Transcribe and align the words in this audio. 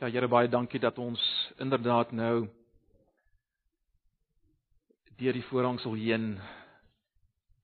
Ja 0.00 0.08
Here 0.08 0.28
baie 0.32 0.48
dankie 0.48 0.78
dat 0.80 0.96
ons 0.96 1.20
inderdaad 1.60 2.14
nou 2.16 2.46
deur 5.20 5.34
die 5.36 5.44
voorhangsel 5.44 5.92
heen 6.00 6.38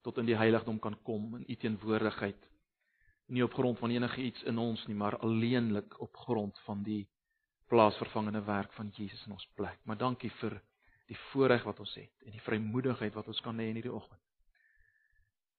tot 0.04 0.18
in 0.20 0.26
die 0.28 0.36
heiligdom 0.36 0.76
kan 0.76 0.98
kom 1.00 1.30
in 1.38 1.46
u 1.48 1.54
teenwoordigheid. 1.56 2.42
Nie 3.32 3.44
op 3.46 3.56
grond 3.56 3.78
van 3.80 3.94
enige 3.94 4.20
iets 4.20 4.44
in 4.44 4.60
ons 4.60 4.82
nie, 4.84 4.94
maar 4.94 5.16
alleenlik 5.16 5.96
op 6.04 6.16
grond 6.26 6.60
van 6.66 6.82
die 6.84 7.06
plaasvervangende 7.72 8.42
werk 8.44 8.72
van 8.76 8.90
Jesus 8.92 9.24
in 9.24 9.32
ons 9.32 9.48
plek. 9.56 9.80
Maar 9.88 9.96
dankie 9.96 10.30
vir 10.42 10.58
die 11.08 11.16
voorreg 11.30 11.64
wat 11.64 11.80
ons 11.80 11.94
het 11.96 12.26
en 12.26 12.36
die 12.36 12.44
vrymoedigheid 12.44 13.16
wat 13.16 13.32
ons 13.32 13.40
kan 13.40 13.56
hê 13.56 13.70
in 13.70 13.80
hierdie 13.80 13.94
oggend. 13.96 14.20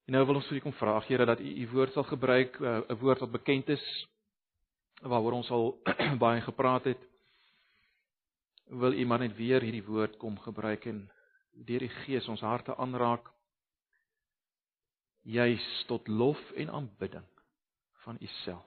En 0.06 0.14
nou 0.14 0.22
wil 0.30 0.38
ons 0.38 0.46
vir 0.46 0.60
u 0.60 0.62
kom 0.68 0.78
vra, 0.78 0.94
Here, 1.10 1.26
dat 1.26 1.42
u 1.42 1.50
u 1.64 1.66
woord 1.74 1.98
sal 1.98 2.06
gebruik, 2.06 2.60
eh, 2.60 2.80
'n 2.86 3.00
woord 3.02 3.26
wat 3.26 3.34
bekend 3.34 3.68
is 3.68 3.88
waaroor 5.02 5.32
ons 5.32 5.50
al 5.50 5.70
baie 6.24 6.40
gepraat 6.40 6.84
het. 6.84 7.00
Wil 8.66 8.92
u 8.92 9.06
maar 9.06 9.18
net 9.18 9.36
weer 9.36 9.62
hierdie 9.62 9.84
woord 9.84 10.16
kom 10.16 10.38
gebruik 10.38 10.84
en 10.90 11.06
deur 11.52 11.84
die 11.86 11.94
Gees 12.02 12.28
ons 12.28 12.40
harte 12.40 12.76
aanraak 12.76 13.30
juis 15.28 15.84
tot 15.86 16.08
lof 16.08 16.40
en 16.56 16.70
aanbidding 16.70 17.26
van 18.04 18.16
u 18.20 18.26
self. 18.44 18.66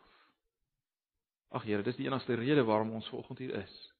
Ag 1.49 1.63
Here, 1.63 1.83
dis 1.83 1.97
die 1.99 2.07
enigste 2.07 2.35
rede 2.39 2.63
waarom 2.63 2.93
ons 2.95 3.07
vanoggend 3.09 3.39
hier 3.39 3.55
is. 3.63 3.93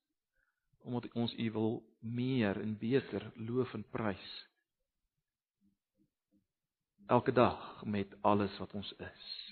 Omdat 0.87 1.11
ons 1.13 1.33
u 1.33 1.51
wil 1.51 1.83
meer 1.99 2.61
en 2.61 2.77
beter 2.77 3.31
loof 3.35 3.73
en 3.73 3.83
prys. 3.89 4.47
Elke 7.07 7.31
dag 7.31 7.83
met 7.85 8.15
alles 8.21 8.57
wat 8.57 8.73
ons 8.73 8.93
is. 8.97 9.50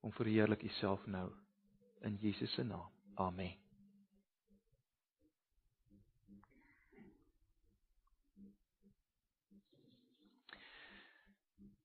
Om 0.00 0.12
verheerlik 0.12 0.62
u 0.62 0.68
self 0.68 1.06
nou 1.06 1.30
in 2.00 2.16
Jesus 2.20 2.54
se 2.54 2.62
naam. 2.62 2.88
Amen. 3.14 3.56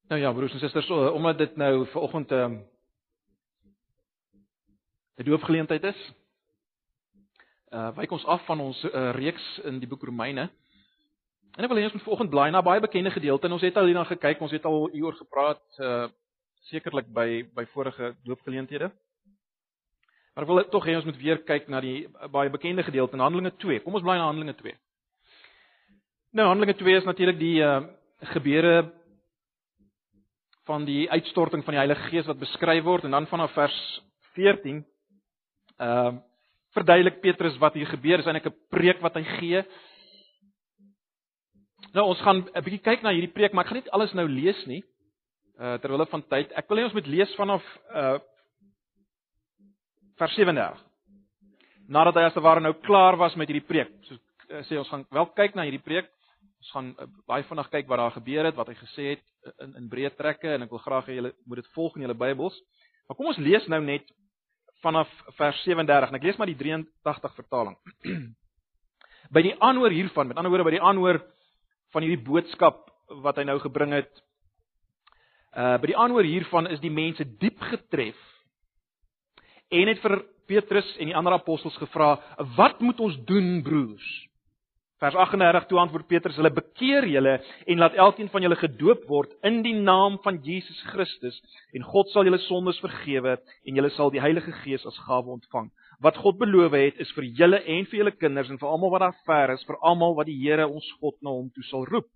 Nou 0.08 0.22
ja, 0.22 0.34
broers 0.34 0.54
en 0.54 0.60
susters, 0.60 0.90
omdat 0.90 1.38
dit 1.38 1.56
nou 1.56 1.88
vanoggend 1.88 2.30
'n 2.30 2.34
um, 2.34 2.66
'n 5.16 5.24
doopgeleentheid 5.24 5.84
is, 5.84 6.14
uh 7.72 7.96
wyk 7.96 8.12
ons 8.12 8.26
af 8.26 8.46
van 8.46 8.60
ons 8.60 8.84
uh, 8.84 9.12
reeks 9.12 9.60
in 9.64 9.80
die 9.80 9.88
boek 9.88 10.04
Romeine. 10.04 10.50
En 11.56 11.64
ek 11.64 11.72
wil 11.72 11.78
hê 11.78 11.84
ons 11.84 11.94
moet 11.94 12.04
vanoggend 12.04 12.30
blaai 12.30 12.52
na 12.52 12.62
baie 12.62 12.80
bekende 12.84 13.12
gedeelte 13.12 13.48
en 13.48 13.56
ons 13.56 13.62
het 13.62 13.78
al 13.78 13.86
hierna 13.86 14.04
gekyk, 14.04 14.42
ons 14.42 14.52
het 14.52 14.66
al 14.66 14.90
hieroor 14.92 15.14
gepraat 15.14 15.80
uh 15.80 16.08
sekerlik 16.70 17.08
by 17.14 17.44
by 17.56 17.66
vorige 17.74 18.14
doopgeleenthede. 18.26 18.92
Maar 20.36 20.44
ek 20.44 20.50
wil 20.52 20.64
tog 20.70 20.86
hê 20.86 20.96
ons 20.98 21.06
moet 21.08 21.22
weer 21.22 21.40
kyk 21.48 21.70
na 21.72 21.80
die 21.82 22.08
baie 22.32 22.50
bekende 22.52 22.84
gedeelte 22.84 23.16
in 23.16 23.24
Handelinge 23.24 23.54
2. 23.62 23.80
Kom 23.84 23.96
ons 23.96 24.04
blaai 24.04 24.18
na 24.18 24.28
Handelinge 24.28 24.58
2. 24.60 24.76
Nou 26.36 26.48
Handelinge 26.50 26.76
2 26.82 26.98
is 27.02 27.08
natuurlik 27.08 27.40
die 27.40 27.60
uh 27.64 27.84
gebeure 28.26 28.92
van 30.66 30.86
die 30.88 31.04
uitstorting 31.12 31.62
van 31.64 31.76
die 31.76 31.82
Heilige 31.82 32.08
Gees 32.10 32.26
wat 32.26 32.40
beskryf 32.40 32.84
word 32.84 33.04
en 33.06 33.12
dan 33.12 33.28
vanaf 33.28 33.52
vers 33.54 33.76
14 34.34 34.80
ehm 35.78 36.16
uh, 36.16 36.22
verduidelik 36.76 37.22
Petrus 37.24 37.58
wat 37.64 37.76
hier 37.78 37.88
gebeur, 37.88 38.20
is 38.20 38.28
eintlik 38.28 38.50
'n 38.52 38.58
preek 38.70 39.00
wat 39.02 39.16
hy 39.16 39.24
gee. 39.40 39.64
Nou 41.94 42.08
ons 42.12 42.22
gaan 42.22 42.44
'n 42.44 42.64
bietjie 42.64 42.84
kyk 42.84 43.02
na 43.02 43.14
hierdie 43.16 43.32
preek, 43.32 43.54
maar 43.54 43.64
ek 43.64 43.72
gaan 43.72 43.82
nie 43.82 43.92
alles 43.92 44.14
nou 44.14 44.28
lees 44.28 44.66
nie. 44.66 44.84
Uh 45.56 45.78
terwyl 45.80 46.02
hulle 46.02 46.12
van 46.12 46.26
tyd, 46.32 46.52
ek 46.52 46.68
wil 46.70 46.82
hê 46.82 46.88
ons 46.90 46.98
moet 46.98 47.08
lees 47.08 47.36
vanaf 47.40 47.64
uh 47.94 48.18
vers 50.20 50.36
37. 50.36 50.84
Nadat 51.92 52.18
hy 52.18 52.26
as 52.28 52.36
te 52.36 52.44
ware 52.44 52.64
nou 52.64 52.74
klaar 52.86 53.18
was 53.20 53.36
met 53.36 53.52
hierdie 53.52 53.68
preek. 53.68 53.92
So 54.08 54.16
uh, 54.16 54.62
sê 54.68 54.80
ons 54.80 54.90
gaan 54.90 55.08
wel 55.12 55.32
kyk 55.38 55.56
na 55.56 55.68
hierdie 55.68 55.84
preek 55.84 56.12
Ons 56.66 56.74
gaan 56.74 56.88
uh, 56.98 57.06
baie 57.30 57.44
vinnig 57.46 57.68
kyk 57.70 57.90
wat 57.92 58.00
daar 58.02 58.14
gebeur 58.16 58.48
het, 58.48 58.56
wat 58.58 58.70
hy 58.72 58.76
gesê 58.80 59.04
het 59.14 59.52
in 59.62 59.76
in 59.84 59.90
breë 59.90 60.16
trekke 60.18 60.56
en 60.56 60.66
ek 60.66 60.72
wil 60.74 60.82
graag 60.82 61.12
hê 61.12 61.20
julle 61.20 61.32
moet 61.46 61.62
dit 61.62 61.68
volg 61.76 61.98
in 61.98 62.06
julle 62.08 62.18
Bybels. 62.18 62.56
Maar 63.06 63.18
kom 63.20 63.30
ons 63.30 63.42
lees 63.46 63.68
nou 63.70 63.80
net 63.86 64.08
vanaf 64.82 65.12
vers 65.38 65.60
37 65.68 66.10
en 66.10 66.18
ek 66.18 66.26
lees 66.26 66.40
maar 66.42 66.50
die 66.50 66.58
83 66.58 67.36
vertaling. 67.38 67.78
by 69.36 69.44
die 69.46 69.54
aanhoor 69.62 69.94
hiervan, 69.94 70.32
met 70.32 70.42
ander 70.42 70.50
woorde 70.54 70.66
by 70.66 70.74
die 70.80 70.82
aanhoor 70.82 71.22
van 71.94 72.06
hierdie 72.06 72.26
boodskap 72.26 72.82
wat 73.22 73.38
hy 73.38 73.46
nou 73.46 73.60
gebring 73.62 73.94
het. 74.00 74.10
Uh 75.56 75.78
by 75.80 75.88
die 75.88 75.96
aanhoor 75.96 76.28
hiervan 76.28 76.68
is 76.68 76.82
die 76.84 76.92
mense 76.92 77.24
diep 77.40 77.62
getref 77.72 78.18
en 79.72 79.88
het 79.88 80.02
vir 80.04 80.18
Petrus 80.50 80.88
en 81.00 81.10
die 81.10 81.16
ander 81.16 81.34
apostels 81.34 81.78
gevra: 81.80 82.20
"Wat 82.58 82.82
moet 82.84 83.00
ons 83.00 83.16
doen, 83.26 83.62
broers?" 83.64 84.08
Vers 85.00 85.16
38 85.16 85.66
toe 85.68 85.80
antwoord 85.80 86.08
Petrus: 86.08 86.36
"Hulle 86.36 86.52
bekeer 86.52 87.08
julle 87.08 87.40
en 87.68 87.78
laat 87.78 87.96
elkeen 87.96 88.30
van 88.30 88.42
julle 88.42 88.56
gedoop 88.56 89.08
word 89.08 89.32
in 89.44 89.62
die 89.64 89.74
naam 89.74 90.20
van 90.24 90.42
Jesus 90.44 90.82
Christus 90.92 91.42
en 91.74 91.84
God 91.84 92.10
sal 92.10 92.24
julle 92.24 92.40
sondes 92.48 92.80
vergewe 92.80 93.38
en 93.66 93.76
julle 93.76 93.90
sal 93.96 94.12
die 94.12 94.22
Heilige 94.22 94.52
Gees 94.64 94.86
as 94.86 94.98
gawe 95.08 95.32
ontvang. 95.40 95.72
Wat 96.00 96.18
God 96.18 96.38
beloof 96.38 96.72
het 96.72 97.00
is 97.00 97.12
vir 97.16 97.24
julle 97.24 97.64
en 97.64 97.86
vir 97.86 98.00
julle 98.00 98.16
kinders 98.16 98.50
en 98.50 98.60
vir 98.60 98.70
almal 98.70 98.92
wat 98.92 99.08
daar 99.08 99.20
ver 99.26 99.56
is, 99.56 99.64
vir 99.64 99.80
almal 99.82 100.16
wat 100.16 100.28
die 100.28 100.40
Here 100.40 100.68
ons 100.68 100.92
God 101.00 101.16
na 101.22 101.30
hom 101.30 101.50
toe 101.50 101.64
sal 101.64 101.88
roep." 101.88 102.12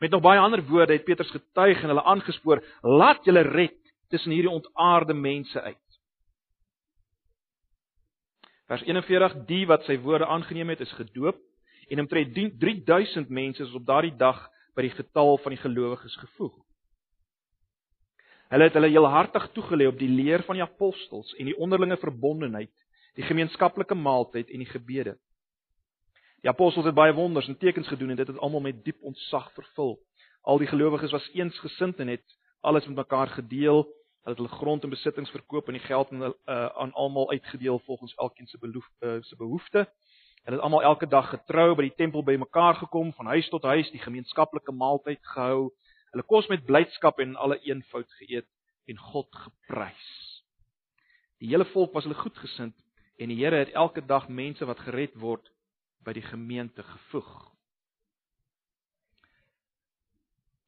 Met 0.00 0.10
nog 0.10 0.22
baie 0.24 0.40
ander 0.40 0.62
woorde 0.64 0.92
het 0.96 1.04
Petrus 1.04 1.30
getuig 1.30 1.82
en 1.82 1.92
hulle 1.92 2.02
aangespoor: 2.02 2.64
"Laat 2.80 3.24
julle 3.24 3.40
red 3.40 3.76
tussen 4.08 4.32
hierdie 4.32 4.50
ontaarde 4.50 5.14
mense 5.14 5.60
uit." 5.60 6.00
Vers 8.66 8.82
41: 8.82 9.44
Die 9.46 9.66
wat 9.66 9.84
sy 9.84 9.98
woorde 10.00 10.26
aangeneem 10.26 10.72
het, 10.72 10.80
is 10.80 10.92
gedoop 10.92 11.36
en 11.90 12.00
omtrent 12.00 12.34
3000 12.34 13.28
mense 13.28 13.62
is 13.62 13.74
op 13.74 13.86
daardie 13.86 14.16
dag 14.16 14.48
by 14.74 14.86
die 14.86 14.94
getal 14.94 15.36
van 15.42 15.52
die 15.52 15.60
gelowiges 15.60 16.16
gevoeg. 16.16 16.54
Hulle 18.50 18.66
het 18.66 18.76
hulle 18.78 18.88
heel 18.90 19.06
hartig 19.06 19.50
toegelê 19.52 19.86
op 19.86 19.98
die 19.98 20.08
leer 20.08 20.42
van 20.46 20.56
die 20.58 20.64
apostels 20.64 21.34
en 21.38 21.50
die 21.50 21.56
onderlinge 21.58 21.98
verbondenheid, 22.00 22.72
die 23.18 23.26
gemeenskaplike 23.26 23.94
maaltyd 23.94 24.48
en 24.50 24.64
die 24.64 24.70
gebede. 24.70 25.16
Die 26.40 26.48
apostels 26.48 26.86
het 26.88 26.96
baie 26.96 27.12
wonders 27.12 27.48
en 27.48 27.58
tekens 27.58 27.88
gedoen 27.88 28.10
en 28.10 28.16
dit 28.16 28.26
het 28.26 28.38
almal 28.38 28.60
met 28.64 28.84
diep 28.84 29.02
ontzag 29.04 29.52
vervul. 29.52 29.98
Al 30.40 30.58
die 30.58 30.68
gelowiges 30.70 31.12
was 31.12 31.28
eensgesind 31.36 31.98
en 32.00 32.08
het 32.08 32.36
alles 32.60 32.86
met 32.86 32.96
mekaar 32.96 33.28
gedeel. 33.28 33.84
Hulle 33.84 34.34
het 34.34 34.40
hulle 34.40 34.48
grond 34.48 34.84
en 34.84 34.90
besittings 34.90 35.30
verkoop 35.30 35.68
en 35.68 35.76
die 35.76 35.84
geld 35.84 36.12
aan 36.12 36.22
uh, 36.22 36.32
aan 36.66 36.92
almal 36.92 37.30
uitgedeel 37.30 37.78
volgens 37.78 38.14
elkeen 38.14 38.46
se 38.46 38.58
behoefte 38.58 39.06
uh, 39.06 39.22
se 39.22 39.36
behoefte. 39.36 39.78
Hulle 40.42 40.56
het 40.56 40.64
almal 40.64 40.82
elke 40.82 41.06
dag 41.06 41.28
getrou 41.28 41.74
by 41.74 41.82
die 41.82 41.94
tempel 41.96 42.24
bymekaar 42.24 42.74
gekom, 42.74 43.12
van 43.12 43.26
huis 43.26 43.48
tot 43.48 43.62
huis 43.62 43.90
die 43.90 44.00
gemeenskaplike 44.00 44.72
maaltyd 44.72 45.20
gehou. 45.34 45.70
Hulle 46.10 46.24
kos 46.24 46.48
met 46.48 46.64
blydskap 46.64 47.20
en 47.20 47.36
alle 47.36 47.60
eenvoud 47.60 48.08
geëet 48.22 48.48
en 48.88 48.98
God 49.12 49.28
geprys. 49.44 50.08
Die 51.40 51.52
hele 51.52 51.68
volk 51.76 51.92
was 51.92 52.08
hulle 52.08 52.16
goedgesind 52.16 52.76
en 53.20 53.28
die 53.28 53.42
Here 53.44 53.56
het 53.56 53.76
elke 53.76 54.00
dag 54.00 54.28
mense 54.28 54.64
wat 54.64 54.80
gered 54.88 55.12
word 55.20 55.44
by 56.04 56.14
die 56.16 56.24
gemeente 56.24 56.82
gevoeg. 56.82 57.30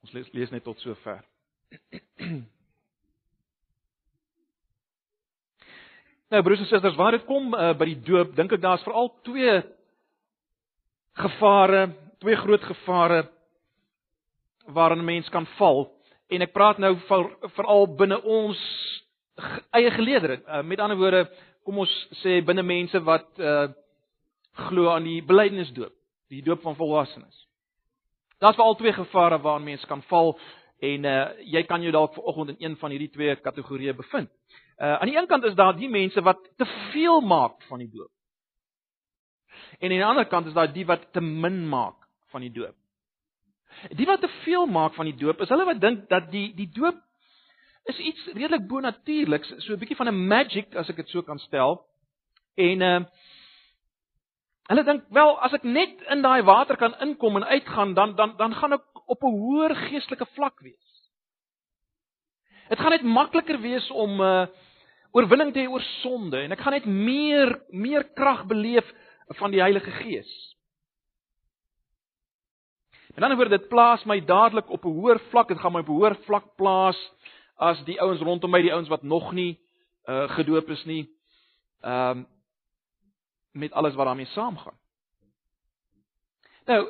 Ons 0.02 0.12
lees, 0.16 0.32
lees 0.34 0.50
net 0.50 0.64
tot 0.66 0.80
sover. 0.82 1.22
Nou 6.32 6.40
broers 6.40 6.62
en 6.64 6.68
susters, 6.70 6.94
wanneer 6.96 7.18
dit 7.18 7.26
kom 7.28 7.50
uh, 7.52 7.74
by 7.76 7.84
die 7.90 7.98
doop, 8.06 8.30
dink 8.32 8.54
ek 8.56 8.62
daar's 8.62 8.80
veral 8.86 9.10
twee 9.26 9.58
gevare, 11.20 11.82
twee 12.24 12.38
groot 12.40 12.62
gevare 12.70 13.18
waarin 14.72 15.02
'n 15.02 15.04
mens 15.04 15.28
kan 15.28 15.44
val. 15.58 15.90
En 16.32 16.40
ek 16.40 16.54
praat 16.56 16.78
nou 16.80 16.94
veral 17.52 17.84
binne 18.00 18.16
ons 18.22 18.56
eie 19.76 19.90
geleedere. 19.90 20.40
Uh, 20.48 20.62
met 20.62 20.80
ander 20.80 20.96
woorde, 20.96 21.28
kom 21.64 21.78
ons 21.84 21.92
sê 22.22 22.40
binne 22.40 22.64
mense 22.64 23.04
wat 23.04 23.28
uh 23.36 23.68
glo 24.52 24.90
aan 24.92 25.06
die 25.06 25.22
belydenisdoop, 25.24 25.94
die 26.28 26.42
doop 26.42 26.62
van 26.62 26.76
volwassenes. 26.76 27.48
Daar's 28.38 28.56
veral 28.56 28.74
twee 28.74 28.92
gevare 28.92 29.38
waarin 29.40 29.64
mense 29.64 29.86
kan 29.86 30.02
val 30.02 30.38
en 30.82 31.04
uh 31.04 31.26
jy 31.54 31.62
kan 31.62 31.82
jou 31.82 31.92
dalk 31.94 32.14
vanoggend 32.14 32.56
in 32.56 32.64
een 32.64 32.76
van 32.76 32.90
hierdie 32.90 33.10
twee 33.10 33.36
kategorieë 33.36 33.94
bevind. 33.94 34.30
Uh 34.78 34.98
aan 34.98 35.06
die 35.06 35.16
een 35.16 35.26
kant 35.30 35.44
is 35.44 35.54
daar 35.54 35.76
die 35.76 35.88
mense 35.88 36.22
wat 36.22 36.40
te 36.56 36.66
veel 36.92 37.20
maak 37.20 37.62
van 37.68 37.78
die 37.78 37.90
doop. 37.90 38.10
En 39.78 39.90
aan 39.90 39.96
die 39.96 40.04
ander 40.04 40.26
kant 40.26 40.46
is 40.46 40.52
daar 40.58 40.72
die 40.72 40.86
wat 40.86 41.12
te 41.12 41.20
min 41.20 41.68
maak 41.68 41.96
van 42.34 42.40
die 42.40 42.52
doop. 42.52 42.74
Die 43.96 44.06
wat 44.06 44.20
te 44.20 44.28
veel 44.42 44.66
maak 44.66 44.94
van 44.94 45.04
die 45.04 45.16
doop 45.16 45.40
is 45.40 45.48
hulle 45.48 45.64
wat 45.64 45.80
dink 45.80 46.08
dat 46.08 46.30
die 46.30 46.50
die 46.54 46.68
doop 46.68 46.98
is 47.90 47.98
iets 47.98 48.26
redelik 48.34 48.66
bonatuurliks, 48.70 49.54
so 49.58 49.72
'n 49.72 49.78
bietjie 49.78 49.96
van 49.96 50.08
'n 50.08 50.26
magic 50.26 50.74
as 50.74 50.88
ek 50.88 50.96
dit 50.96 51.08
so 51.08 51.22
kan 51.22 51.38
stel. 51.38 51.86
En 52.54 52.80
uh 52.80 53.00
hulle 54.70 54.84
dink 54.84 55.04
wel 55.10 55.34
as 55.42 55.52
ek 55.52 55.64
net 55.64 56.02
in 56.14 56.22
daai 56.22 56.42
water 56.46 56.76
kan 56.76 56.94
inkom 57.04 57.36
en 57.36 57.44
uitgaan 57.44 57.94
dan 57.94 58.14
dan 58.16 58.36
dan 58.36 58.54
gaan 58.54 58.72
ek 58.78 58.84
op 59.06 59.22
'n 59.22 59.38
hoër 59.38 59.74
geestelike 59.88 60.26
vlak 60.34 60.60
wees. 60.60 60.88
Dit 62.68 62.78
gaan 62.78 62.90
net 62.90 63.02
makliker 63.02 63.60
wees 63.60 63.90
om 63.90 64.20
uh 64.20 64.46
oorwinning 65.12 65.52
te 65.52 65.60
hê 65.60 65.68
oor 65.68 65.84
sonde 66.00 66.40
en 66.40 66.52
ek 66.52 66.60
gaan 66.60 66.72
net 66.72 66.86
meer 66.86 67.60
meer 67.68 68.04
krag 68.16 68.46
beleef 68.48 68.86
van 69.28 69.50
die 69.50 69.60
Heilige 69.60 69.90
Gees. 69.90 70.30
En 73.14 73.20
dan 73.20 73.36
word 73.36 73.52
dit 73.52 73.68
plaas 73.68 74.04
my 74.08 74.20
dadelik 74.20 74.70
op 74.70 74.84
'n 74.84 74.96
hoër 74.98 75.20
vlak, 75.30 75.48
dit 75.48 75.58
gaan 75.58 75.72
my 75.72 75.80
op 75.80 75.88
'n 75.88 75.98
hoër 76.00 76.16
vlak 76.24 76.56
plaas 76.56 76.96
as 77.56 77.84
die 77.84 78.00
ouens 78.00 78.20
rondom 78.20 78.50
my, 78.50 78.62
die 78.62 78.72
ouens 78.72 78.88
wat 78.88 79.02
nog 79.02 79.32
nie 79.32 79.60
uh 80.08 80.28
gedoop 80.28 80.68
is 80.70 80.84
nie. 80.84 81.08
Ehm 81.82 82.18
um, 82.18 82.26
met 83.52 83.72
alles 83.72 83.94
wat 83.94 84.06
daarmee 84.06 84.30
saamgaan. 84.32 84.78
Nou 86.64 86.82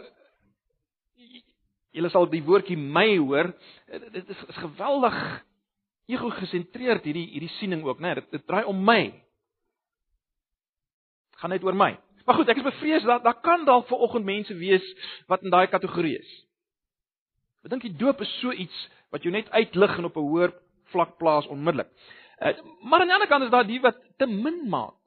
julle 1.93 2.09
sal 2.09 2.29
die 2.33 2.43
woordjie 2.45 2.77
my 2.77 3.19
hoor, 3.19 3.51
dit 3.87 4.29
is, 4.29 4.45
is 4.49 4.61
geweldig 4.63 5.17
ego 6.11 6.31
gesentreerd 6.39 7.05
hierdie 7.05 7.27
hierdie 7.35 7.53
siening 7.59 7.85
ook, 7.85 8.01
né? 8.01 8.13
Nee, 8.13 8.23
dit, 8.23 8.31
dit 8.39 8.47
draai 8.49 8.65
om 8.69 8.81
my. 8.85 9.03
Gaan 11.43 11.53
net 11.53 11.65
oor 11.65 11.77
my. 11.77 11.93
Maar 12.25 12.39
goed, 12.39 12.49
ek 12.53 12.63
is 12.63 12.67
bevrees 12.69 13.05
dat 13.07 13.25
daar 13.27 13.41
kan 13.45 13.67
dalk 13.69 13.89
ver 13.91 14.03
oggend 14.07 14.25
mense 14.25 14.55
wees 14.57 14.85
wat 15.31 15.45
in 15.45 15.53
daai 15.53 15.67
kategorie 15.69 16.17
is. 16.21 16.33
Ek 17.67 17.75
dink 17.75 17.85
die 17.87 17.97
doop 17.99 18.23
is 18.25 18.33
so 18.41 18.55
iets 18.55 18.87
wat 19.13 19.27
jou 19.27 19.33
net 19.35 19.51
uitlig 19.53 19.99
en 19.99 20.09
op 20.09 20.17
'n 20.17 20.29
hoër 20.33 20.55
vlak 20.95 21.19
plaas 21.19 21.47
onmiddellik. 21.47 21.91
Uh, 22.43 22.57
maar 22.83 23.01
aan 23.01 23.11
die 23.11 23.15
ander 23.15 23.29
kant 23.29 23.45
is 23.45 23.51
daar 23.51 23.67
die 23.67 23.81
wat 23.81 23.99
te 24.19 24.27
min 24.27 24.69
maak 24.69 25.02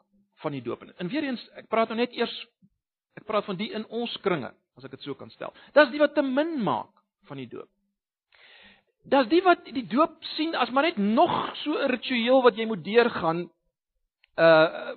van 0.45 0.53
die 0.53 0.63
doop. 0.65 0.83
En 1.01 1.09
weer 1.11 1.25
eens, 1.25 1.43
ek 1.59 1.69
praat 1.71 1.91
nou 1.91 1.97
net 1.99 2.13
eers 2.17 2.33
ek 3.15 3.23
praat 3.29 3.47
van 3.47 3.57
die 3.59 3.71
in 3.75 3.85
ons 3.95 4.11
kringe, 4.25 4.51
as 4.75 4.85
ek 4.87 4.97
dit 4.97 5.07
so 5.07 5.15
kan 5.15 5.31
stel. 5.33 5.53
Dis 5.75 5.93
die 5.93 6.01
wat 6.01 6.15
te 6.17 6.23
min 6.25 6.57
maak 6.63 6.91
van 7.29 7.39
die 7.39 7.47
doop. 7.49 7.69
Dis 9.05 9.29
die 9.31 9.41
wat 9.45 9.63
die 9.69 9.85
doop 9.87 10.17
sien 10.35 10.55
as 10.57 10.71
maar 10.73 10.89
net 10.89 10.97
nog 10.99 11.33
so 11.63 11.77
'n 11.77 11.89
ritueel 11.93 12.43
wat 12.43 12.57
jy 12.57 12.65
moet 12.65 12.83
deurgaan 12.83 13.49
uh 14.37 14.95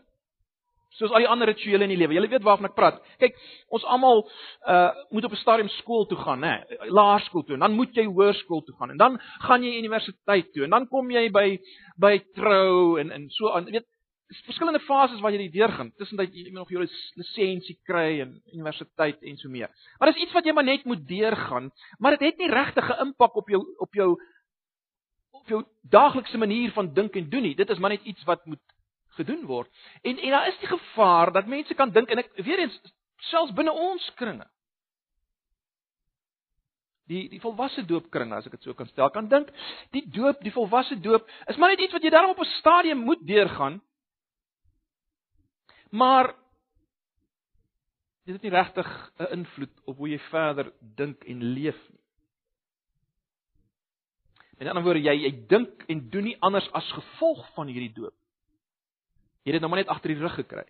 soos 0.98 1.12
al 1.14 1.22
die 1.22 1.30
ander 1.30 1.46
rituele 1.46 1.84
in 1.84 1.92
die 1.92 1.98
lewe. 2.00 2.14
Julle 2.14 2.28
weet 2.28 2.42
waarvan 2.42 2.66
ek 2.66 2.74
praat. 2.74 2.96
Kyk, 3.22 3.36
ons 3.70 3.84
almal 3.84 4.24
uh 4.66 4.90
moet 5.10 5.24
op 5.24 5.32
'n 5.32 5.42
stadium 5.44 5.68
skool 5.68 6.06
toe 6.06 6.18
gaan, 6.18 6.40
nê? 6.40 6.54
Laerskool 6.90 7.44
toe. 7.44 7.54
En 7.54 7.60
dan 7.60 7.76
moet 7.76 7.94
jy 7.94 8.06
hoërskool 8.06 8.62
toe 8.62 8.74
gaan. 8.78 8.90
En 8.90 8.96
dan 8.96 9.20
gaan 9.46 9.62
jy 9.62 9.78
universiteit 9.78 10.52
toe. 10.52 10.64
En 10.64 10.70
dan 10.70 10.88
kom 10.88 11.10
jy 11.10 11.30
by 11.30 11.58
by 11.96 12.18
trou 12.34 12.98
en 12.98 13.10
en 13.10 13.30
so 13.30 13.50
aan. 13.50 13.66
Jy 13.66 13.72
weet, 13.72 13.86
dis 14.28 14.40
verskillende 14.44 14.80
fases 14.84 15.20
wat 15.24 15.32
jy 15.32 15.46
die 15.46 15.54
deurgaan. 15.56 15.90
Tussentyd 15.96 16.34
jy 16.36 16.48
moet 16.50 16.60
nog 16.60 16.72
jou 16.72 16.82
lisensie 17.16 17.78
kry 17.88 18.20
en 18.24 18.34
universiteit 18.52 19.22
en 19.24 19.38
so 19.40 19.48
meer. 19.48 19.70
Maar 19.98 20.12
dis 20.12 20.24
iets 20.24 20.34
wat 20.36 20.44
jy 20.44 20.52
maar 20.52 20.68
net 20.68 20.84
moet 20.84 21.06
deurgaan, 21.08 21.70
maar 21.98 22.16
dit 22.16 22.26
het, 22.26 22.36
het 22.36 22.42
nie 22.44 22.50
regtig 22.52 22.90
'n 22.90 23.06
impak 23.06 23.36
op 23.36 23.48
jou 23.48 23.62
op 23.78 23.94
jou 23.94 24.10
op 25.32 25.48
jou 25.48 25.64
daaglikse 25.82 26.38
manier 26.38 26.72
van 26.72 26.92
dink 26.94 27.16
en 27.16 27.30
doen 27.30 27.42
nie. 27.42 27.54
Dit 27.54 27.70
is 27.70 27.78
maar 27.78 27.90
net 27.90 28.04
iets 28.04 28.24
wat 28.24 28.44
moet 28.46 28.60
gedoen 29.16 29.46
word. 29.46 29.70
En 30.02 30.18
en 30.18 30.30
daar 30.30 30.48
is 30.48 30.58
die 30.58 30.68
gevaar 30.68 31.32
dat 31.32 31.46
mense 31.46 31.74
kan 31.74 31.90
dink 31.90 32.08
en 32.08 32.18
ek 32.18 32.30
weer 32.36 32.58
eens 32.58 32.80
selfs 33.16 33.52
binne 33.52 33.72
ons 33.72 34.12
kringe. 34.14 34.46
Die 37.08 37.28
die 37.32 37.40
volwasse 37.40 37.84
doopkringe 37.88 38.36
as 38.36 38.46
ek 38.46 38.58
dit 38.58 38.62
so 38.68 38.76
kan 38.76 38.86
stel, 38.86 39.10
kan 39.10 39.28
dink 39.28 39.48
die 39.96 40.04
doop, 40.12 40.42
die 40.44 40.52
volwasse 40.52 41.00
doop 41.00 41.28
is 41.46 41.56
maar 41.56 41.72
net 41.72 41.80
iets 41.80 41.96
wat 41.96 42.04
jy 42.04 42.10
daarom 42.10 42.36
op 42.36 42.44
'n 42.44 42.56
stadium 42.58 43.04
moet 43.08 43.26
deurgaan. 43.26 43.80
Maar 45.90 46.34
dit 48.24 48.34
het 48.34 48.42
nie 48.42 48.52
regtig 48.52 49.12
'n 49.18 49.32
invloed 49.32 49.80
op 49.84 49.96
hoe 49.96 50.08
jy 50.08 50.18
verder 50.18 50.72
dink 50.80 51.24
en 51.24 51.42
leef 51.42 51.78
nie. 51.88 52.00
Met 54.58 54.68
ander 54.68 54.82
woorde, 54.82 55.00
jy 55.02 55.14
jy 55.14 55.46
dink 55.46 55.84
en 55.86 56.10
doen 56.10 56.24
nie 56.24 56.36
anders 56.40 56.72
as 56.72 56.92
gevolg 56.92 57.52
van 57.54 57.66
hierdie 57.66 57.92
doop. 57.94 58.14
Jy 59.42 59.52
het 59.52 59.52
dit 59.52 59.60
nou 59.60 59.70
maar 59.70 59.78
net 59.78 59.88
agter 59.88 60.12
die 60.12 60.20
rug 60.20 60.34
gekry. 60.34 60.66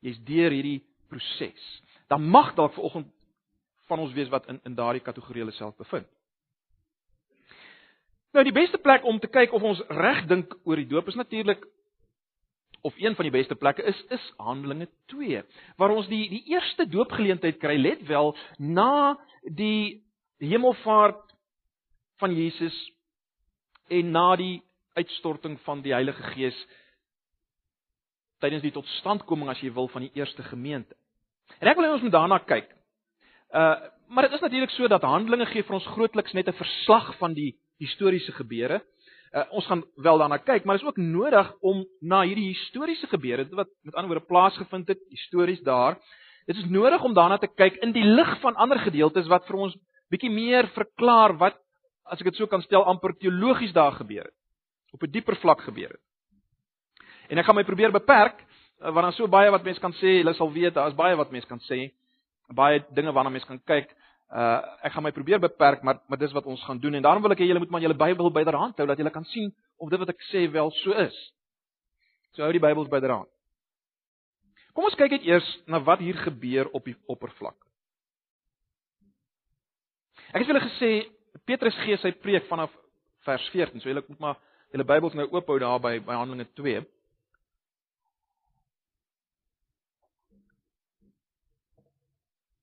Jy's 0.00 0.18
deur 0.26 0.50
hierdie 0.50 0.82
proses. 1.08 1.82
Dan 2.10 2.26
mag 2.28 2.54
dalk 2.54 2.74
vanoggend 2.74 3.12
van 3.86 3.98
ons 3.98 4.12
wees 4.12 4.28
wat 4.28 4.46
in 4.46 4.60
in 4.64 4.74
daardie 4.74 5.02
kategorie 5.02 5.42
hulle 5.44 5.54
self 5.56 5.76
bevind. 5.76 6.08
Nou 8.32 8.44
die 8.44 8.52
beste 8.52 8.78
plek 8.78 9.04
om 9.04 9.18
te 9.20 9.28
kyk 9.28 9.52
of 9.52 9.62
ons 9.62 9.82
reg 9.88 10.26
dink 10.26 10.54
oor 10.64 10.80
die 10.80 10.88
doop 10.88 11.08
is 11.08 11.18
natuurlik 11.20 11.64
of 12.82 12.94
een 12.98 13.14
van 13.14 13.24
die 13.28 13.34
beste 13.34 13.54
plekke 13.54 13.82
is 13.82 13.98
is 14.10 14.32
Handelinge 14.36 14.88
2 15.12 15.42
waar 15.76 15.94
ons 15.94 16.08
die 16.10 16.28
die 16.30 16.42
eerste 16.54 16.86
doopgeleentheid 16.88 17.60
kry 17.62 17.76
let 17.78 18.02
wel 18.08 18.34
na 18.58 19.18
die 19.42 20.02
hemelvaart 20.42 21.22
van 22.22 22.34
Jesus 22.34 22.76
en 23.88 24.10
na 24.10 24.36
die 24.36 24.62
uitstorting 24.94 25.58
van 25.66 25.82
die 25.82 25.94
Heilige 25.94 26.22
Gees 26.34 26.58
tydens 28.42 28.64
die 28.64 28.74
totstandkoming 28.74 29.50
as 29.52 29.62
jy 29.62 29.70
wil 29.74 29.88
van 29.92 30.06
die 30.06 30.12
eerste 30.18 30.42
gemeente. 30.42 30.96
En 31.60 31.70
ek 31.70 31.78
wil 31.78 31.86
hê 31.86 31.94
ons 31.94 32.02
moet 32.02 32.14
daarna 32.14 32.42
kyk. 32.42 32.70
Uh 33.54 33.90
maar 34.12 34.26
dit 34.26 34.34
is 34.36 34.42
natuurlik 34.44 34.70
so 34.74 34.84
dat 34.92 35.06
Handelinge 35.08 35.46
gee 35.48 35.64
vir 35.64 35.74
ons 35.78 35.86
grootliks 35.94 36.34
net 36.36 36.48
'n 36.48 36.52
verslag 36.52 37.14
van 37.16 37.32
die 37.32 37.54
historiese 37.80 38.32
gebeure. 38.32 38.82
Uh 39.32 39.46
ons 39.56 39.66
gaan 39.66 39.84
wel 39.96 40.18
daarna 40.18 40.36
kyk, 40.38 40.64
maar 40.64 40.76
dit 40.76 40.84
is 40.84 40.88
ook 40.88 41.00
nodig 41.00 41.52
om 41.60 41.86
na 42.00 42.20
hierdie 42.22 42.50
historiese 42.52 43.06
gebeure 43.08 43.46
wat 43.56 43.70
met 43.82 43.94
ander 43.94 44.10
woorde 44.12 44.26
plaasgevind 44.26 44.88
het 44.88 45.00
histories 45.08 45.62
daar. 45.64 45.96
Dit 46.46 46.56
is 46.56 46.68
nodig 46.68 47.02
om 47.02 47.14
daarna 47.14 47.38
te 47.38 47.48
kyk 47.48 47.78
in 47.80 47.92
die 47.92 48.04
lig 48.04 48.40
van 48.40 48.54
ander 48.54 48.78
gedeeltes 48.78 49.30
wat 49.32 49.46
vir 49.46 49.56
ons 49.56 49.76
bietjie 50.12 50.30
meer 50.30 50.68
verklaar 50.76 51.36
wat 51.40 51.56
as 52.04 52.20
ek 52.20 52.28
dit 52.28 52.40
so 52.42 52.50
kan 52.50 52.62
stel 52.66 52.84
amper 52.84 53.14
teologies 53.16 53.72
daar 53.72 53.96
gebeur 53.96 54.26
het. 54.26 54.36
Op 54.92 55.02
'n 55.02 55.10
dieper 55.10 55.36
vlak 55.36 55.60
gebeur 55.60 55.88
het. 55.88 56.02
En 57.30 57.38
ek 57.38 57.44
gaan 57.44 57.56
my 57.56 57.64
probeer 57.64 57.92
beperk 57.92 58.36
eh, 58.80 58.92
want 58.92 59.06
daar 59.06 59.12
so 59.12 59.28
baie 59.28 59.50
wat 59.50 59.64
mense 59.64 59.80
kan 59.80 59.92
sê, 59.92 60.20
hulle 60.20 60.34
sal 60.34 60.52
weet 60.52 60.74
daar 60.74 60.88
is 60.88 60.94
baie 60.94 61.16
wat 61.16 61.30
mense 61.30 61.48
kan 61.48 61.60
sê, 61.60 61.92
baie 62.52 62.84
dinge 62.90 63.12
waarna 63.12 63.30
mense 63.30 63.46
kan 63.46 63.60
kyk. 63.64 63.88
Uh 64.32 64.60
ek 64.86 64.94
gaan 64.94 65.04
my 65.04 65.12
probeer 65.12 65.40
beperk, 65.40 65.82
maar 65.84 65.98
maar 66.08 66.18
dis 66.18 66.32
wat 66.32 66.46
ons 66.48 66.62
gaan 66.64 66.78
doen 66.80 66.94
en 66.94 67.02
daarom 67.04 67.22
wil 67.22 67.34
ek 67.34 67.42
hê 67.44 67.50
julle 67.50 67.60
moet 67.60 67.70
maar 67.70 67.82
julle 67.84 67.98
Bybel 68.00 68.30
byderhand 68.32 68.78
hou 68.80 68.86
dat 68.88 68.98
julle 68.98 69.12
kan 69.12 69.26
sien 69.28 69.50
of 69.76 69.90
dit 69.92 70.00
wat 70.00 70.08
ek 70.08 70.24
sê 70.30 70.46
wel 70.50 70.70
so 70.80 70.96
is. 70.96 71.18
So 72.32 72.42
hou 72.42 72.52
die 72.52 72.62
Bybels 72.62 72.88
byderhand. 72.88 73.28
Kom 74.72 74.88
ons 74.88 74.96
kyk 74.96 75.18
net 75.18 75.26
eers 75.28 75.48
na 75.68 75.82
wat 75.84 76.00
hier 76.00 76.16
gebeur 76.24 76.70
op 76.72 76.88
die 76.88 76.96
oppervlak. 77.12 77.58
Ek 80.32 80.40
het 80.40 80.48
julle 80.48 80.64
gesê 80.64 80.90
Petrus 81.44 81.76
gee 81.84 82.00
sy 82.00 82.14
preek 82.24 82.48
vanaf 82.48 82.72
vers 83.26 83.50
14. 83.52 83.82
So 83.84 83.92
julle 83.92 84.04
moet 84.08 84.24
maar 84.24 84.40
julle 84.72 84.88
Bybels 84.88 85.18
nou 85.18 85.28
oop 85.28 85.52
hou 85.52 85.58
daar 85.60 85.76
by 85.84 85.98
by 86.00 86.16
Handelinge 86.16 86.48
2. 86.56 86.80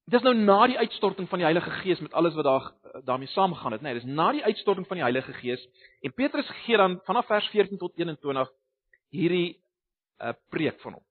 Dit 0.10 0.24
is 0.24 0.26
nou 0.26 0.34
na 0.34 0.64
die 0.66 0.78
uitstorting 0.78 1.28
van 1.30 1.42
die 1.42 1.46
Heilige 1.46 1.72
Gees 1.84 2.00
met 2.02 2.14
alles 2.18 2.34
wat 2.34 2.48
daar 2.48 2.72
daarmee 3.06 3.28
saamgegaan 3.28 3.72
het, 3.72 3.82
nê. 3.82 3.92
Nee, 3.92 4.00
dis 4.00 4.08
na 4.10 4.32
die 4.34 4.44
uitstorting 4.44 4.88
van 4.88 4.98
die 4.98 5.06
Heilige 5.06 5.34
Gees 5.38 5.68
en 6.02 6.14
Petrus 6.14 6.50
gee 6.64 6.78
dan 6.78 6.98
vanaf 7.06 7.28
vers 7.30 7.48
14 7.54 7.78
tot 7.78 7.94
21 7.96 8.50
hierdie 9.14 9.60
uh, 10.22 10.34
preek 10.50 10.82
van 10.82 10.98
hom. 10.98 11.06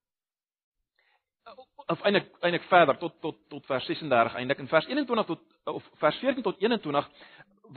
Of 1.87 2.03
eintlik 2.03 2.27
eintlik 2.43 2.67
verder 2.73 2.99
tot 2.99 3.15
tot 3.23 3.39
tot 3.49 3.67
vers 3.71 3.87
36 3.87 4.35
eintlik 4.35 4.67
in 4.67 4.69
vers 4.69 4.91
21 4.91 5.31
tot 5.31 5.41
of 5.65 5.91
vers 6.03 6.19
14 6.25 6.43
tot 6.43 6.59
21 6.59 7.09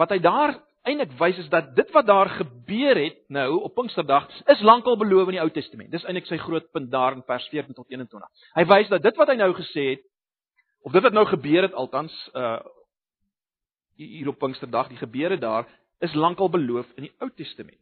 wat 0.02 0.10
hy 0.10 0.20
daar 0.20 0.58
eintlik 0.90 1.14
wys 1.20 1.38
is 1.38 1.50
dat 1.54 1.76
dit 1.78 1.92
wat 1.94 2.08
daar 2.10 2.30
gebeur 2.40 2.98
het 2.98 3.20
nou 3.30 3.60
op 3.62 3.76
Pinksterdag 3.78 4.26
is 4.56 4.66
lankal 4.66 4.98
beloof 4.98 5.30
in 5.30 5.38
die 5.38 5.44
Ou 5.44 5.52
Testament. 5.54 5.92
Dis 5.94 6.06
eintlik 6.08 6.26
sy 6.26 6.42
groot 6.42 6.72
punt 6.74 6.90
daar 6.92 7.14
in 7.14 7.22
vers 7.28 7.46
14 7.54 7.78
tot 7.78 7.86
21. 7.94 8.48
Hy 8.58 8.66
wys 8.74 8.90
dat 8.90 9.06
dit 9.06 9.22
wat 9.22 9.30
hy 9.30 9.38
nou 9.38 9.54
gesê 9.60 9.92
het 9.94 10.08
of 10.82 10.92
dit 10.92 11.04
wat 11.04 11.14
nou 11.14 11.26
gebeur 11.30 11.62
het 11.68 11.74
althans 11.74 12.14
uh 12.34 12.60
hier 14.02 14.28
op 14.28 14.40
Pinksterdag, 14.40 14.88
die 14.90 14.98
gebeure 14.98 15.38
daar 15.38 15.68
is 16.00 16.14
lankal 16.14 16.50
beloof 16.50 16.88
in 16.96 17.04
die 17.06 17.12
Ou 17.22 17.30
Testament. 17.36 17.78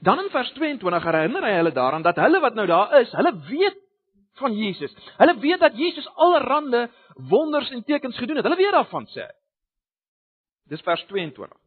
Dan 0.00 0.18
in 0.18 0.30
vers 0.30 0.50
22 0.56 1.04
herinner 1.04 1.44
hy 1.46 1.52
hulle 1.60 1.72
daaraan 1.72 2.02
dat 2.02 2.18
hulle 2.18 2.40
wat 2.42 2.54
nou 2.54 2.66
daar 2.66 2.96
is, 3.00 3.12
hulle 3.14 3.32
weet 3.46 3.78
van 4.40 4.56
Jesus. 4.56 4.96
Hulle 5.16 5.36
weet 5.38 5.60
dat 5.60 5.76
Jesus 5.78 6.08
allerlei 6.14 6.88
wonders 7.14 7.70
en 7.70 7.84
tekens 7.84 8.18
gedoen 8.18 8.36
het. 8.36 8.44
Hulle 8.44 8.58
weet 8.58 8.74
daarvan 8.74 9.06
sê. 9.06 9.28
Dis 10.68 10.82
vers 10.82 11.04
22. 11.06 11.58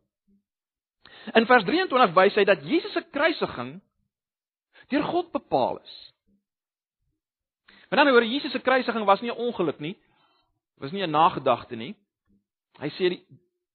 In 1.39 1.45
vers 1.45 1.63
23 1.63 2.13
wys 2.15 2.36
hy 2.36 2.45
dat 2.48 2.65
Jesus 2.67 2.93
se 2.93 3.05
kruisiging 3.12 3.77
deur 4.89 5.03
God 5.03 5.31
bepaal 5.31 5.79
is. 5.79 5.98
Maar 7.89 8.03
dan 8.03 8.13
oor 8.13 8.24
Jesus 8.24 8.51
se 8.51 8.60
kruisiging 8.60 9.05
was 9.05 9.22
nie 9.22 9.31
'n 9.31 9.38
ongeluk 9.38 9.79
nie. 9.79 9.98
Was 10.77 10.91
nie 10.91 11.03
'n 11.03 11.12
nagedagte 11.12 11.75
nie. 11.75 11.96
Hy 12.79 12.89
sê 12.89 13.10
die 13.10 13.25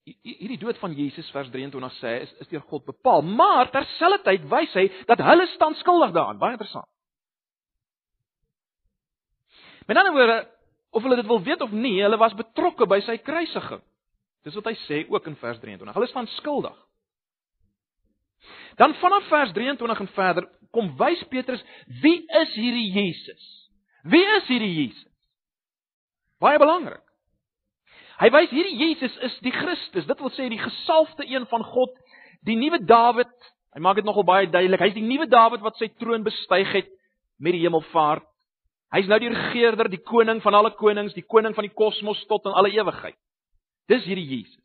hierdie 0.04 0.59
dood 0.59 0.78
van 0.78 0.92
Jesus 0.92 1.30
vers 1.30 1.49
23 1.50 1.92
sê 2.00 2.21
is 2.23 2.33
is 2.44 2.49
deur 2.49 2.61
God 2.68 2.85
bepaal, 2.85 3.23
maar 3.23 3.71
terselfdertyd 3.73 4.44
wys 4.50 4.75
hy 4.76 4.90
dat 5.09 5.18
hulle 5.18 5.47
staan 5.54 5.75
skuldig 5.75 6.12
daaraan. 6.12 6.38
Baie 6.38 6.52
interessant. 6.52 6.88
Met 9.87 9.97
ander 9.97 10.12
woorde, 10.12 10.50
of 10.90 11.02
hulle 11.02 11.16
dit 11.16 11.26
wil 11.26 11.42
weet 11.42 11.61
of 11.61 11.73
nie, 11.73 12.02
hulle 12.02 12.16
was 12.21 12.37
betrokke 12.37 12.87
by 12.87 13.00
sy 13.00 13.16
kruisiging. 13.18 13.83
Dis 14.44 14.54
wat 14.54 14.68
hy 14.68 14.76
sê 14.85 15.00
ook 15.09 15.26
in 15.26 15.37
vers 15.40 15.59
23. 15.61 15.94
Hulle 15.97 16.06
staan 16.06 16.28
skuldig. 16.37 16.76
Dan 18.76 18.94
vanaf 19.00 19.28
vers 19.28 19.52
23 19.56 20.00
en 20.00 20.09
verder 20.09 20.49
kom 20.75 20.90
wys 20.99 21.23
Petrus 21.30 21.62
wie 22.02 22.25
is 22.42 22.54
hierdie 22.59 22.90
Jesus? 22.92 23.63
Wie 24.04 24.25
is 24.37 24.49
hierdie 24.50 24.75
Jesus? 24.75 25.08
Baie 26.42 26.58
belangrik. 26.61 27.00
Hy 28.20 28.28
wys 28.30 28.52
hierdie 28.52 28.76
Jesus 28.78 29.14
is 29.26 29.34
die 29.42 29.52
Christus, 29.54 30.06
dit 30.06 30.20
wil 30.23 30.32
sê 30.37 30.46
die 30.52 30.61
gesalfde 30.61 31.26
een 31.26 31.49
van 31.50 31.64
God, 31.66 31.94
die 32.46 32.56
nuwe 32.58 32.82
Dawid. 32.84 33.32
Hy 33.75 33.82
maak 33.82 33.99
dit 33.99 34.06
nogal 34.06 34.26
baie 34.28 34.46
duidelik. 34.46 34.84
Hy's 34.84 34.94
die 34.94 35.06
nuwe 35.06 35.26
Dawid 35.30 35.64
wat 35.64 35.80
sy 35.80 35.88
troon 35.99 36.23
bestyg 36.26 36.70
het 36.76 36.92
met 37.42 37.56
die 37.56 37.64
hemelvaart. 37.64 38.26
Hy's 38.94 39.08
nou 39.11 39.18
die 39.18 39.32
regerder, 39.32 39.88
die 39.90 40.02
koning 40.06 40.38
van 40.44 40.54
alle 40.54 40.70
konings, 40.78 41.16
die 41.16 41.26
koning 41.26 41.56
van 41.56 41.66
die 41.66 41.75
kosmos 41.75 42.20
tot 42.30 42.44
in 42.46 42.54
alle 42.54 42.70
ewigheid. 42.76 43.16
Dis 43.90 44.04
hierdie 44.06 44.28
Jesus. 44.28 44.61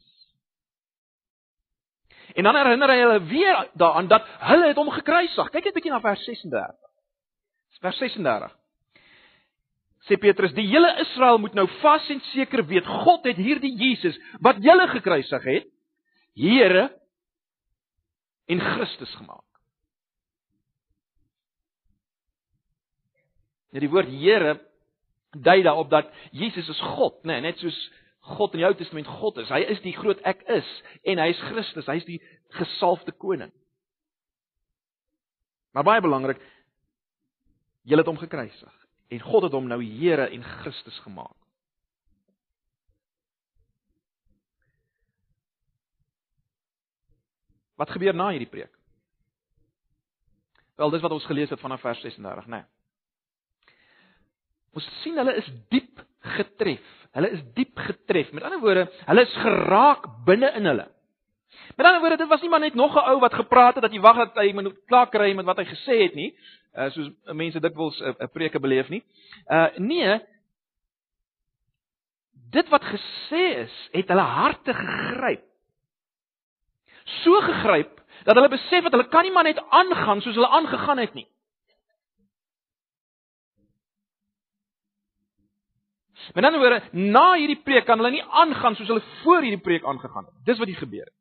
En 2.38 2.46
dan 2.46 2.60
herinner 2.60 2.94
hy 2.94 3.00
hulle 3.02 3.20
weer 3.32 3.64
daaraan 3.80 4.12
dat 4.12 4.28
hulle 4.52 4.70
het 4.70 4.78
hom 4.78 4.92
gekruisig. 4.94 5.50
Kyk 5.50 5.66
net 5.66 5.74
'n 5.74 5.78
bietjie 5.80 5.92
na 5.96 6.04
vers 6.04 6.24
36. 6.26 6.78
Vers 7.82 7.98
36. 7.98 8.59
Sê 10.08 10.16
Petrus, 10.16 10.54
die 10.56 10.68
hele 10.70 10.94
Israel 11.04 11.42
moet 11.44 11.56
nou 11.58 11.66
vas 11.82 12.06
en 12.14 12.22
seker 12.32 12.64
weet, 12.70 12.88
God 13.04 13.28
het 13.28 13.40
hierdie 13.40 13.74
Jesus 13.76 14.16
wat 14.44 14.62
julle 14.64 14.88
gekruisig 14.94 15.48
het, 15.50 15.68
Here 16.40 16.86
en 18.48 18.62
Christus 18.64 19.12
gemaak. 19.20 19.44
Ja 23.76 23.84
die 23.84 23.92
woord 23.92 24.08
Here 24.14 24.56
dui 25.36 25.60
daarop 25.66 25.92
dat 25.92 26.08
Jesus 26.32 26.70
is 26.72 26.80
God, 26.96 27.20
nê, 27.28 27.36
nee, 27.36 27.50
net 27.50 27.60
soos 27.60 27.78
God 28.38 28.56
in 28.56 28.64
die 28.64 28.70
Ou 28.70 28.74
Testament 28.78 29.10
God 29.20 29.38
is. 29.44 29.52
Hy 29.52 29.66
is 29.74 29.84
die 29.84 29.94
groot 29.98 30.22
ek 30.28 30.46
is 30.50 30.70
en 31.04 31.20
hy 31.20 31.28
is 31.34 31.44
Christus, 31.50 31.90
hy 31.92 32.00
is 32.00 32.08
die 32.08 32.22
gesalfde 32.56 33.12
koning. 33.20 33.52
Maar 35.76 35.86
baie 35.86 36.02
belangrik, 36.02 36.40
julle 37.84 38.02
het 38.02 38.10
hom 38.10 38.22
gekruisig 38.22 38.80
en 39.10 39.22
God 39.26 39.48
het 39.48 39.56
hom 39.58 39.68
nou 39.70 39.80
Here 39.84 40.30
en 40.30 40.44
Christus 40.62 41.00
gemaak. 41.06 41.36
Wat 47.80 47.90
gebeur 47.96 48.14
na 48.14 48.28
hierdie 48.34 48.50
preek? 48.52 48.74
Wel, 50.80 50.92
dis 50.92 51.04
wat 51.04 51.16
ons 51.16 51.26
gelees 51.28 51.52
het 51.52 51.60
vanaf 51.60 51.82
vers 51.84 52.02
36, 52.04 52.48
né? 52.48 52.62
Nee. 52.62 53.76
Ons 54.78 54.86
sien 55.02 55.18
hulle 55.18 55.34
is 55.40 55.48
diep 55.74 56.02
getref. 56.38 56.86
Hulle 57.18 57.32
is 57.36 57.42
diep 57.58 57.80
getref. 57.88 58.30
Met 58.36 58.46
ander 58.46 58.62
woorde, 58.62 58.86
hulle 59.08 59.24
is 59.26 59.36
geraak 59.42 60.06
binne 60.28 60.52
in 60.60 60.70
hulle. 60.70 60.86
Met 61.76 61.86
ander 61.86 62.00
woorde, 62.00 62.18
dit 62.18 62.28
was 62.28 62.42
nie 62.42 62.50
maar 62.50 62.60
net 62.60 62.74
nog 62.74 62.96
'n 62.96 63.10
ou 63.10 63.20
wat 63.20 63.34
gepraat 63.34 63.74
het 63.74 63.84
dat 63.84 63.94
jy 63.94 64.00
wag 64.00 64.18
dat 64.18 64.36
hy 64.36 64.54
moet 64.54 64.86
klaar 64.86 65.10
kry 65.10 65.34
met 65.34 65.46
wat 65.46 65.58
hy 65.58 65.66
gesê 65.66 66.02
het 66.02 66.14
nie, 66.14 66.38
uh, 66.76 66.90
soos 66.90 67.10
mense 67.24 67.60
dikwels 67.60 68.00
'n 68.00 68.16
uh, 68.20 68.28
preke 68.34 68.60
beleef 68.60 68.90
nie. 68.90 69.04
Uh 69.48 69.68
nee. 69.78 70.20
Dit 72.52 72.70
wat 72.70 72.84
gesê 72.84 73.44
is, 73.66 73.90
het 73.92 74.08
hulle 74.08 74.22
harte 74.22 74.74
gegryp. 74.74 75.44
So 77.04 77.42
gegryp 77.42 78.02
dat 78.24 78.36
hulle 78.36 78.50
besef 78.50 78.84
dat 78.84 78.92
hulle 78.92 79.08
kan 79.08 79.24
nie 79.24 79.32
maar 79.32 79.44
net 79.44 79.62
aangaan 79.70 80.22
soos 80.22 80.36
hulle 80.36 80.48
aangegaan 80.48 80.98
het 80.98 81.14
nie. 81.14 81.28
Met 86.34 86.44
ander 86.44 86.60
woorde, 86.60 86.82
na 86.92 87.34
hierdie 87.34 87.62
preek 87.64 87.86
kan 87.86 87.98
hulle 87.98 88.12
nie 88.12 88.24
aangaan 88.24 88.76
soos 88.76 88.88
hulle 88.88 89.04
voor 89.24 89.42
hierdie 89.42 89.64
preek 89.64 89.86
aangegaan 89.86 90.26
het. 90.26 90.34
Dis 90.46 90.58
wat 90.58 90.68
hier 90.68 90.78
gebeur 90.78 91.06
het. 91.06 91.16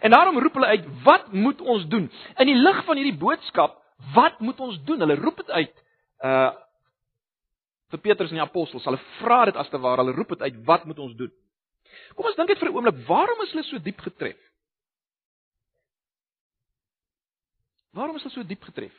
En 0.00 0.10
daarom 0.10 0.38
roep 0.38 0.54
hulle 0.56 0.66
uit, 0.66 0.86
wat 1.04 1.32
moet 1.32 1.60
ons 1.60 1.86
doen? 1.88 2.10
In 2.36 2.48
die 2.48 2.56
lig 2.56 2.84
van 2.84 2.96
hierdie 2.96 3.18
boodskap, 3.18 3.76
wat 4.14 4.40
moet 4.40 4.60
ons 4.60 4.78
doen? 4.84 5.00
Hulle 5.04 5.18
roep 5.20 5.36
dit 5.36 5.50
uit. 5.50 5.86
Uh 6.24 6.50
vir 7.90 7.98
Petrus 7.98 8.30
en 8.30 8.38
die 8.38 8.44
apostels, 8.44 8.84
hulle 8.86 9.00
vra 9.18 9.40
dit 9.48 9.56
as 9.58 9.66
te 9.66 9.78
ware, 9.82 10.04
hulle 10.04 10.14
roep 10.14 10.28
dit 10.36 10.42
uit, 10.46 10.58
wat 10.68 10.84
moet 10.86 10.98
ons 11.02 11.14
doen? 11.18 11.30
Kom 12.14 12.28
ons 12.30 12.36
dink 12.38 12.52
net 12.52 12.60
vir 12.60 12.68
'n 12.70 12.76
oomblik, 12.76 13.00
waarom 13.08 13.40
is 13.42 13.50
hulle 13.50 13.64
so 13.66 13.78
diep 13.82 13.98
getref? 13.98 14.38
Waarom 17.90 18.16
is 18.16 18.22
hulle 18.22 18.34
so 18.34 18.46
diep 18.46 18.62
getref? 18.62 18.94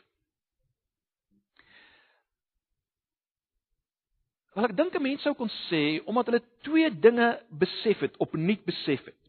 Wel 4.53 4.67
ek 4.67 4.75
dink 4.75 4.95
'n 4.95 5.01
mens 5.01 5.21
sou 5.23 5.33
kon 5.33 5.51
sê 5.71 6.03
omdat 6.05 6.25
hulle 6.25 6.43
twee 6.67 6.89
dinge 6.91 7.39
besef 7.49 7.99
het, 7.99 8.17
opnuut 8.17 8.65
besef 8.65 9.05
het. 9.05 9.20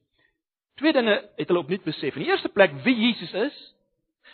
Twee 0.80 0.92
dinge 0.92 1.30
het 1.36 1.48
hulle 1.48 1.60
opnuut 1.60 1.84
besef. 1.84 2.16
In 2.16 2.24
die 2.24 2.30
eerste 2.30 2.48
plek 2.48 2.74
wie 2.84 2.94
Jesus 2.96 3.32
is. 3.32 3.58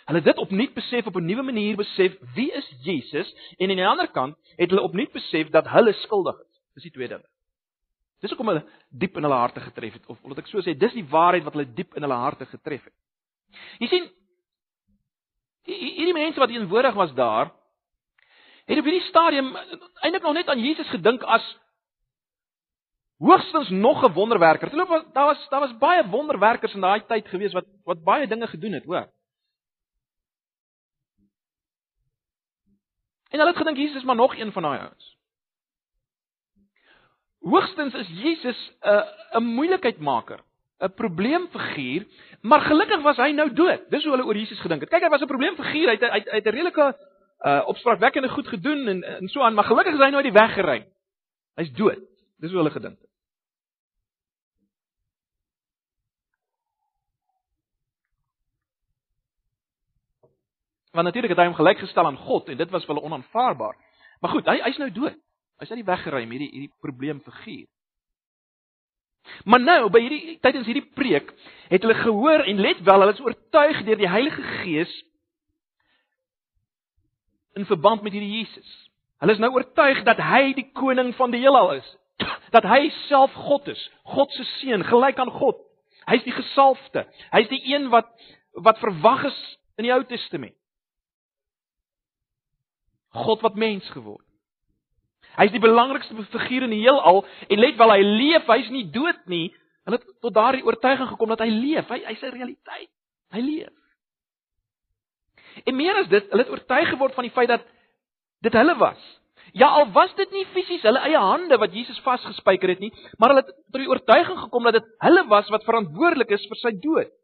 Hulle 0.09 0.21
het 0.21 0.28
dit 0.30 0.38
opnuut 0.40 0.75
besef 0.75 1.07
op 1.07 1.16
'n 1.16 1.25
nuwe 1.25 1.42
manier 1.42 1.76
besef 1.76 2.16
wie 2.35 2.52
is 2.52 2.68
Jesus 2.83 3.35
en 3.59 3.71
aan 3.71 3.76
die 3.76 3.87
ander 3.87 4.09
kant 4.09 4.37
het 4.57 4.71
hulle 4.71 4.83
opnuut 4.83 5.12
besef 5.12 5.50
dat 5.50 5.68
hulle 5.68 5.92
skuldig 5.92 6.40
is. 6.40 6.61
Dis 6.75 6.83
die 6.83 6.92
twee 6.92 7.09
dinge. 7.09 7.28
Dis 8.21 8.30
hoekom 8.30 8.49
hulle 8.49 8.64
diep 8.88 9.16
in 9.16 9.23
hulle 9.23 9.35
harte 9.35 9.61
getref 9.61 9.92
het 9.92 10.07
of 10.07 10.18
omdat 10.23 10.38
ek 10.38 10.47
so 10.47 10.59
sê, 10.59 10.75
dis 10.75 10.92
die 10.92 11.07
waarheid 11.07 11.45
wat 11.45 11.52
hulle 11.52 11.75
diep 11.75 11.95
in 11.95 12.02
hulle 12.02 12.14
harte 12.14 12.47
getref 12.47 12.85
het. 12.85 12.95
Jy 13.78 13.88
sien 13.88 14.11
hierdie 15.68 16.16
mense 16.16 16.40
wat 16.40 16.49
teenwoordig 16.49 16.95
was 16.95 17.14
daar 17.14 17.52
het 18.68 18.78
op 18.78 18.85
hierdie 18.85 19.09
stadium 19.09 19.54
eintlik 19.57 20.23
nog 20.23 20.37
net 20.37 20.49
aan 20.49 20.61
Jesus 20.61 20.88
gedink 20.88 21.23
as 21.23 21.45
hoogstens 23.19 23.69
nog 23.69 24.05
'n 24.05 24.13
wonderwerker. 24.13 24.69
Dit 24.69 24.79
loop 24.79 25.07
daar 25.13 25.25
was 25.25 25.49
daar 25.49 25.61
was 25.61 25.79
baie 25.79 26.09
wonderwerkers 26.09 26.75
in 26.75 26.81
daai 26.81 27.07
tyd 27.07 27.29
gewees 27.29 27.53
wat 27.53 27.67
wat 27.85 28.03
baie 28.03 28.27
dinge 28.27 28.47
gedoen 28.47 28.73
het, 28.73 28.85
hoor. 28.85 29.09
En 33.29 33.39
hulle 33.39 33.49
het 33.49 33.57
gedink 33.57 33.77
Jesus 33.77 33.97
is 33.97 34.05
maar 34.05 34.17
nog 34.17 34.37
een 34.37 34.53
van 34.53 34.63
daai 34.63 34.79
ouens. 34.79 35.17
Hoogstens 37.41 37.95
is 37.95 38.09
Jesus 38.09 38.73
'n 38.81 39.05
'n 39.39 39.45
moeilikheidmaker, 39.45 40.41
'n 40.79 40.93
probleemfiguur, 40.95 42.07
maar 42.41 42.61
gelukkig 42.61 43.03
was 43.03 43.17
hy 43.17 43.31
nou 43.31 43.53
dood. 43.53 43.91
Dis 43.91 44.03
hoe 44.03 44.13
hulle 44.13 44.27
oor 44.27 44.37
Jesus 44.37 44.61
gedink 44.61 44.81
het. 44.81 44.91
Kyk, 44.91 45.03
hy 45.03 45.09
was 45.09 45.21
'n 45.21 45.27
probleemfiguur, 45.27 45.89
hy 45.89 45.97
het 45.97 46.11
hy 46.13 46.37
het 46.37 46.47
'n 46.47 46.51
redelike 46.51 46.97
uh 47.39 47.63
opspraakwekkende 47.67 48.29
goed 48.29 48.49
gedoen 48.49 48.89
en 48.89 49.03
en 49.03 49.29
so 49.29 49.43
aan, 49.43 49.55
maar 49.55 49.65
gelukkig 49.65 49.93
is 49.95 49.99
hy 49.99 50.11
nou 50.11 50.23
uit 50.23 50.33
die 50.33 50.41
weg 50.41 50.55
gery. 50.55 50.87
Hy's 51.55 51.73
dood. 51.73 51.99
Dis 52.39 52.51
hoe 52.51 52.59
hulle 52.59 52.71
gedink 52.71 52.99
het. 52.99 53.08
Want 60.99 61.07
natuurlik 61.07 61.31
het 61.31 61.38
hy 61.38 61.47
hom 61.47 61.55
gelykgestel 61.55 62.07
aan 62.07 62.17
God 62.19 62.49
en 62.50 62.57
dit 62.59 62.71
was 62.75 62.83
vir 62.83 62.97
hulle 62.97 63.07
onaanvaarbaar. 63.07 63.76
Maar 64.19 64.33
goed, 64.33 64.49
hy 64.50 64.57
hy's 64.64 64.81
nou 64.83 64.88
dood. 64.90 65.14
Hy's 65.62 65.71
uit 65.71 65.78
die 65.78 65.87
weg 65.87 66.02
met 66.11 66.33
hierdie 66.33 66.49
hierdie 66.50 66.73
probleemfiguur. 66.83 67.69
Maar 69.47 69.62
nou 69.62 69.76
by 69.95 70.00
hierdie 70.02 70.35
tydens 70.43 70.67
hierdie 70.67 70.88
preek 70.99 71.31
het 71.71 71.87
hulle 71.87 71.95
gehoor 72.00 72.43
en 72.50 72.64
let 72.67 72.83
wel, 72.83 73.05
hulle 73.05 73.14
is 73.14 73.23
oortuig 73.23 73.85
deur 73.87 74.02
die 74.02 74.11
Heilige 74.11 74.43
Gees 74.64 74.97
in 77.55 77.71
verband 77.71 78.02
met 78.02 78.19
hierdie 78.19 78.40
Jesus. 78.40 78.75
Hulle 79.23 79.38
is 79.38 79.43
nou 79.47 79.55
oortuig 79.55 80.02
dat 80.02 80.19
hy 80.19 80.50
die 80.59 80.67
koning 80.83 81.14
van 81.14 81.31
die 81.31 81.45
heelal 81.47 81.76
is. 81.78 81.97
Dat 82.57 82.67
hy 82.67 82.88
self 83.07 83.31
God 83.38 83.69
is, 83.71 83.81
God 84.02 84.35
se 84.35 84.43
seun, 84.59 84.83
gelyk 84.83 85.19
aan 85.23 85.31
God. 85.31 85.62
Hy's 86.11 86.26
die 86.26 86.35
gesalfde. 86.35 87.07
Hy's 87.31 87.50
die 87.55 87.62
een 87.71 87.93
wat 87.95 88.11
wat 88.67 88.81
verwag 88.83 89.28
is 89.28 89.43
in 89.78 89.87
die 89.87 89.95
Ou 89.95 90.02
Testament. 90.02 90.58
God 93.15 93.41
wat 93.41 93.55
mens 93.55 93.88
geword. 93.91 94.25
Hy's 95.38 95.53
die 95.55 95.62
belangrikste 95.62 96.15
figuur 96.33 96.67
in 96.67 96.75
die 96.75 96.83
heelal 96.83 97.25
en 97.49 97.61
let 97.61 97.77
wel 97.79 97.95
hy 97.95 98.03
leef, 98.03 98.47
hy's 98.50 98.71
nie 98.75 98.87
dood 98.91 99.21
nie. 99.31 99.49
Hulle 99.87 100.00
tot 100.21 100.35
daardie 100.35 100.65
oortuiging 100.67 101.09
gekom 101.09 101.31
dat 101.33 101.45
hy 101.45 101.50
leef. 101.53 101.88
Hy 101.88 102.00
hy's 102.05 102.23
'n 102.23 102.35
realiteit. 102.35 102.91
Hy 103.33 103.41
leef. 103.41 103.75
En 105.65 105.77
meer 105.77 105.97
as 105.97 106.09
dit, 106.09 106.31
hulle 106.31 106.43
het 106.43 106.53
oortuig 106.53 106.88
geword 106.88 107.15
van 107.15 107.25
die 107.25 107.35
feit 107.35 107.49
dat 107.49 107.65
dit 108.41 108.53
hulle 108.53 108.77
was. 108.79 109.00
Ja, 109.53 109.69
al 109.69 109.91
was 109.93 110.15
dit 110.15 110.31
nie 110.33 110.45
fisies 110.53 110.83
hulle 110.83 111.00
eie 111.00 111.19
hande 111.19 111.57
wat 111.59 111.73
Jesus 111.73 111.99
vasgespijker 112.05 112.69
het 112.69 112.83
nie, 112.85 112.93
maar 113.17 113.33
hulle 113.33 113.45
het 113.47 113.55
tot 113.73 113.81
die 113.81 113.88
oortuiging 113.88 114.38
gekom 114.38 114.69
dat 114.69 114.73
dit 114.73 114.91
hulle 114.99 115.25
was 115.31 115.49
wat 115.49 115.65
verantwoordelik 115.65 116.31
is 116.37 116.47
vir 116.50 116.57
sy 116.57 116.73
dood. 116.83 117.15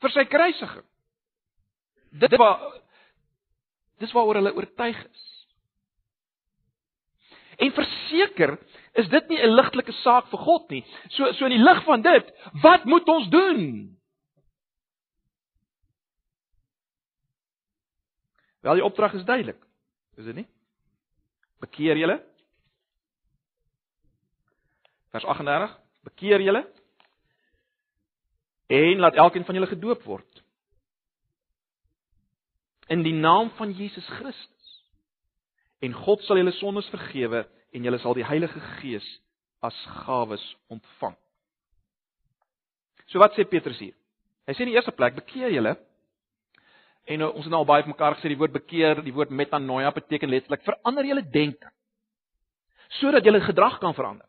vir 0.00 0.12
sy 0.12 0.24
kruisiging. 0.28 0.84
Dit 2.20 2.34
was 2.36 2.60
dis 4.02 4.12
waaroor 4.12 4.40
hulle 4.40 4.54
oortuig 4.54 4.98
is. 5.04 5.24
En 7.56 7.72
verseker 7.72 8.58
is 9.00 9.08
dit 9.08 9.28
nie 9.28 9.38
'n 9.42 9.54
ligtelike 9.54 9.92
saak 9.92 10.28
vir 10.28 10.38
God 10.38 10.70
nie. 10.70 10.84
So 11.08 11.32
so 11.32 11.44
in 11.44 11.56
die 11.56 11.64
lig 11.64 11.84
van 11.84 12.02
dit, 12.02 12.32
wat 12.62 12.84
moet 12.84 13.08
ons 13.08 13.28
doen? 13.28 13.96
Wel 18.60 18.74
die 18.74 18.84
opdrag 18.84 19.12
is 19.14 19.24
duidelik. 19.24 19.62
Is 20.16 20.24
dit 20.24 20.34
nie? 20.34 20.48
Bekeer 21.60 21.96
julle. 21.96 22.22
Vers 25.10 25.24
38. 25.24 25.78
Bekeer 26.02 26.40
julle. 26.40 26.66
En 28.66 28.98
laat 28.98 29.14
elkeen 29.14 29.44
van 29.44 29.54
julle 29.54 29.66
gedoop 29.66 30.02
word 30.02 30.45
in 32.92 33.02
die 33.02 33.14
naam 33.14 33.50
van 33.58 33.72
Jesus 33.74 34.06
Christus. 34.18 34.72
En 35.84 35.92
God 35.92 36.22
sal 36.24 36.40
julle 36.40 36.54
sondes 36.56 36.88
vergewe 36.92 37.44
en 37.74 37.84
julle 37.84 37.98
sal 38.02 38.16
die 38.16 38.26
Heilige 38.26 38.60
Gees 38.78 39.06
as 39.64 39.76
gawes 40.04 40.42
ontvang. 40.72 41.16
So 43.10 43.22
wat 43.22 43.36
sê 43.36 43.46
Petrus 43.48 43.78
hier? 43.82 43.94
Hy 44.46 44.54
sê 44.54 44.64
in 44.64 44.70
die 44.70 44.78
eerste 44.78 44.94
plek 44.94 45.16
bekeer 45.18 45.52
julle 45.54 45.74
en 47.06 47.20
nou, 47.22 47.30
ons 47.38 47.46
het 47.46 47.52
nou 47.52 47.62
al 47.62 47.68
baie 47.68 47.84
van 47.86 47.92
mekaar 47.94 48.16
gesê 48.18 48.30
die 48.32 48.38
woord 48.38 48.54
bekeer, 48.54 49.02
die 49.06 49.14
woord 49.14 49.30
metanoia 49.30 49.92
beteken 49.94 50.30
letterlik 50.30 50.64
verander 50.66 51.06
julle 51.06 51.22
denke 51.22 51.70
sodat 53.00 53.26
julle 53.26 53.40
gedrag 53.42 53.80
kan 53.82 53.94
verander. 53.94 54.26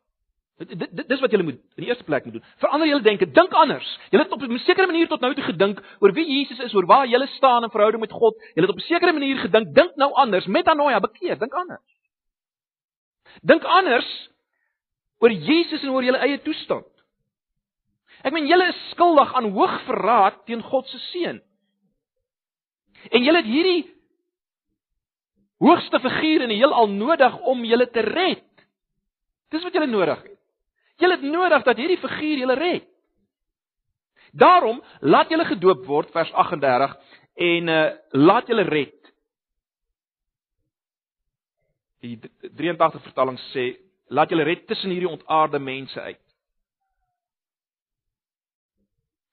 Dit 0.57 1.07
dis 1.07 1.19
wat 1.21 1.31
julle 1.31 1.45
moet 1.45 1.59
in 1.77 1.83
die 1.83 1.89
eerste 1.91 2.03
plek 2.03 2.25
moet 2.25 2.39
doen. 2.39 2.45
Verander 2.57 2.87
julle 2.89 3.05
denke, 3.05 3.27
dink 3.29 3.51
anders. 3.53 3.87
Julle 4.09 4.23
het 4.23 4.31
op 4.33 4.41
'n 4.41 4.57
sekere 4.65 4.87
manier 4.87 5.07
tot 5.07 5.21
nou 5.21 5.33
toe 5.33 5.43
gedink 5.43 5.83
oor 5.99 6.11
wie 6.13 6.25
Jesus 6.25 6.59
is, 6.59 6.73
oor 6.73 6.85
waar 6.85 7.07
julle 7.07 7.27
staan 7.27 7.63
in 7.63 7.69
verhouding 7.69 8.01
met 8.01 8.11
God. 8.11 8.35
Julle 8.55 8.67
het 8.67 8.75
op 8.75 8.81
'n 8.81 8.87
sekere 8.87 9.13
manier 9.13 9.37
gedink, 9.37 9.75
dink 9.75 9.95
nou 9.95 10.11
anders. 10.13 10.45
Metanoia, 10.45 10.99
bekeer, 10.99 11.37
dink 11.37 11.53
anders. 11.53 11.83
Dink 13.41 13.63
anders 13.63 14.29
oor 15.19 15.31
Jesus 15.31 15.83
en 15.83 15.89
oor 15.89 16.03
julle 16.03 16.17
eie 16.17 16.41
toestand. 16.41 16.87
Ek 18.23 18.33
meen 18.33 18.47
julle 18.47 18.67
is 18.67 18.89
skuldig 18.91 19.33
aan 19.33 19.51
hoogverraad 19.51 20.45
teen 20.45 20.61
God 20.61 20.87
se 20.87 20.97
seun. 20.97 21.41
En 23.11 23.23
julle 23.23 23.37
het 23.37 23.45
hierdie 23.45 23.93
hoogste 25.59 25.99
figuur 25.99 26.41
in 26.41 26.49
die 26.49 26.59
heelal 26.61 26.89
nodig 26.89 27.37
om 27.39 27.65
julle 27.65 27.89
te 27.89 28.01
red. 28.01 28.43
Dis 29.49 29.63
wat 29.63 29.73
julle 29.73 29.89
nodig 29.89 30.23
het. 30.23 30.36
Julle 30.97 31.17
het 31.17 31.25
nodig 31.25 31.63
dat 31.63 31.77
hierdie 31.77 31.99
figuur 32.01 32.43
julle 32.43 32.57
red. 32.57 32.87
Daarom 34.31 34.81
laat 34.99 35.29
julle 35.29 35.45
gedoop 35.45 35.85
word 35.85 36.11
vers 36.11 36.31
38 36.33 36.95
en 37.47 37.73
uh 37.73 37.83
laat 38.17 38.47
julle 38.49 38.65
red. 38.65 38.95
Die 42.01 42.17
83 42.53 43.01
vertaling 43.03 43.37
sê 43.51 43.69
laat 44.13 44.29
julle 44.29 44.45
red 44.47 44.65
tussen 44.67 44.93
hierdie 44.93 45.09
ontaarde 45.09 45.59
mense 45.59 46.01
uit. 46.01 46.23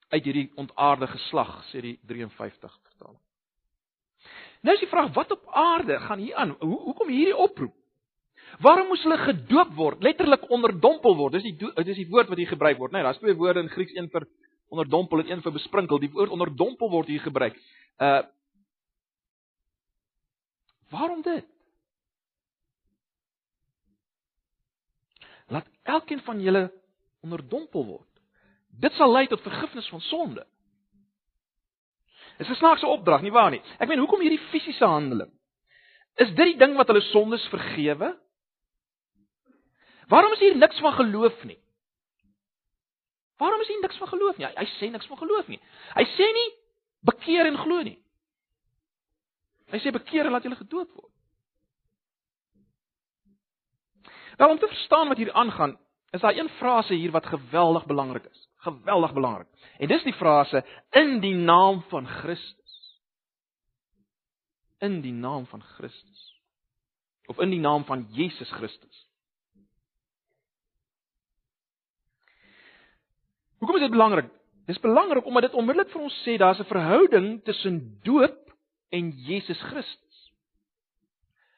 Uit 0.09 0.23
hierdie 0.23 0.49
ontaarde 0.55 1.07
geslag 1.07 1.57
sê 1.71 1.81
die 1.81 1.97
53 2.07 2.77
vertaling. 2.89 3.21
Nou 4.65 4.73
is 4.73 4.81
die 4.81 4.89
vraag 4.89 5.13
wat 5.13 5.31
op 5.31 5.49
aarde 5.53 5.99
gaan 5.99 6.19
hier 6.19 6.35
aan? 6.35 6.55
Hoe 6.59 6.79
hoekom 6.89 7.09
hierdie 7.09 7.37
oproep? 7.37 7.75
Waarom 8.63 8.87
moes 8.87 9.03
hulle 9.03 9.17
gedoop 9.17 9.73
word? 9.75 10.03
Letterlik 10.03 10.49
onderdompel 10.49 11.15
word. 11.15 11.33
Dis 11.33 11.43
die 11.43 11.71
dis 11.83 11.97
die 11.97 12.09
woord 12.09 12.29
wat 12.31 12.39
hier 12.39 12.51
gebruik 12.53 12.77
word, 12.79 12.93
né? 12.93 13.01
Nee, 13.01 13.07
daar's 13.07 13.19
twee 13.19 13.35
woorde 13.35 13.59
in 13.65 13.69
Grieks, 13.69 13.95
een 13.95 14.09
vir 14.09 14.27
onderdompel 14.71 15.23
en 15.23 15.31
een 15.31 15.41
vir 15.41 15.51
besprinkel. 15.51 15.99
Die 15.99 16.11
woord 16.13 16.31
onderdompel 16.31 16.89
word 16.89 17.11
hier 17.11 17.23
gebruik. 17.25 17.59
Uh 17.99 18.23
Waarom 20.93 21.21
dit? 21.25 21.45
Laat 25.47 25.67
elkeen 25.83 26.21
van 26.21 26.41
julle 26.41 26.69
onderdompel 27.25 27.85
word. 27.85 28.11
Dit 28.79 28.93
sal 28.93 29.11
lei 29.11 29.25
tot 29.27 29.41
vergifnis 29.41 29.89
van 29.89 30.01
sonde. 30.01 30.45
Dis 32.37 32.49
'n 32.49 32.55
snaakse 32.55 32.87
opdrag, 32.87 33.21
nie 33.21 33.31
waar 33.31 33.51
nie? 33.51 33.61
Ek 33.79 33.87
meen, 33.87 33.99
hoekom 33.99 34.21
hierdie 34.21 34.47
fisiese 34.51 34.85
handeling? 34.85 35.31
Is 36.15 36.27
dit 36.27 36.45
die 36.53 36.57
ding 36.57 36.75
wat 36.75 36.87
hulle 36.87 37.01
sondes 37.01 37.47
vergewe? 37.47 38.15
Waarom 40.07 40.33
is 40.33 40.39
hier 40.39 40.57
niks 40.57 40.79
van 40.79 40.93
geloof 40.93 41.43
nie? 41.43 41.59
Waarom 43.37 43.61
is 43.61 43.67
hier 43.67 43.81
niks 43.81 43.97
van 43.97 44.07
geloof 44.07 44.37
nie? 44.37 44.47
Hy, 44.47 44.53
hy 44.55 44.67
sê 44.77 44.91
niks 44.91 45.07
van 45.11 45.17
geloof 45.17 45.47
nie. 45.51 45.59
Hy 45.95 46.05
sê 46.15 46.27
nie 46.37 46.49
bekeer 47.05 47.49
en 47.49 47.57
glo 47.59 47.81
nie. 47.85 47.97
Hy 49.73 49.81
sê 49.83 49.91
bekeer 49.93 50.27
en 50.27 50.35
laat 50.35 50.45
julle 50.45 50.59
gedoop 50.59 50.91
word. 50.93 51.11
Nou 54.39 54.51
om 54.51 54.59
te 54.59 54.67
verstaan 54.67 55.07
wat 55.11 55.17
hier 55.17 55.33
aangaan, 55.33 55.77
is 56.15 56.21
daar 56.21 56.35
een 56.35 56.49
frase 56.59 56.93
hier 56.93 57.11
wat 57.11 57.25
geweldig 57.25 57.85
belangrik 57.85 58.25
is. 58.25 58.49
Geweldig 58.67 59.13
belangrik. 59.13 59.47
En 59.79 59.87
dis 59.87 60.03
die 60.03 60.15
frase 60.15 60.63
in 60.91 61.19
die 61.19 61.35
naam 61.35 61.81
van 61.89 62.07
Christus. 62.07 62.77
In 64.79 65.01
die 65.01 65.13
naam 65.13 65.45
van 65.47 65.63
Christus. 65.75 66.23
Of 67.25 67.39
in 67.39 67.49
die 67.49 67.59
naam 67.59 67.85
van 67.85 68.07
Jesus 68.11 68.51
Christus. 68.51 69.04
Hoekom 73.65 73.81
is 73.81 73.87
dit 73.87 73.95
belangrik? 73.97 74.27
Dis 74.69 74.79
belangrik 74.79 75.25
omdat 75.25 75.47
dit 75.47 75.55
onmiddellik 75.57 75.89
vir 75.89 76.01
ons 76.05 76.15
sê 76.21 76.35
daar's 76.37 76.59
'n 76.61 76.69
verhouding 76.69 77.43
tussen 77.43 77.99
doop 78.03 78.53
en 78.93 79.09
Jesus 79.09 79.61
Christus. 79.61 80.31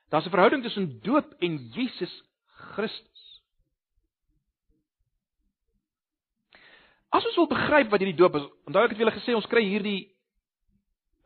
Daar's 0.10 0.26
'n 0.26 0.30
verhouding 0.30 0.64
tussen 0.64 1.02
doop 1.04 1.36
en 1.40 1.58
Jesus 1.76 2.24
Christus. 2.72 3.44
As 7.10 7.26
ons 7.26 7.36
wil 7.36 7.48
begryp 7.48 7.90
wat 7.90 8.00
hierdie 8.00 8.18
doop 8.18 8.36
is, 8.36 8.48
onthou 8.68 8.84
ek 8.84 8.90
het 8.90 9.00
julle 9.00 9.12
gesê 9.20 9.36
ons 9.36 9.48
kry 9.48 9.64
hierdie 9.68 10.16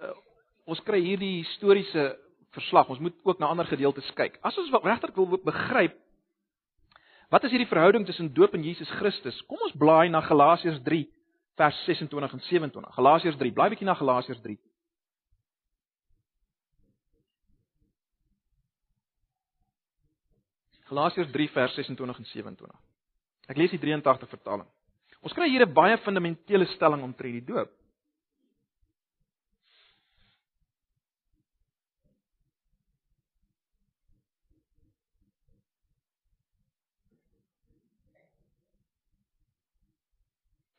uh, 0.01 0.17
ons 0.65 0.81
kry 0.81 1.01
hierdie 1.01 1.43
historiese 1.43 2.17
verslag. 2.51 2.89
Ons 2.89 2.99
moet 2.99 3.13
ook 3.23 3.39
na 3.39 3.45
ander 3.45 3.65
gedeeltes 3.65 4.13
kyk. 4.13 4.39
As 4.41 4.57
ons 4.57 4.71
regtig 4.83 5.15
wil 5.15 5.37
begryp 5.45 5.93
Wat 7.31 7.43
is 7.47 7.53
hierdie 7.53 7.69
verhouding 7.69 8.03
tussen 8.05 8.33
doop 8.35 8.53
en 8.53 8.63
Jesus 8.63 8.89
Christus? 8.99 9.37
Kom 9.47 9.61
ons 9.63 9.75
blaai 9.79 10.09
na 10.11 10.19
Galasiërs 10.25 10.81
3 10.83 11.05
vers 11.61 11.77
26 11.85 12.33
en 12.35 12.41
27. 12.43 12.89
Galasiërs 12.97 13.37
3, 13.39 13.53
blaai 13.55 13.69
bietjie 13.71 13.87
na 13.87 13.95
Galasiërs 13.95 14.41
3. 14.43 14.57
Galasiërs 20.91 21.31
3 21.31 21.47
vers 21.55 21.79
26 21.79 22.03
en 22.03 22.27
27. 22.27 22.75
Ek 23.47 23.59
lees 23.59 23.71
die 23.71 23.79
83 23.79 24.27
vertaling. 24.35 24.67
Ons 25.23 25.37
kry 25.37 25.47
hier 25.47 25.63
'n 25.63 25.73
baie 25.73 25.97
fundamentele 26.03 26.67
stelling 26.75 27.03
omtrent 27.03 27.39
die 27.39 27.47
doop. 27.53 27.71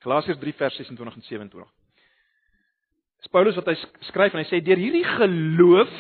Galasiërs 0.03 0.41
3 0.43 0.55
vers 0.59 0.77
26 0.77 1.15
en 1.15 1.23
27. 1.23 1.71
Dis 3.23 3.31
Paulus 3.31 3.59
wat 3.59 3.71
hy 3.71 3.77
skryf 4.09 4.35
en 4.35 4.43
hy 4.43 4.49
sê 4.49 4.59
deur 4.67 4.81
hierdie 4.81 5.05
geloof 5.07 5.93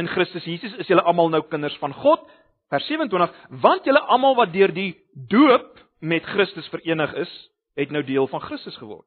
in 0.00 0.08
Christus 0.08 0.46
Jesus 0.48 0.76
is 0.80 0.88
julle 0.88 1.04
almal 1.10 1.28
nou 1.32 1.42
kinders 1.50 1.76
van 1.82 1.92
God. 1.92 2.24
Vers 2.72 2.86
27 2.88 3.60
want 3.64 3.84
julle 3.88 4.00
almal 4.14 4.38
wat 4.38 4.54
deur 4.54 4.72
die 4.72 4.94
doop 5.28 5.76
met 6.00 6.24
Christus 6.24 6.68
verenig 6.72 7.12
is, 7.20 7.30
het 7.76 7.92
nou 7.92 8.04
deel 8.06 8.28
van 8.30 8.40
Christus 8.44 8.76
geword. 8.78 9.06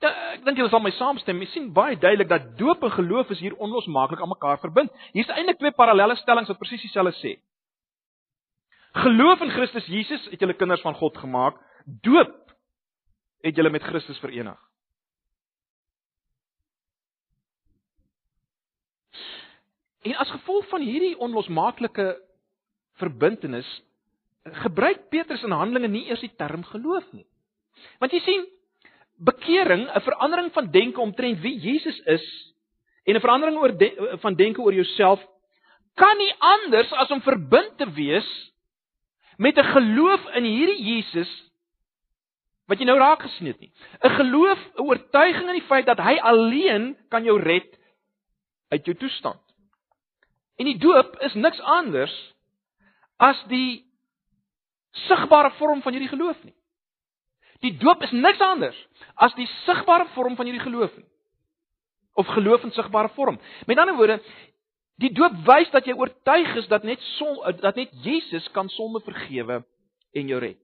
Ja, 0.00 0.10
ek 0.34 0.44
dink 0.44 0.58
julle 0.60 0.72
sal 0.72 0.82
my 0.84 0.92
saamstem. 0.96 1.40
Jy 1.40 1.48
sien 1.54 1.70
baie 1.76 1.96
duidelik 1.96 2.28
dat 2.28 2.52
doop 2.58 2.82
en 2.84 2.92
geloof 2.98 3.32
is 3.32 3.40
hier 3.40 3.56
onlosmaaklik 3.56 4.20
aan 4.20 4.32
mekaar 4.32 4.60
verbind. 4.60 4.92
Hier's 5.16 5.30
eintlik 5.32 5.60
twee 5.60 5.72
parallelle 5.76 6.18
stellings 6.20 6.52
wat 6.52 6.60
presies 6.60 6.84
dieselfde 6.84 7.16
sê. 7.20 7.34
Geloof 9.00 9.44
in 9.46 9.52
Christus 9.54 9.88
Jesus 9.88 10.24
het 10.32 10.40
julle 10.42 10.56
kinders 10.58 10.82
van 10.84 10.96
God 10.98 11.16
gemaak 11.20 11.60
doop 12.02 12.36
het 13.40 13.56
julle 13.56 13.70
met 13.70 13.82
Christus 13.82 14.18
verenig. 14.18 14.58
En 20.00 20.16
as 20.16 20.30
gevolg 20.30 20.68
van 20.68 20.80
hierdie 20.80 21.16
onlosmaaklike 21.18 22.14
verbintenis 23.00 23.68
gebruik 24.64 25.08
Petrus 25.12 25.42
in 25.44 25.52
Handelinge 25.52 25.90
nie 25.92 26.06
eers 26.08 26.22
die 26.24 26.32
term 26.36 26.64
geloof 26.64 27.04
nie. 27.12 27.26
Want 28.00 28.12
jy 28.12 28.20
sien, 28.24 28.46
bekering, 29.20 29.88
'n 29.88 30.00
verandering 30.00 30.52
van 30.52 30.70
denke 30.70 31.00
omtrent 31.00 31.40
wie 31.40 31.58
Jesus 31.58 32.00
is 32.06 32.24
en 33.04 33.16
'n 33.16 33.20
verandering 33.20 33.58
oor 33.58 33.76
de, 33.76 34.16
van 34.20 34.34
denke 34.34 34.60
oor 34.60 34.72
jouself 34.72 35.20
kan 35.94 36.16
nie 36.16 36.34
anders 36.38 36.92
as 36.92 37.10
om 37.10 37.20
verbind 37.20 37.76
te 37.76 37.90
wees 37.90 38.52
met 39.36 39.58
'n 39.58 39.72
geloof 39.72 40.24
in 40.34 40.44
hierdie 40.44 40.82
Jesus 40.82 41.49
wat 42.70 42.78
jy 42.78 42.86
nou 42.86 42.98
raak 42.98 43.24
gesien 43.26 43.50
het 43.50 43.58
nie. 43.60 43.72
'n 44.00 44.14
Geloof, 44.14 44.58
'n 44.78 44.86
oortuiging 44.86 45.48
in 45.48 45.58
die 45.58 45.68
feit 45.68 45.86
dat 45.86 45.98
hy 45.98 46.16
alleen 46.22 46.96
kan 47.08 47.24
jou 47.24 47.40
red 47.40 47.78
uit 48.70 48.84
jou 48.84 48.96
toestand. 48.96 49.42
En 50.56 50.64
die 50.64 50.78
doop 50.78 51.16
is 51.20 51.34
niks 51.34 51.60
anders 51.60 52.14
as 53.18 53.42
die 53.48 53.84
sigbare 55.08 55.50
vorm 55.58 55.82
van 55.82 55.92
hierdie 55.92 56.12
geloof 56.12 56.38
nie. 56.44 56.54
Die 57.60 57.76
doop 57.76 58.02
is 58.02 58.12
niks 58.12 58.40
anders 58.40 58.76
as 59.14 59.34
die 59.34 59.48
sigbare 59.66 60.06
vorm 60.14 60.36
van 60.36 60.46
hierdie 60.48 60.64
geloof 60.64 60.96
nie. 60.96 61.08
Of 62.14 62.26
geloof 62.26 62.64
in 62.64 62.72
sigbare 62.72 63.08
vorm. 63.08 63.38
Met 63.66 63.78
ander 63.78 63.96
woorde, 63.96 64.20
die 65.00 65.12
doop 65.12 65.32
wys 65.46 65.70
dat 65.70 65.86
jy 65.86 65.94
oortuig 65.96 66.56
is 66.56 66.68
dat 66.68 66.84
net 66.84 67.00
son, 67.16 67.38
dat 67.60 67.76
net 67.76 67.92
Jesus 68.04 68.48
kan 68.50 68.68
sonde 68.68 69.00
vergewe 69.00 69.64
en 70.12 70.26
jou 70.28 70.40
red. 70.40 70.58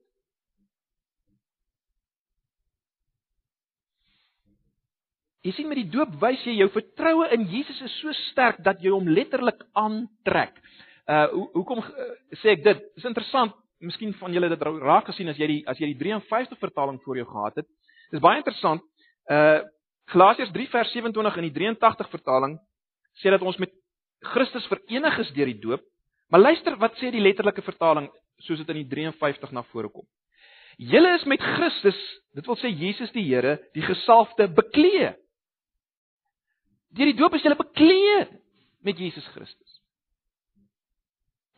Jy 5.45 5.53
sien 5.53 5.69
met 5.69 5.79
die 5.79 5.89
doop 5.93 6.15
wys 6.21 6.41
jy 6.47 6.57
jou 6.57 6.67
vertroue 6.73 7.27
in 7.35 7.45
Jesus 7.51 7.79
is 7.85 7.93
so 8.01 8.13
sterk 8.31 8.59
dat 8.65 8.81
jy 8.83 8.91
hom 8.93 9.07
letterlik 9.07 9.61
aantrek. 9.77 10.57
Uh 11.07 11.27
hoe 11.31 11.47
hoekom 11.53 11.83
uh, 11.83 12.09
sê 12.41 12.55
ek 12.55 12.65
dit? 12.65 12.83
Dis 12.97 13.07
interessant. 13.07 13.53
Miskien 13.79 14.15
van 14.17 14.33
julle 14.33 14.49
dit 14.49 14.63
raak 14.81 15.07
gesien 15.11 15.29
as 15.29 15.37
jy 15.39 15.47
die 15.51 15.59
as 15.69 15.79
jy 15.79 15.91
die 15.93 15.99
53 16.01 16.59
vertaling 16.59 16.97
voor 17.03 17.21
jou 17.21 17.27
gehad 17.29 17.61
het. 17.61 17.67
Dis 18.11 18.23
baie 18.23 18.41
interessant. 18.41 18.83
Uh 19.31 19.63
Galasiërs 20.07 20.53
3 20.55 20.69
vers 20.71 20.91
27 20.95 21.37
in 21.41 21.45
die 21.49 21.55
83 21.57 22.07
vertaling 22.13 22.53
sê 23.19 23.31
dat 23.33 23.43
ons 23.43 23.57
met 23.59 23.73
Christus 24.23 24.67
verenig 24.71 25.17
is 25.19 25.33
deur 25.35 25.49
die 25.51 25.59
doop. 25.59 25.83
Maar 26.31 26.45
luister 26.45 26.77
wat 26.79 26.95
sê 27.01 27.11
die 27.11 27.23
letterlike 27.23 27.63
vertaling 27.65 28.07
soos 28.45 28.61
dit 28.61 28.71
in 28.71 28.81
die 28.83 28.87
53 28.87 29.51
na 29.51 29.65
vore 29.71 29.91
kom. 29.91 30.05
Julle 30.77 31.15
is 31.17 31.25
met 31.25 31.41
Christus, 31.41 31.97
dit 32.37 32.45
wil 32.45 32.57
sê 32.61 32.69
Jesus 32.69 33.11
die 33.15 33.25
Here, 33.25 33.57
die 33.73 33.83
gesalfde 33.85 34.45
beklee. 34.53 35.15
Deur 36.97 37.11
die 37.11 37.17
doop 37.17 37.35
is 37.37 37.43
julle 37.45 37.59
beklee 37.59 38.25
met 38.85 38.97
Jesus 38.97 39.25
Christus. 39.35 39.81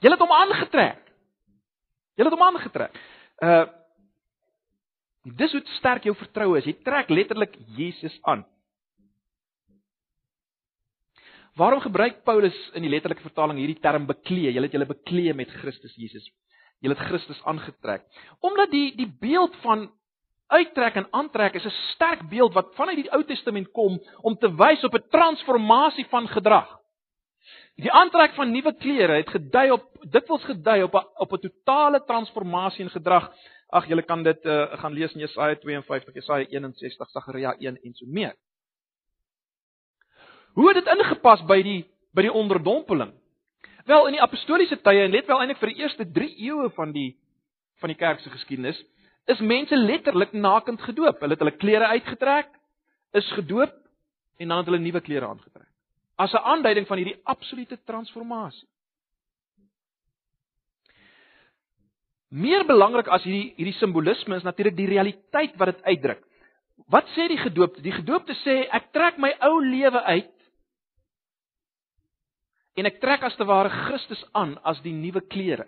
Julle 0.03 0.15
het 0.15 0.23
hom 0.23 0.35
aangetrek. 0.35 1.03
Julle 2.19 2.31
het 2.31 2.37
hom 2.37 2.47
aangetrek. 2.47 3.03
Uh 3.43 3.67
dis 5.39 5.51
hoe 5.53 5.59
sterk 5.75 6.07
jou 6.07 6.15
vertroue 6.17 6.57
is. 6.57 6.65
Jy 6.65 6.79
trek 6.81 7.11
letterlik 7.11 7.53
Jesus 7.77 8.15
aan. 8.25 8.45
Waarom 11.59 11.83
gebruik 11.83 12.23
Paulus 12.25 12.55
in 12.73 12.85
die 12.85 12.91
letterlike 12.91 13.21
vertaling 13.21 13.59
hierdie 13.59 13.81
term 13.83 14.07
beklee? 14.07 14.53
Julle 14.55 14.69
het 14.69 14.75
julle 14.77 14.87
beklee 14.89 15.35
met 15.35 15.51
Christus 15.59 15.93
Jesus. 15.99 16.25
Julle 16.79 16.95
het 16.95 17.07
Christus 17.11 17.41
aangetrek. 17.43 18.07
Omdat 18.39 18.71
die 18.71 18.95
die 18.95 19.09
beeld 19.21 19.55
van 19.65 19.89
uittrek 20.49 20.95
en 20.95 21.07
aantrek 21.13 21.55
is 21.55 21.65
'n 21.65 21.77
sterk 21.93 22.21
beeld 22.29 22.53
wat 22.53 22.75
vanuit 22.75 22.97
die 22.97 23.11
Ou 23.11 23.23
Testament 23.23 23.71
kom 23.71 23.99
om 24.21 24.37
te 24.37 24.49
wys 24.55 24.83
op 24.83 24.93
'n 24.93 25.09
transformasie 25.09 26.05
van 26.09 26.27
gedrag. 26.27 26.79
Die 27.75 27.91
aantrek 27.91 28.33
van 28.33 28.51
nuwe 28.51 28.73
klere 28.75 29.13
het 29.21 29.29
gedui 29.29 29.71
op 29.71 29.85
dikwels 30.11 30.43
gedui 30.43 30.83
op 30.83 30.93
'n 30.93 31.05
op 31.17 31.33
'n 31.33 31.39
totale 31.39 32.03
transformasie 32.03 32.83
in 32.83 32.89
gedrag. 32.89 33.31
Ag, 33.69 33.87
julle 33.87 34.01
kan 34.01 34.23
dit 34.23 34.45
uh, 34.45 34.79
gaan 34.81 34.93
lees 34.93 35.13
in 35.13 35.19
Jesaja 35.19 35.55
52, 35.55 36.13
Jesaja 36.13 36.45
61, 36.45 37.09
Sagaria 37.09 37.55
1 37.59 37.81
en 37.83 37.93
so 37.93 38.05
meer. 38.07 38.35
Hoe 40.53 40.67
het 40.67 40.83
dit 40.83 40.93
ingepas 40.97 41.45
by 41.45 41.61
die 41.61 41.85
by 42.13 42.21
die 42.21 42.33
onderdompeling? 42.33 43.13
Wel, 43.85 44.05
in 44.07 44.17
die 44.17 44.21
apostoliese 44.21 44.81
tye 44.81 45.03
en 45.03 45.11
let 45.11 45.27
wel 45.27 45.39
eintlik 45.39 45.59
vir 45.61 45.71
die 45.71 45.81
eerste 45.83 46.11
3 46.11 46.35
eeue 46.37 46.69
van 46.69 46.91
die 46.91 47.17
van 47.79 47.89
die 47.89 47.97
kerk 47.97 48.19
se 48.19 48.29
geskiedenis, 48.29 48.83
is 49.25 49.39
mense 49.39 49.75
letterlik 49.75 50.31
nakend 50.33 50.81
gedoop. 50.81 51.19
Hulle 51.19 51.35
het 51.35 51.43
hulle 51.43 51.57
klere 51.57 51.91
uitgetrek, 51.95 52.49
is 53.13 53.31
gedoop 53.37 53.73
en 54.39 54.47
dan 54.47 54.57
het 54.57 54.65
hulle 54.65 54.79
nuwe 54.79 55.01
klere 55.01 55.27
aangetrek. 55.27 55.67
As 56.15 56.33
'n 56.33 56.43
aanduiding 56.43 56.87
van 56.87 56.97
hierdie 56.97 57.21
absolute 57.23 57.77
transformasie. 57.83 58.67
Meer 62.29 62.65
belangrik 62.65 63.07
as 63.07 63.23
hierdie 63.23 63.53
hierdie 63.57 63.79
simbolisme 63.79 64.35
is 64.35 64.43
natuurlik 64.43 64.75
die 64.75 64.87
realiteit 64.87 65.55
wat 65.57 65.73
dit 65.73 65.83
uitdruk. 65.83 66.21
Wat 66.87 67.07
sê 67.15 67.27
die 67.27 67.41
gedoopte? 67.41 67.81
Die 67.81 67.91
gedoopte 67.91 68.35
sê 68.45 68.67
ek 68.69 68.91
trek 68.93 69.17
my 69.17 69.33
ou 69.41 69.59
lewe 69.65 70.03
uit 70.03 70.35
en 72.79 72.85
ek 72.85 73.01
trek 73.01 73.23
as 73.23 73.35
te 73.35 73.43
ware 73.43 73.69
Christus 73.69 74.21
aan 74.31 74.57
as 74.63 74.79
die 74.85 74.93
nuwe 74.93 75.21
klere. 75.27 75.65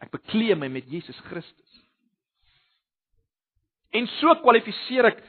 Ek 0.00 0.12
bekleë 0.14 0.56
my 0.56 0.68
met 0.72 0.86
Jesus 0.88 1.18
Christus. 1.28 1.82
En 3.90 4.08
so 4.18 4.34
kwalifiseer 4.42 5.12
ek 5.12 5.20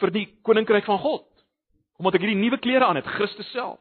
vir 0.00 0.14
die 0.14 0.26
koninkryk 0.46 0.86
van 0.88 1.00
God 1.02 1.28
omdat 2.02 2.16
ek 2.18 2.24
hierdie 2.24 2.40
nuwe 2.40 2.58
klere 2.58 2.88
aan 2.88 2.98
het, 2.98 3.06
Christus 3.06 3.46
self. 3.54 3.78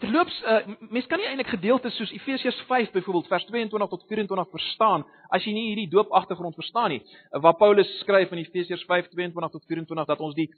Terloops, 0.00 0.36
uh, 0.48 0.62
mens 0.88 1.06
kan 1.06 1.20
nie 1.20 1.28
eintlik 1.28 1.52
gedeeltes 1.52 1.94
soos 2.00 2.10
Efesiërs 2.16 2.56
5 2.66 2.90
byvoorbeeld 2.94 3.28
vers 3.28 3.44
22 3.50 3.90
tot 3.92 4.06
24 4.08 4.48
verstaan 4.50 5.04
as 5.28 5.44
jy 5.44 5.52
nie 5.52 5.66
hierdie 5.68 5.90
doopagtergrond 5.92 6.56
verstaan 6.56 6.94
nie. 6.94 7.02
Uh, 7.04 7.42
waar 7.44 7.58
Paulus 7.60 7.90
skryf 8.00 8.32
in 8.32 8.40
Efesiërs 8.40 8.86
5:22 8.88 9.52
tot 9.52 9.66
24 9.68 10.08
dat 10.08 10.24
ons 10.24 10.34
die 10.38 10.48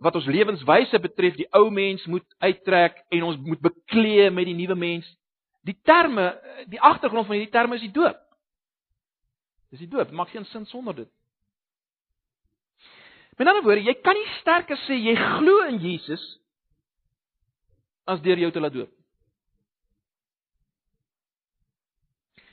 wat 0.00 0.14
ons 0.16 0.26
lewenswyse 0.30 0.98
betref, 1.02 1.34
die 1.36 1.48
ou 1.58 1.66
mens 1.70 2.06
moet 2.06 2.24
uittrek 2.40 3.02
en 3.12 3.26
ons 3.26 3.40
moet 3.42 3.60
bekleë 3.60 4.30
met 4.32 4.48
die 4.48 4.56
nuwe 4.56 4.78
mens. 4.78 5.08
Die 5.66 5.76
terme, 5.84 6.30
eh, 6.32 6.64
die 6.70 6.80
agtergrond 6.80 7.26
van 7.26 7.36
hierdie 7.36 7.52
terme 7.52 7.76
is 7.76 7.84
die 7.84 7.92
doop. 7.92 8.18
Dis 9.72 9.80
die 9.80 9.88
doop, 9.88 10.10
maak 10.12 10.28
geen 10.28 10.44
sin 10.50 10.66
sonder 10.68 10.94
dit. 10.96 11.10
Met 13.38 13.48
ander 13.48 13.64
woorde, 13.64 13.86
jy 13.86 13.94
kan 14.04 14.16
nie 14.18 14.32
sterker 14.40 14.76
sê 14.84 14.98
jy 15.00 15.14
glo 15.16 15.62
in 15.70 15.78
Jesus 15.80 16.22
as 18.12 18.20
deur 18.20 18.40
jou 18.42 18.50
te 18.52 18.60
laat 18.60 18.74
doop. 18.76 18.90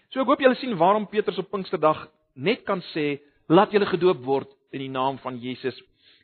So 0.10 0.24
ek 0.24 0.32
hoop 0.32 0.42
julle 0.42 0.58
sien 0.58 0.78
waarom 0.80 1.10
Petrus 1.12 1.42
op 1.44 1.52
Pinksterdag 1.52 2.08
net 2.40 2.64
kan 2.66 2.82
sê 2.94 3.20
laat 3.52 3.76
julle 3.76 3.90
gedoop 3.92 4.24
word 4.26 4.56
in 4.74 4.86
die 4.86 4.94
naam 4.94 5.20
van 5.22 5.38
Jesus. 5.44 5.76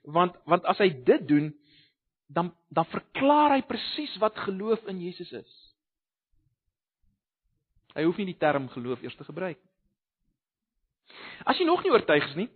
Want 0.08 0.40
want 0.48 0.66
as 0.72 0.80
hy 0.80 0.90
dit 1.06 1.28
doen, 1.28 1.52
dan 2.32 2.54
dan 2.74 2.88
verklaar 2.90 3.58
hy 3.58 3.62
presies 3.68 4.16
wat 4.24 4.40
geloof 4.48 4.88
in 4.90 5.04
Jesus 5.04 5.36
is. 5.36 5.62
Hy 7.96 8.08
hoef 8.08 8.18
nie 8.20 8.32
die 8.32 8.40
term 8.40 8.72
geloof 8.72 9.04
eers 9.04 9.20
te 9.20 9.28
gebruik 9.28 9.60
nie. 9.60 9.75
As 11.46 11.58
jy 11.60 11.66
nog 11.66 11.84
nie 11.84 11.92
oortuig 11.94 12.26
is 12.30 12.38
nie, 12.40 12.50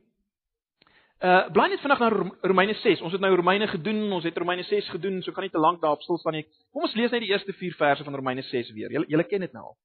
uh 1.20 1.50
bly 1.52 1.66
net 1.68 1.82
vinnig 1.84 2.00
na 2.00 2.10
Romeine 2.48 2.74
6. 2.80 3.02
Ons 3.04 3.12
het 3.12 3.22
nou 3.22 3.34
Romeine 3.36 3.68
gedoen, 3.68 4.06
ons 4.16 4.24
het 4.24 4.38
Romeine 4.40 4.64
6 4.64 4.88
gedoen, 4.96 5.20
so 5.22 5.36
kan 5.36 5.44
nie 5.44 5.52
te 5.52 5.60
lank 5.60 5.82
daarop 5.82 6.02
stil 6.02 6.18
staan 6.18 6.38
nie. 6.40 6.46
Kom 6.72 6.88
ons 6.88 6.96
lees 6.96 7.12
net 7.12 7.26
die 7.26 7.34
eerste 7.34 7.54
4 7.54 7.76
verse 7.76 8.08
van 8.08 8.16
Romeine 8.16 8.46
6 8.48 8.72
weer. 8.72 8.94
Julle 8.96 9.10
julle 9.12 9.26
ken 9.28 9.44
dit 9.44 9.54
nou 9.54 9.66
al. 9.72 9.78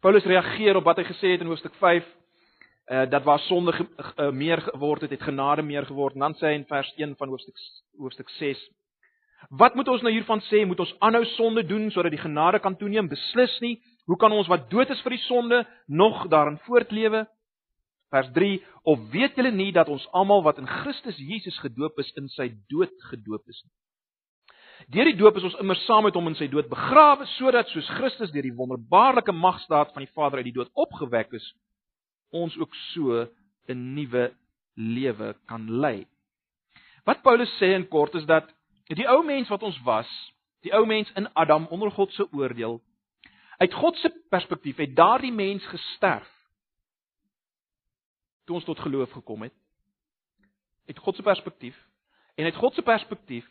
Paulus 0.00 0.24
reageer 0.24 0.76
op 0.76 0.84
wat 0.84 1.00
hy 1.00 1.04
gesê 1.08 1.34
het 1.34 1.42
in 1.44 1.48
hoofstuk 1.48 1.74
5 1.80 2.04
uh 2.90 3.06
dat 3.08 3.24
waar 3.24 3.40
sonde 3.46 3.72
ge, 3.72 3.84
uh, 4.18 4.30
meer 4.30 4.60
geword 4.60 5.06
het, 5.06 5.10
het 5.10 5.22
genade 5.22 5.62
meer 5.62 5.86
geword. 5.86 6.14
En 6.14 6.28
dan 6.28 6.36
sê 6.36 6.52
hy 6.52 6.60
in 6.60 6.68
vers 6.68 6.92
1 6.96 7.16
van 7.16 7.32
hoofstuk 7.32 7.56
hoofstuk 7.96 8.28
6 8.36 8.60
Wat 9.48 9.74
moet 9.74 9.88
ons 9.88 10.02
nou 10.02 10.12
hiervan 10.12 10.42
sê? 10.50 10.64
Moet 10.66 10.80
ons 10.80 10.94
aanhou 11.00 11.24
sonde 11.34 11.64
doen 11.66 11.90
sodat 11.90 12.12
die 12.12 12.20
genade 12.20 12.60
kan 12.60 12.76
toeneem? 12.76 13.08
Beslis 13.08 13.56
nie. 13.60 13.78
Hoe 14.06 14.16
kan 14.16 14.32
ons 14.32 14.48
wat 14.50 14.70
dood 14.70 14.90
is 14.90 15.00
vir 15.02 15.16
die 15.16 15.24
sonde 15.24 15.64
nog 15.86 16.28
daarin 16.28 16.58
voortlewe? 16.66 17.26
Vers 18.10 18.30
3: 18.34 18.62
Of 18.82 18.98
weet 19.10 19.36
julle 19.38 19.52
nie 19.54 19.72
dat 19.72 19.88
ons 19.88 20.06
almal 20.12 20.42
wat 20.42 20.58
in 20.58 20.66
Christus 20.66 21.18
Jesus 21.18 21.58
gedoop 21.62 21.98
is, 21.98 22.10
in 22.18 22.28
sy 22.28 22.50
dood 22.68 22.94
gedoop 23.10 23.46
is 23.48 23.62
nie? 23.64 23.72
Deur 24.88 25.10
die 25.10 25.18
doop 25.18 25.36
is 25.36 25.44
ons 25.44 25.58
immer 25.60 25.76
saam 25.84 26.06
met 26.08 26.16
hom 26.16 26.30
in 26.30 26.36
sy 26.38 26.48
dood 26.50 26.70
begrawe 26.70 27.26
sodat 27.36 27.68
soos 27.70 27.88
Christus 27.98 28.32
deur 28.32 28.46
die 28.46 28.56
wonderbaarlike 28.56 29.32
magstaat 29.36 29.92
van 29.94 30.06
die 30.06 30.12
Vader 30.14 30.40
uit 30.40 30.48
die 30.48 30.56
dood 30.56 30.70
opgewek 30.72 31.34
is, 31.36 31.44
ons 32.32 32.56
ook 32.58 32.74
so 32.92 33.26
'n 33.68 33.94
nuwe 33.94 34.30
lewe 34.76 35.34
kan 35.46 35.68
lei. 35.68 36.06
Wat 37.04 37.22
Paulus 37.22 37.50
sê 37.60 37.74
in 37.76 37.88
kort 37.88 38.14
is 38.14 38.24
dat 38.24 38.48
Die 38.90 39.06
ou 39.08 39.22
mens 39.24 39.48
wat 39.48 39.62
ons 39.62 39.78
was, 39.86 40.10
die 40.66 40.72
ou 40.74 40.82
mens 40.86 41.10
in 41.14 41.28
Adam 41.38 41.66
onder 41.70 41.90
God 41.94 42.12
se 42.12 42.26
oordeel, 42.32 42.80
uit 43.60 43.74
God 43.74 43.96
se 43.96 44.10
perspektief 44.28 44.76
het 44.76 44.96
daardie 44.96 45.32
mens 45.32 45.66
gesterf 45.66 46.28
toe 48.44 48.56
ons 48.58 48.64
tot 48.66 48.80
geloof 48.82 49.12
gekom 49.14 49.42
het. 49.46 49.54
Uit 50.86 50.98
God 50.98 51.16
se 51.16 51.22
perspektief 51.22 51.76
en 52.34 52.44
uit 52.44 52.56
God 52.56 52.74
se 52.74 52.82
perspektief 52.82 53.46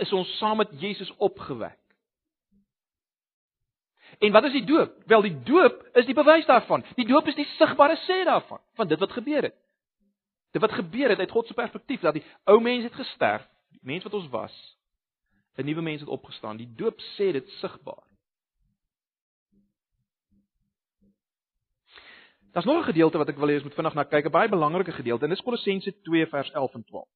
is 0.00 0.12
ons 0.12 0.36
saam 0.38 0.56
met 0.56 0.70
Jesus 0.80 1.10
opgewek. 1.16 1.78
En 4.18 4.32
wat 4.32 4.44
is 4.44 4.52
die 4.52 4.64
doop? 4.64 4.94
Wel 5.06 5.22
die 5.22 5.42
doop 5.42 5.84
is 5.92 6.06
die 6.06 6.16
bewys 6.16 6.46
daarvan. 6.46 6.84
Die 6.96 7.06
doop 7.08 7.28
is 7.28 7.36
die 7.36 7.48
sigbare 7.58 7.98
sê 8.06 8.22
daarvan, 8.24 8.60
van 8.78 8.88
dit 8.88 8.98
wat 8.98 9.12
gebeur 9.12 9.42
het. 9.42 9.56
Dit 10.52 10.60
wat 10.64 10.72
gebeur 10.72 11.12
het 11.12 11.18
uit 11.18 11.30
God 11.30 11.46
se 11.46 11.54
perspektief 11.54 12.00
dat 12.00 12.16
die 12.16 12.24
ou 12.44 12.60
mens 12.60 12.88
het 12.88 12.94
gesterf 12.94 13.44
mens 13.82 14.02
wat 14.02 14.14
ons 14.14 14.28
was, 14.28 14.78
'n 15.56 15.64
nuwe 15.64 15.82
mens 15.82 16.00
het 16.00 16.08
opgestaan. 16.08 16.56
Die 16.56 16.72
doop 16.74 17.00
sê 17.00 17.32
dit 17.32 17.48
sigbaar. 17.48 18.06
Daar's 22.52 22.66
nog 22.66 22.78
'n 22.78 22.92
gedeelte 22.92 23.18
wat 23.18 23.28
ek 23.28 23.36
wil 23.36 23.48
hê 23.48 23.54
ons 23.54 23.62
moet 23.62 23.74
vinnig 23.74 23.94
na 23.94 24.04
kyk, 24.04 24.26
'n 24.26 24.30
baie 24.30 24.48
belangrike 24.48 24.92
gedeelte, 24.92 25.24
en 25.24 25.30
dis 25.30 25.40
Kolossense 25.40 26.00
2 26.02 26.26
vers 26.26 26.50
11 26.50 26.74
en 26.74 26.84
12. 26.84 27.08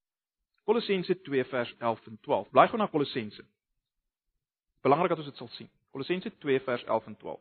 Kolossense 0.64 1.20
2 1.20 1.44
vers 1.44 1.74
11 1.78 2.06
en 2.06 2.18
12. 2.20 2.50
Bly 2.50 2.66
gou 2.66 2.78
na 2.78 2.86
Kolossense. 2.86 3.44
Belangrik 4.82 5.08
dat 5.08 5.18
ons 5.18 5.26
dit 5.26 5.36
sal 5.36 5.48
sien. 5.48 5.70
Kolossense 5.90 6.38
2 6.38 6.60
vers 6.60 6.84
11 6.84 7.06
en 7.06 7.16
12. 7.16 7.40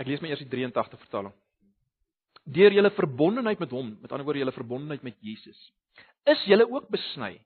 Ek 0.00 0.08
lees 0.08 0.22
my 0.22 0.30
eers 0.32 0.40
die 0.40 0.50
83 0.50 1.00
vertaling. 1.04 1.34
Deur 2.44 2.74
julle 2.74 2.90
verbondenheid 2.96 3.60
met 3.62 3.70
hom, 3.70 3.92
met 4.02 4.12
ander 4.12 4.26
woorde 4.26 4.42
julle 4.42 4.54
verbondenheid 4.56 5.04
met 5.06 5.18
Jesus, 5.22 5.58
is 6.26 6.44
julle 6.48 6.66
ook 6.70 6.88
besny. 6.90 7.36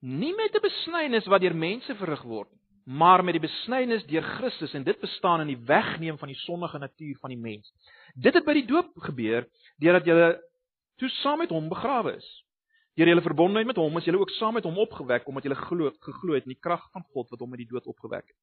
Nie 0.00 0.32
met 0.34 0.54
'n 0.54 0.62
besnyning 0.62 1.26
wat 1.26 1.40
deur 1.40 1.54
mense 1.54 1.94
verrig 1.94 2.22
word 2.22 2.50
nie, 2.50 2.60
maar 2.84 3.22
met 3.24 3.34
die 3.34 3.48
besnyning 3.48 4.02
deur 4.06 4.22
Christus 4.22 4.74
en 4.74 4.84
dit 4.84 5.00
bestaan 5.00 5.40
in 5.40 5.46
die 5.46 5.64
wegneem 5.66 6.18
van 6.18 6.28
die 6.28 6.38
sondige 6.46 6.78
natuur 6.78 7.18
van 7.20 7.30
die 7.30 7.38
mens. 7.38 7.72
Dit 8.14 8.34
het 8.34 8.44
by 8.44 8.54
die 8.54 8.66
doop 8.66 8.90
gebeur 8.96 9.46
deurdat 9.78 10.06
julle 10.06 10.40
toe 10.98 11.08
saam 11.22 11.38
met 11.38 11.50
hom 11.50 11.68
begrawe 11.68 12.16
is. 12.16 12.44
Deur 12.96 13.08
julle 13.08 13.22
verbondenheid 13.22 13.66
met 13.66 13.76
hom 13.76 13.96
is 13.96 14.04
julle 14.04 14.18
ook 14.18 14.30
saam 14.30 14.54
met 14.54 14.64
hom 14.64 14.78
opgewek 14.78 15.28
omdat 15.28 15.42
julle 15.44 15.54
glo 15.54 15.90
geglo 16.00 16.34
het 16.34 16.44
in 16.44 16.54
die 16.54 16.60
krag 16.60 16.90
van 16.92 17.02
God 17.14 17.30
wat 17.30 17.40
hom 17.40 17.50
uit 17.52 17.62
die 17.64 17.70
dood 17.70 17.86
opgewek 17.86 18.26
het. 18.26 18.38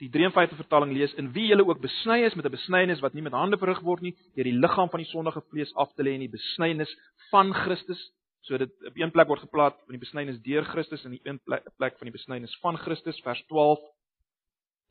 Die 0.00 0.08
53 0.08 0.56
vertaling 0.56 0.94
lees 0.96 1.12
in 1.20 1.28
wie 1.34 1.50
julle 1.50 1.66
ook 1.68 1.82
besny 1.82 2.22
is 2.24 2.34
met 2.34 2.46
'n 2.46 2.56
besnyning 2.56 3.00
wat 3.00 3.14
nie 3.14 3.22
met 3.22 3.32
hande 3.32 3.58
verrig 3.58 3.80
word 3.84 4.00
nie, 4.00 4.16
deur 4.34 4.44
die 4.44 4.56
liggaam 4.56 4.88
van 4.88 5.00
die 5.00 5.10
sondige 5.10 5.42
vlees 5.50 5.74
af 5.74 5.92
te 5.94 6.02
lê 6.02 6.14
in 6.14 6.24
die 6.24 6.32
besnyning 6.32 6.88
van 7.30 7.52
Christus. 7.52 8.00
So 8.40 8.56
dit 8.56 8.70
op 8.86 8.96
een 8.96 9.10
plek 9.10 9.28
word 9.28 9.40
geplaas 9.40 9.74
van 9.84 9.92
die 9.92 10.00
besnyning 10.00 10.42
deur 10.42 10.64
Christus 10.64 11.04
en 11.04 11.10
die 11.10 11.20
een 11.24 11.40
plek 11.76 11.98
van 11.98 12.06
die 12.08 12.16
besnyning 12.16 12.48
van 12.60 12.76
Christus 12.78 13.20
vers 13.20 13.42
12 13.46 13.78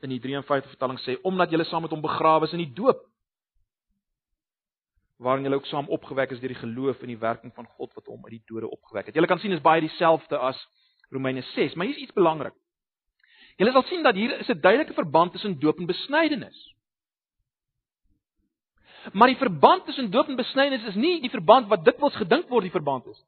in 0.02 0.10
die 0.10 0.20
53 0.20 0.70
vertaling 0.70 1.00
sê 1.00 1.18
omdat 1.24 1.50
julle 1.50 1.66
saam 1.66 1.82
met 1.82 1.92
hom 1.92 2.02
begrawe 2.02 2.46
is 2.46 2.54
in 2.54 2.64
die 2.64 2.74
doop 2.74 3.02
waarin 5.20 5.44
julle 5.44 5.56
ook 5.56 5.66
saam 5.66 5.90
opgewek 5.92 6.32
is 6.32 6.40
deur 6.40 6.54
die 6.54 6.62
geloof 6.62 7.02
in 7.02 7.08
die 7.08 7.20
werking 7.20 7.54
van 7.54 7.66
God 7.66 7.94
wat 7.94 8.06
hom 8.06 8.24
uit 8.24 8.38
die 8.38 8.44
dode 8.46 8.70
opgewek 8.70 9.06
het. 9.10 9.16
Julle 9.16 9.28
kan 9.28 9.40
sien 9.40 9.52
is 9.52 9.62
baie 9.62 9.82
dieselfde 9.82 10.38
as 10.38 10.60
Romeine 11.10 11.42
6, 11.42 11.74
maar 11.74 11.90
hier 11.90 11.96
is 11.96 12.04
iets 12.04 12.16
belangrik. 12.16 12.54
Julle 13.60 13.74
sal 13.76 13.84
sien 13.90 14.04
dat 14.04 14.16
hier 14.16 14.38
is 14.40 14.48
'n 14.48 14.62
duidelike 14.62 14.94
verband 14.94 15.32
tussen 15.32 15.60
doop 15.60 15.80
en 15.80 15.86
besnydenis. 15.86 16.60
Maar 19.14 19.28
die 19.28 19.38
verband 19.38 19.86
tussen 19.86 20.12
doop 20.12 20.28
en 20.28 20.36
besnydenis 20.36 20.88
is 20.88 20.96
nie 20.96 21.20
die 21.22 21.30
verband 21.30 21.68
wat 21.68 21.86
dikwels 21.86 22.16
gedink 22.16 22.48
word 22.50 22.68
die 22.68 22.78
verband 22.78 23.06
is. 23.06 23.20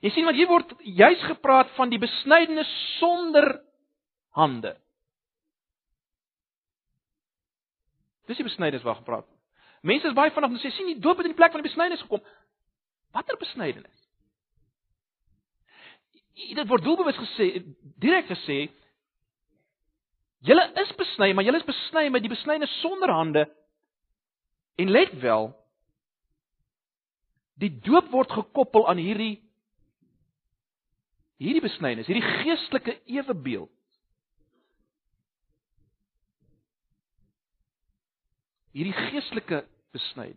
Jy 0.00 0.10
sien 0.10 0.24
wat 0.24 0.34
hier 0.34 0.48
word 0.48 0.72
juis 0.80 1.22
gepraat 1.28 1.70
van 1.76 1.90
die 1.92 2.00
besnydenis 2.00 2.70
sonder 2.98 3.60
hande. 4.36 4.76
Dis 8.26 8.36
die 8.36 8.46
besnydenis 8.46 8.84
waar 8.84 9.00
gepraat 9.00 9.26
word. 9.26 9.40
Mense 9.82 10.08
is 10.08 10.16
baie 10.16 10.32
vanaand 10.32 10.56
om 10.56 10.60
sê 10.60 10.72
sien 10.72 10.92
die 10.92 11.00
doop 11.00 11.16
het 11.16 11.28
in 11.28 11.32
die 11.32 11.40
plek 11.40 11.52
van 11.52 11.62
die 11.62 11.68
besnydenis 11.68 12.04
gekom. 12.04 12.24
Watter 13.16 13.36
besnydenis? 13.40 13.99
Dit 16.34 16.68
word 16.68 16.84
doelbewus 16.84 17.18
gesê, 17.18 17.64
direk 18.00 18.28
gesê, 18.30 18.58
julle 20.46 20.66
is 20.82 20.92
besny, 20.98 21.32
maar 21.34 21.46
julle 21.46 21.60
is 21.60 21.68
besny 21.68 22.08
met 22.12 22.24
die 22.24 22.32
besnyne 22.32 22.68
sonder 22.80 23.12
hande. 23.12 23.44
En 24.80 24.92
let 24.92 25.12
wel, 25.20 25.50
die 27.60 27.72
doop 27.84 28.08
word 28.12 28.32
gekoppel 28.32 28.88
aan 28.88 29.00
hierdie 29.00 29.36
hierdie 31.40 31.64
besnyning, 31.64 32.04
hierdie 32.04 32.32
geestelike 32.44 32.98
ewebeeld. 33.08 33.72
Hierdie 38.76 38.94
geestelike 39.08 39.64
besnyning. 39.96 40.36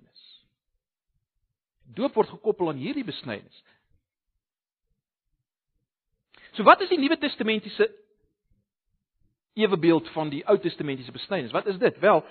Doop 1.94 2.16
word 2.16 2.32
gekoppel 2.32 2.72
aan 2.72 2.80
hierdie 2.82 3.06
besnyning. 3.06 3.52
So 6.54 6.64
wat 6.64 6.82
is 6.82 6.90
die 6.90 7.00
Nuwe 7.02 7.18
Testamentiese 7.18 7.90
ewebeeld 9.54 10.10
van 10.14 10.30
die 10.30 10.44
Ou 10.50 10.58
Testamentiese 10.60 11.12
besnyning? 11.12 11.52
Wat 11.52 11.66
is 11.66 11.78
dit? 11.78 12.00
Wel, 12.00 12.24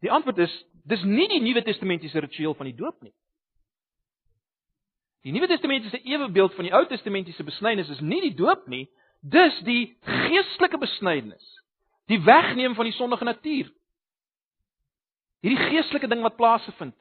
die 0.00 0.10
antwoord 0.12 0.38
is 0.38 0.54
dis 0.88 1.02
nie 1.02 1.28
die 1.28 1.40
Nuwe 1.42 1.62
Testamentiese 1.62 2.18
ritueel 2.18 2.54
van 2.54 2.70
die 2.70 2.74
doop 2.74 3.02
nie. 3.02 3.14
Die 5.26 5.32
Nuwe 5.32 5.46
Testamentiese 5.46 6.02
ewebeeld 6.02 6.54
van 6.54 6.68
die 6.68 6.74
Ou 6.74 6.84
Testamentiese 6.86 7.44
besnyning 7.44 7.88
is 7.88 8.00
nie 8.00 8.20
die 8.24 8.34
doop 8.34 8.66
nie, 8.66 8.86
dis 9.20 9.58
die 9.66 9.96
geestelike 10.06 10.78
besnyning. 10.78 11.34
Die 12.08 12.20
wegneem 12.24 12.74
van 12.74 12.86
die 12.88 12.94
sondige 12.96 13.24
natuur. 13.24 13.70
Hierdie 15.44 15.70
geestelike 15.70 16.08
ding 16.10 16.22
wat 16.26 16.38
plaasvind 16.38 16.96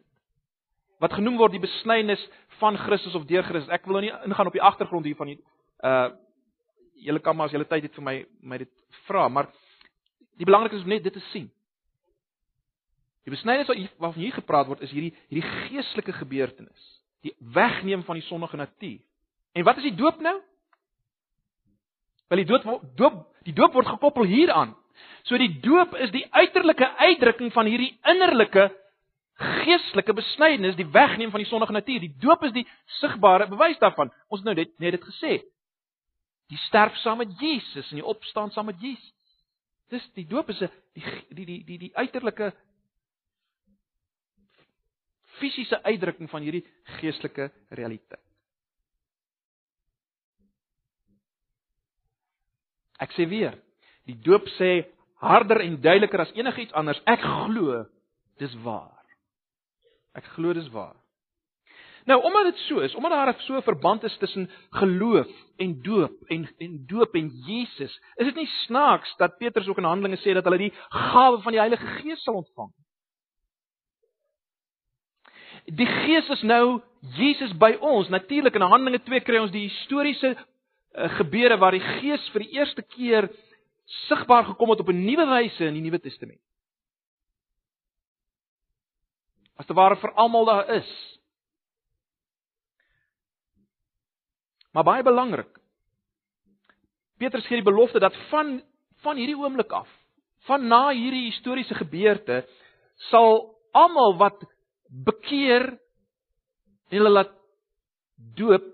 wat 0.98 1.14
genoem 1.14 1.36
word 1.38 1.54
die 1.54 1.62
besnyning 1.62 2.18
van 2.58 2.78
Christus 2.82 3.14
of 3.14 3.28
deur 3.30 3.46
Christus. 3.46 3.70
Ek 3.70 3.86
wil 3.86 4.00
nou 4.00 4.08
nie 4.08 4.16
ingaan 4.26 4.50
op 4.50 4.56
die 4.56 4.64
agtergrond 4.66 5.06
hiervan 5.06 5.34
nie. 5.34 5.38
Uh 5.86 6.10
julle 7.04 7.22
kan 7.24 7.36
maar 7.36 7.50
as 7.50 7.56
julle 7.56 7.68
tyd 7.70 7.88
het 7.88 7.96
vir 7.96 8.06
my 8.06 8.16
my 8.42 8.58
dit 8.64 8.72
vra, 9.08 9.28
maar 9.30 9.50
die 10.38 10.46
belangrikste 10.46 10.84
is 10.84 10.90
net 10.90 11.04
dit 11.04 11.14
te 11.14 11.24
sien. 11.32 11.50
Die 13.28 13.34
besnydenis 13.34 13.68
wat 13.68 14.00
waarvan 14.00 14.24
hier 14.24 14.36
gepraat 14.38 14.70
word 14.70 14.84
is 14.86 14.94
hierdie 14.96 15.14
hierdie 15.28 15.50
geestelike 15.68 16.16
gebeurtenis, 16.16 16.84
die 17.26 17.36
wegneem 17.54 18.06
van 18.08 18.20
die 18.20 18.28
sondige 18.28 18.58
natuur. 18.58 19.00
En 19.54 19.66
wat 19.68 19.82
is 19.82 19.90
die 19.90 19.98
doop 19.98 20.22
nou? 20.24 20.36
Wel 22.32 22.44
die 22.44 22.50
doop 22.50 22.84
doop 23.00 23.24
die 23.48 23.56
doop 23.56 23.74
word 23.74 23.88
gekoppel 23.88 24.28
hieraan. 24.28 24.76
So 25.28 25.38
die 25.40 25.60
doop 25.64 25.96
is 25.96 26.12
die 26.12 26.26
uiterlike 26.32 26.88
uitdrukking 26.98 27.52
van 27.54 27.70
hierdie 27.70 27.94
innerlike 28.08 28.70
geestelike 29.38 30.16
besnydenis, 30.18 30.76
die 30.80 30.88
wegneem 30.92 31.30
van 31.32 31.44
die 31.44 31.50
sondige 31.50 31.76
natuur. 31.76 32.00
Die 32.02 32.16
doop 32.24 32.44
is 32.48 32.56
die 32.56 32.66
sigbare 33.02 33.48
bewys 33.52 33.78
daarvan. 33.84 34.10
Ons 34.32 34.42
het 34.42 34.50
nou 34.50 34.56
net 34.58 34.74
net 34.82 34.98
dit 34.98 35.08
gesê 35.12 35.38
die 36.52 36.60
sterf 36.68 36.96
saam 37.04 37.20
met 37.22 37.34
Jesus 37.40 37.90
en 37.92 38.02
die 38.02 38.08
opstaan 38.08 38.52
saam 38.52 38.70
met 38.72 38.80
Jesus. 38.82 39.14
Dis 39.92 40.04
die 40.16 40.28
doop 40.28 40.50
is 40.50 40.62
'n 40.62 40.72
die 40.94 41.04
die 41.30 41.46
die 41.46 41.64
die 41.64 41.78
die 41.78 41.96
uiterlike 41.96 42.54
fisiese 45.40 45.84
uitdrukking 45.84 46.30
van 46.30 46.42
hierdie 46.42 46.66
geestelike 47.00 47.52
realiteit. 47.70 48.24
Ek 52.98 53.14
sê 53.14 53.28
weer, 53.30 53.54
die 54.10 54.18
doop 54.26 54.48
sê 54.58 54.88
harder 55.22 55.62
en 55.62 55.82
duideliker 55.82 56.24
as 56.24 56.34
enigiets 56.38 56.74
anders, 56.74 57.02
ek 57.06 57.22
glo 57.22 57.84
dis 58.42 58.54
waar. 58.66 59.06
Ek 60.18 60.26
glo 60.34 60.54
dis 60.54 60.70
waar. 60.74 60.96
Nou, 62.08 62.24
omdat 62.24 62.44
dit 62.44 62.58
so 62.58 62.80
is, 62.80 62.96
omdat 62.96 63.12
daar 63.12 63.36
so 63.38 63.56
'n 63.56 63.62
verband 63.62 64.04
is 64.04 64.18
tussen 64.18 64.50
geloof 64.70 65.28
en 65.58 65.82
doop 65.82 66.24
en 66.28 66.50
en 66.58 66.84
doop 66.88 67.16
en 67.16 67.30
Jesus, 67.30 68.02
is 68.16 68.26
dit 68.26 68.36
nie 68.36 68.48
snaaks 68.48 69.16
dat 69.16 69.38
Petrus 69.38 69.68
ook 69.68 69.78
in 69.78 69.84
Handelinge 69.84 70.18
sê 70.18 70.34
dat 70.34 70.44
hulle 70.44 70.58
die 70.58 70.74
gawe 70.90 71.42
van 71.42 71.52
die 71.52 71.60
Heilige 71.60 71.86
Gees 71.86 72.24
sal 72.24 72.34
ontvang. 72.34 72.72
Die 75.66 75.86
Gees 75.86 76.30
is 76.30 76.42
nou 76.42 76.82
Jesus 77.00 77.58
by 77.58 77.78
ons. 77.80 78.10
Natuurlik 78.10 78.56
in 78.56 78.62
Handelinge 78.62 79.04
2 79.04 79.20
kry 79.20 79.38
ons 79.38 79.52
die 79.52 79.68
historiese 79.68 80.38
uh, 80.38 81.10
gebeure 81.10 81.58
waar 81.58 81.72
die 81.72 81.84
Gees 82.00 82.30
vir 82.30 82.40
die 82.40 82.52
eerste 82.52 82.82
keer 82.82 83.30
sigbaar 83.86 84.46
gekom 84.46 84.70
het 84.70 84.80
op 84.80 84.90
'n 84.90 85.06
nuwe 85.06 85.26
wyse 85.26 85.66
in 85.66 85.74
die 85.74 85.82
Nuwe 85.82 86.00
Testament. 86.00 86.40
As 89.56 89.66
te 89.66 89.74
ware 89.74 89.96
vir 89.96 90.14
almal 90.14 90.46
daar 90.46 90.70
is. 90.70 91.17
Maar 94.78 94.86
baie 94.86 95.02
belangrik. 95.04 95.50
Petrus 97.18 97.48
gee 97.50 97.58
die 97.58 97.66
belofte 97.66 97.98
dat 98.00 98.14
van 98.30 98.60
van 99.02 99.18
hierdie 99.18 99.38
oomblik 99.38 99.72
af, 99.74 99.90
van 100.46 100.68
na 100.70 100.90
hierdie 100.90 101.28
historiese 101.32 101.74
gebeurte, 101.78 102.44
sal 103.10 103.40
almal 103.78 104.16
wat 104.18 104.42
bekeer 105.06 105.66
en 106.90 106.98
hulle 106.98 107.14
laat 107.14 107.34
doop, 108.38 108.66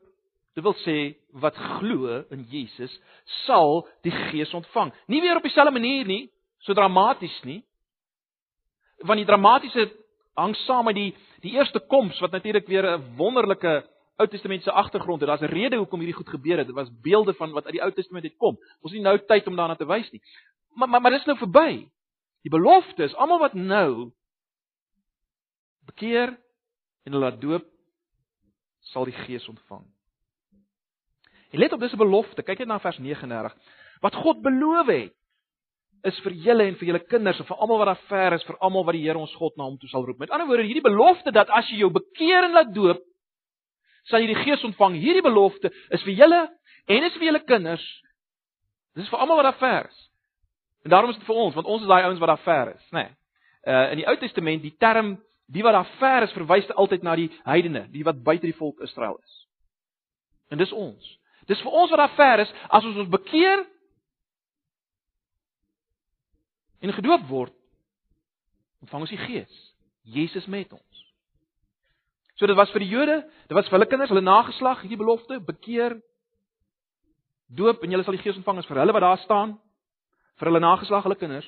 dit 0.56 0.64
wil 0.64 0.76
sê 0.84 0.98
wat 1.44 1.60
glo 1.78 2.20
in 2.36 2.44
Jesus, 2.52 2.92
sal 3.46 3.86
die 4.04 4.12
Gees 4.16 4.52
ontvang. 4.56 4.92
Nie 5.08 5.22
weer 5.24 5.40
op 5.40 5.48
dieselfde 5.48 5.76
manier 5.76 6.08
nie, 6.08 6.28
so 6.64 6.76
dramaties 6.76 7.40
nie. 7.48 7.62
Want 9.04 9.24
die 9.24 9.28
dramatiese 9.28 9.88
hang 10.40 10.56
saam 10.66 10.88
met 10.92 11.00
die 11.00 11.12
die 11.44 11.56
eerste 11.56 11.80
koms 11.92 12.20
wat 12.24 12.36
natuurlik 12.36 12.68
weer 12.68 12.92
'n 12.92 13.16
wonderlike 13.16 13.84
Ou 14.24 14.30
Testamentiese 14.32 14.72
agtergrond 14.72 15.22
het. 15.22 15.30
Daar's 15.30 15.42
'n 15.42 15.54
rede 15.54 15.76
hoekom 15.78 16.00
hierdie 16.00 16.16
goed 16.16 16.30
gebeur 16.30 16.58
het. 16.58 16.68
Dit 16.68 16.76
was 16.76 16.90
beelde 17.02 17.34
van 17.34 17.52
wat 17.52 17.66
uit 17.66 17.74
die 17.74 17.84
Ou 17.84 17.92
Testament 17.92 18.24
uit 18.24 18.38
kom. 18.38 18.58
Ons 18.82 18.92
het 18.92 19.02
nie 19.02 19.02
nou 19.02 19.18
tyd 19.26 19.48
om 19.48 19.56
daarna 19.56 19.76
te 19.76 19.86
wys 19.86 20.12
nie. 20.12 20.22
Maar 20.76 20.90
maar 20.90 21.02
maar 21.02 21.12
dis 21.12 21.26
nou 21.26 21.38
verby. 21.38 21.90
Die 22.42 22.52
belofte 22.52 23.04
is 23.04 23.16
almal 23.16 23.40
wat 23.40 23.54
nou 23.54 24.12
bekeer 25.86 26.38
en 27.04 27.12
hulle 27.12 27.26
laat 27.26 27.42
doop 27.42 27.66
sal 28.80 29.06
die 29.06 29.16
Gees 29.26 29.48
ontvang. 29.48 29.86
En 31.52 31.60
let 31.60 31.74
op 31.74 31.80
dis 31.80 31.94
'n 31.94 31.98
belofte. 31.98 32.44
Kyk 32.44 32.60
net 32.60 32.68
na 32.68 32.80
vers 32.80 32.98
39. 32.98 33.56
Wat 34.02 34.16
God 34.16 34.42
beloof 34.42 34.88
het 34.88 35.14
is 36.04 36.20
vir 36.20 36.32
julle 36.32 36.64
en 36.64 36.76
vir 36.76 36.88
julle 36.88 37.06
kinders 37.08 37.40
en 37.40 37.46
vir 37.46 37.58
almal 37.58 37.78
wat 37.78 37.86
daar 37.86 38.06
ver 38.08 38.34
is, 38.34 38.44
vir 38.44 38.58
almal 38.60 38.84
wat 38.84 38.94
die 38.94 39.04
Here 39.06 39.20
ons 39.20 39.36
God 39.40 39.56
na 39.58 39.64
hom 39.64 39.78
toe 39.78 39.90
sal 39.90 40.06
roep. 40.06 40.20
Met 40.20 40.30
ander 40.30 40.48
woorde, 40.48 40.66
hierdie 40.68 40.84
belofte 40.84 41.32
dat 41.32 41.50
as 41.50 41.70
jy 41.70 41.78
jou 41.78 41.90
bekeer 41.90 42.44
en 42.44 42.52
laat 42.52 42.74
doop, 42.76 43.00
sal 44.10 44.24
jy 44.24 44.32
die 44.32 44.42
Gees 44.44 44.64
ontvang. 44.68 44.98
Hierdie 45.02 45.26
belofte 45.26 45.72
is 45.96 46.04
vir 46.04 46.18
julle 46.18 46.42
en 46.92 47.08
is 47.08 47.16
vir 47.20 47.30
julle 47.32 47.44
kinders. 47.48 47.84
Dis 48.98 49.10
vir 49.10 49.24
almal 49.24 49.40
wat 49.42 49.52
daar 49.52 49.62
ver 49.62 49.90
is. 49.90 50.00
En 50.84 50.92
daarom 50.92 51.14
is 51.14 51.18
dit 51.18 51.28
vir 51.28 51.36
ons, 51.36 51.56
want 51.56 51.68
ons 51.68 51.82
is 51.82 51.88
daai 51.88 52.04
ouens 52.04 52.20
wat 52.20 52.34
daar 52.34 52.44
ver 52.44 52.74
is, 52.76 52.88
nê. 52.92 53.06
Nee. 53.06 53.20
Uh 53.64 53.92
in 53.94 54.02
die 54.02 54.08
Ou 54.12 54.18
Testament, 54.20 54.62
die 54.62 54.76
term 54.76 55.16
die 55.54 55.64
wat 55.64 55.74
daar 55.78 55.90
ver 56.00 56.26
is 56.28 56.36
verwys 56.36 56.70
altyd 56.76 57.04
na 57.04 57.16
die 57.16 57.30
heidene, 57.44 57.86
die 57.92 58.04
wat 58.04 58.24
buite 58.24 58.48
die 58.48 58.58
volk 58.58 58.82
Israel 58.84 59.16
is. 59.24 59.36
En 60.52 60.58
dis 60.58 60.72
ons. 60.72 61.20
Dis 61.48 61.62
vir 61.64 61.72
ons 61.72 61.92
wat 61.92 62.00
daar 62.00 62.16
ver 62.16 62.44
is, 62.46 62.52
as 62.70 62.86
ons 62.88 63.00
ons 63.04 63.12
bekeer 63.12 63.64
en 66.84 66.94
gedoop 66.94 67.28
word, 67.30 67.56
ontvang 68.84 69.06
ons 69.06 69.16
die 69.16 69.24
Gees, 69.24 69.60
Jesus 70.04 70.48
met 70.52 70.72
ons. 70.76 71.03
So 72.44 72.48
dit 72.48 72.58
was 72.60 72.72
vir 72.76 72.84
die 72.84 72.90
Jode, 72.92 73.14
dit 73.48 73.56
was 73.56 73.70
vir 73.70 73.78
hulle 73.78 73.86
kinders, 73.88 74.10
hulle 74.12 74.20
nageslag, 74.20 74.82
hierdie 74.84 74.98
belofte, 75.00 75.38
bekeer, 75.48 75.94
doop 77.56 77.86
en 77.86 77.94
julle 77.94 78.04
sal 78.04 78.18
die 78.18 78.20
Gees 78.20 78.36
ontvang 78.36 78.58
as 78.60 78.68
vir 78.68 78.82
hulle 78.82 78.96
wat 78.98 79.06
daar 79.06 79.22
staan, 79.22 79.54
vir 80.42 80.50
hulle 80.50 80.60
nageslag, 80.60 81.06
hulle 81.08 81.16
kinders 81.22 81.48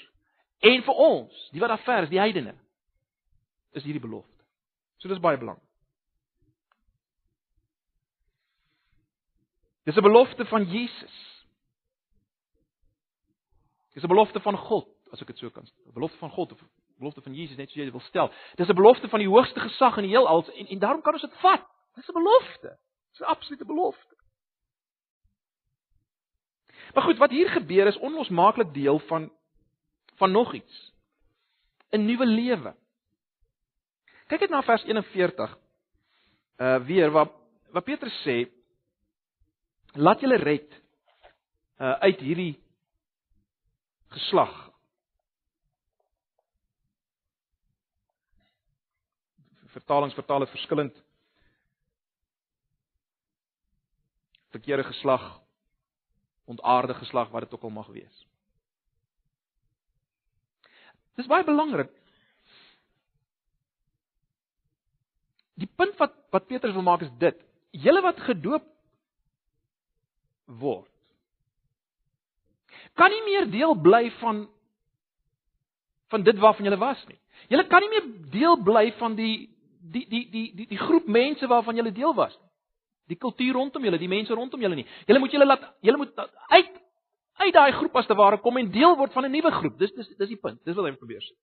en 0.64 0.86
vir 0.88 1.02
ons, 1.04 1.42
die 1.52 1.60
wat 1.60 1.74
daar 1.74 1.84
ver 1.84 2.08
is, 2.08 2.14
die 2.14 2.22
heidene. 2.22 2.54
Is 3.76 3.84
hierdie 3.84 4.00
belofte. 4.00 4.40
So 5.04 5.12
dis 5.12 5.20
baie 5.20 5.36
belangrik. 5.36 5.68
Dis 9.84 10.00
'n 10.00 10.08
belofte 10.08 10.46
van 10.48 10.64
Jesus. 10.64 11.18
Dis 14.00 14.04
'n 14.04 14.08
belofte 14.16 14.40
van 14.40 14.58
God, 14.58 14.88
as 15.12 15.20
ek 15.20 15.28
dit 15.28 15.38
so 15.44 15.50
kan 15.50 15.68
stel. 15.68 15.92
'n 15.92 15.94
Belofte 16.00 16.18
van 16.24 16.32
God 16.32 16.54
of 16.54 16.64
belofte 16.98 17.22
van 17.22 17.34
Jesus 17.34 17.58
net 17.58 17.70
so 17.70 17.80
jy 17.80 17.86
dit 17.86 17.94
wil 17.94 18.08
stel. 18.08 18.32
Dis 18.56 18.68
'n 18.68 18.76
belofte 18.76 19.10
van 19.10 19.20
die 19.20 19.30
hoogste 19.30 19.60
gesag 19.60 19.98
in 19.98 20.04
die 20.04 20.16
heelal 20.16 20.46
en 20.46 20.68
en 20.68 20.80
daarom 20.80 21.02
kan 21.02 21.14
ons 21.14 21.22
dit 21.22 21.40
vat. 21.42 21.66
Dis 21.96 22.10
'n 22.10 22.14
belofte. 22.14 22.78
Dis 23.12 23.20
'n 23.20 23.32
absolute 23.32 23.66
belofte. 23.66 24.16
Maar 26.94 27.04
goed, 27.04 27.18
wat 27.18 27.30
hier 27.30 27.50
gebeur 27.50 27.88
is 27.88 27.98
onlosmaaklik 27.98 28.74
deel 28.74 29.00
van 29.00 29.32
van 30.16 30.32
nog 30.32 30.54
iets. 30.54 30.94
'n 31.92 32.06
Nuwe 32.06 32.26
lewe. 32.26 32.76
Kyk 34.28 34.40
net 34.40 34.50
na 34.50 34.64
vers 34.64 34.84
41. 34.84 35.58
Uh 36.58 36.78
weer 36.86 37.12
wat 37.12 37.32
wat 37.72 37.84
Petrus 37.84 38.16
sê, 38.24 38.48
laat 39.94 40.20
julle 40.20 40.38
red 40.38 40.82
uh 41.80 42.00
uit 42.00 42.20
hierdie 42.20 42.64
geslag. 44.08 44.72
Vertalings 49.76 50.16
vertaal 50.16 50.46
dit 50.46 50.54
verskillend. 50.56 50.96
Verkeerde 54.56 54.86
geslag, 54.88 55.26
ontaarde 56.48 56.96
geslag 57.02 57.30
wat 57.34 57.44
dit 57.44 57.54
ook 57.54 57.68
al 57.68 57.76
mag 57.76 57.92
wees. 57.92 58.24
Dis 61.20 61.28
baie 61.28 61.44
belangrik. 61.44 61.92
Die 65.60 65.70
punt 65.76 65.96
wat 66.00 66.16
wat 66.32 66.48
Petrus 66.48 66.76
wil 66.76 66.84
maak 66.84 67.04
is 67.04 67.12
dit: 67.20 67.38
julle 67.72 68.02
wat 68.04 68.20
gedoop 68.20 68.66
word 70.46 70.92
kan 72.96 73.12
nie 73.12 73.24
meer 73.28 73.48
deel 73.52 73.76
bly 73.76 74.10
van 74.22 74.46
van 76.14 76.24
dit 76.24 76.38
waarvan 76.40 76.68
jy 76.70 76.78
was 76.80 77.02
nie. 77.10 77.18
Jy 77.50 77.64
kan 77.68 77.84
nie 77.84 77.92
meer 77.92 78.06
deel 78.32 78.60
bly 78.64 78.92
van 79.00 79.16
die 79.18 79.50
die 79.92 80.06
die 80.10 80.24
die 80.32 80.48
die 80.56 80.68
die 80.68 80.78
groep 80.80 81.08
mense 81.08 81.48
waarvan 81.48 81.78
jy 81.78 81.92
deel 81.92 82.16
was 82.16 82.34
nie. 82.40 82.50
Die 83.08 83.18
kultuur 83.22 83.54
rondom 83.54 83.84
julle, 83.86 84.00
die 84.02 84.10
mense 84.10 84.34
rondom 84.34 84.62
julle 84.62 84.76
nie. 84.76 84.88
Julle 85.06 85.20
moet 85.22 85.32
julle 85.32 85.46
laat 85.46 85.66
julle 85.82 85.98
moet 85.98 86.16
uit 86.50 86.82
uit 87.36 87.54
daai 87.54 87.72
groep 87.76 87.96
as 88.00 88.08
te 88.08 88.16
ware 88.16 88.40
kom 88.42 88.58
en 88.58 88.72
deel 88.72 88.96
word 88.98 89.14
van 89.14 89.26
'n 89.26 89.32
nuwe 89.32 89.52
groep. 89.52 89.78
Dis 89.78 89.92
dis 89.94 90.08
dis 90.18 90.30
die 90.30 90.40
punt. 90.42 90.64
Dis 90.66 90.76
wat 90.76 90.86
hy 90.86 90.96
probeer 90.96 91.22
sê. 91.22 91.36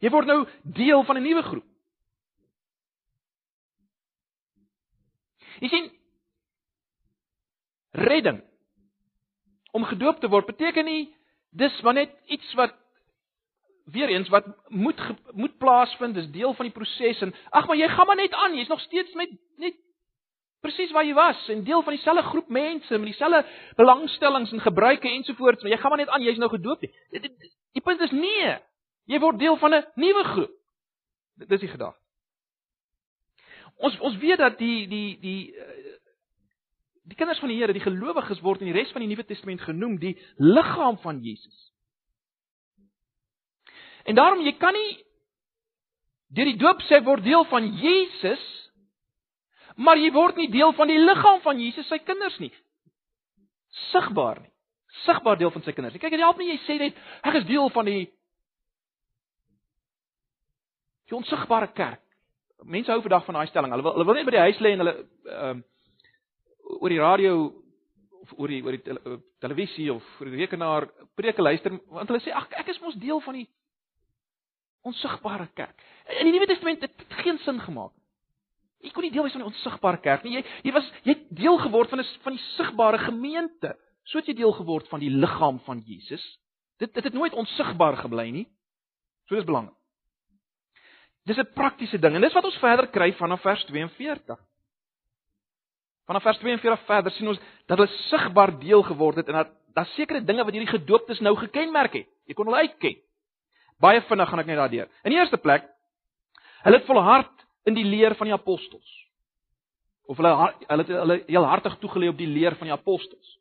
Jy 0.00 0.10
word 0.10 0.26
nou 0.26 0.46
deel 0.62 1.02
van 1.04 1.16
'n 1.16 1.22
nuwe 1.22 1.42
groep. 1.42 1.64
Jy 5.60 5.68
sien 5.68 5.90
redding 7.92 8.42
om 9.72 9.84
gedoop 9.84 10.20
te 10.20 10.28
word 10.28 10.46
beteken 10.46 10.84
nie 10.84 11.14
dis 11.50 11.82
maar 11.82 11.94
net 11.94 12.14
iets 12.26 12.54
wat 12.54 12.74
weer 13.92 14.08
eens 14.08 14.28
wat 14.28 14.46
moet 14.68 15.00
moet 15.32 15.58
plaasvind, 15.58 16.14
dis 16.14 16.30
deel 16.30 16.54
van 16.54 16.68
die 16.68 16.74
proses 16.74 17.20
en 17.20 17.34
ag 17.50 17.66
maar 17.66 17.76
jy 17.76 17.88
gaan 17.88 18.06
maar 18.06 18.16
net 18.16 18.34
aan, 18.34 18.56
jy's 18.56 18.68
nog 18.68 18.80
steeds 18.80 19.14
met 19.14 19.30
net 19.56 19.76
presies 20.60 20.90
waar 20.90 21.06
jy 21.06 21.14
was 21.14 21.48
en 21.48 21.64
deel 21.64 21.82
van 21.82 21.94
dieselfde 21.94 22.22
groep 22.22 22.48
mense 22.48 22.98
met 22.98 23.10
dieselfde 23.12 23.44
belangstellings 23.76 24.52
en 24.52 24.60
gebruike 24.60 25.08
ensovoorts, 25.08 25.62
maar 25.62 25.72
jy 25.72 25.78
gaan 25.78 25.94
maar 25.94 26.02
net 26.02 26.08
aan, 26.08 26.22
jy's 26.22 26.40
nou 26.40 26.50
gedoop 26.50 26.80
nie. 26.80 26.90
Die, 27.10 27.20
die, 27.20 27.52
die 27.72 27.82
punt 27.82 28.00
is 28.00 28.10
nee. 28.10 28.56
Jy 29.08 29.20
word 29.22 29.38
deel 29.38 29.56
van 29.56 29.74
'n 29.74 29.84
nuwe 29.94 30.24
groep. 30.24 30.54
Dis 31.48 31.60
die 31.60 31.68
gedagte. 31.68 32.00
Ons 33.76 33.98
ons 33.98 34.16
weet 34.18 34.38
dat 34.38 34.58
die 34.58 34.88
die 34.88 35.18
die 35.20 35.54
eh, 35.54 35.94
die 37.08 37.16
kinders 37.16 37.38
van 37.38 37.48
die 37.48 37.56
Here, 37.56 37.72
die 37.72 37.82
gelowiges 37.82 38.40
word 38.40 38.60
in 38.60 38.72
die 38.72 38.76
res 38.76 38.90
van 38.92 39.00
die 39.00 39.08
Nuwe 39.08 39.24
Testament 39.24 39.60
genoem 39.60 39.98
die 39.98 40.18
liggaam 40.36 40.98
van 40.98 41.22
Jesus. 41.22 41.72
En 44.08 44.16
daarom 44.16 44.40
jy 44.44 44.54
kan 44.60 44.72
nie 44.76 44.92
deur 46.36 46.48
die 46.48 46.60
doop 46.60 46.80
sê 46.88 47.00
word 47.04 47.24
deel 47.24 47.44
van 47.48 47.68
Jesus 47.80 48.44
maar 49.78 50.00
jy 50.00 50.10
word 50.12 50.38
nie 50.40 50.50
deel 50.50 50.72
van 50.74 50.90
die 50.90 50.98
liggaam 50.98 51.40
van 51.44 51.60
Jesus 51.62 51.86
sy 51.86 52.00
kinders 52.02 52.38
nie. 52.42 52.50
Sigbaar 53.92 54.40
nie. 54.42 54.50
Sigbaar 55.04 55.38
deel 55.38 55.52
van 55.54 55.62
sy 55.62 55.74
kinders. 55.76 55.94
Kyk, 56.00 56.16
dit 56.16 56.24
help 56.24 56.40
nie 56.40 56.50
jy 56.50 56.58
sê 56.64 56.78
net 56.80 56.98
ek 57.22 57.38
is 57.42 57.46
deel 57.48 57.70
van 57.74 57.86
die 57.86 58.08
die 61.08 61.16
onsigbare 61.16 61.70
kerk. 61.72 62.02
Mense 62.68 62.90
hou 62.92 63.00
vandag 63.04 63.24
van 63.24 63.38
daai 63.38 63.48
stelling. 63.48 63.72
Hulle 63.72 63.86
wil 63.86 63.94
hulle 63.96 64.08
wil 64.08 64.18
net 64.18 64.26
by 64.28 64.34
die 64.34 64.46
huis 64.48 64.58
lê 64.64 64.74
en 64.74 64.84
hulle 64.84 64.96
ehm 64.98 65.60
um, 65.60 65.64
oor 66.78 66.92
die 66.92 67.00
radio 67.00 67.36
of 68.18 68.32
oor 68.36 68.50
die 68.52 68.58
oor 68.60 68.76
die 68.76 68.82
tele, 68.84 69.14
televisie 69.40 69.86
of 69.92 70.04
oor 70.20 70.28
die 70.28 70.42
rekenaar 70.42 70.88
preke 71.16 71.40
luister 71.40 71.78
want 71.94 72.10
hulle 72.10 72.20
sê 72.20 72.34
ag 72.36 72.50
ek 72.60 72.68
is 72.74 72.80
mos 72.82 72.98
deel 73.00 73.22
van 73.24 73.38
die 73.38 73.46
onsigbare 74.86 75.48
kerk. 75.54 75.82
In 76.18 76.28
die 76.28 76.32
Nuwe 76.32 76.46
Testament 76.46 76.82
het 76.82 76.96
dit 76.96 77.16
geen 77.22 77.38
sin 77.38 77.60
gemaak 77.60 77.92
nie. 77.94 78.04
Jy 78.86 78.92
kon 78.94 79.02
nie 79.02 79.10
deel 79.10 79.24
wees 79.26 79.34
van 79.34 79.42
die 79.42 79.50
onsigbare 79.50 80.00
kerk 80.02 80.24
nie. 80.24 80.36
Jy 80.38 80.44
jy 80.68 80.72
was 80.76 80.90
jy 81.02 81.16
het 81.16 81.24
deel 81.34 81.58
geword 81.58 81.90
van 81.90 82.00
'n 82.00 82.06
van 82.22 82.32
die 82.32 82.44
sigbare 82.56 82.98
gemeente. 82.98 83.76
So 84.04 84.18
het 84.18 84.26
jy 84.26 84.34
deel 84.34 84.52
geword 84.52 84.88
van 84.88 85.00
die 85.00 85.10
liggaam 85.10 85.58
van 85.60 85.82
Jesus. 85.86 86.22
Dit 86.78 86.94
dit 86.94 87.04
het 87.04 87.12
nooit 87.12 87.32
onsigbaar 87.32 87.96
gebly 87.96 88.30
nie. 88.30 88.46
So 89.26 89.34
dis 89.34 89.44
belangrik. 89.44 89.74
Dis 91.24 91.36
'n 91.38 91.52
praktiese 91.54 91.98
ding 91.98 92.14
en 92.14 92.20
dis 92.20 92.32
wat 92.32 92.44
ons 92.44 92.58
verder 92.58 92.86
kry 92.86 93.12
vanaf 93.12 93.42
vers 93.42 93.64
42. 93.64 94.38
Vanaf 96.06 96.22
vers 96.22 96.38
42 96.38 96.86
verder 96.86 97.12
sien 97.12 97.28
ons 97.28 97.40
dat 97.66 97.78
hulle 97.78 97.90
sigbaar 98.08 98.58
deel 98.58 98.82
geword 98.82 99.16
het 99.16 99.28
en 99.28 99.34
dat 99.34 99.50
daar 99.74 99.86
sekere 99.86 100.24
dinge 100.24 100.44
wat 100.44 100.54
hierdie 100.54 100.78
gedooptes 100.78 101.20
nou 101.20 101.36
gekenmerk 101.36 101.92
het. 101.92 102.08
Jy 102.26 102.34
kon 102.34 102.46
hulle 102.46 102.64
uitken. 102.64 102.96
Baie 103.78 104.00
vinnig 104.08 104.28
gaan 104.28 104.42
ek 104.42 104.46
net 104.50 104.58
daardeur. 104.58 104.88
In 105.06 105.14
die 105.14 105.18
eerste 105.20 105.38
plek, 105.38 105.66
hulle 106.64 106.80
het 106.80 106.86
volhard 106.88 107.44
in 107.68 107.76
die 107.76 107.86
leer 107.86 108.16
van 108.18 108.30
die 108.30 108.34
apostels. 108.34 108.94
Of 110.08 110.16
hulle 110.18 110.32
hulle 110.66 110.86
het 110.86 110.94
hulle 110.94 111.18
heel 111.28 111.46
hartig 111.46 111.76
toegelê 111.82 112.08
op 112.10 112.18
die 112.18 112.30
leer 112.30 112.56
van 112.58 112.70
die 112.70 112.74
apostels. 112.74 113.36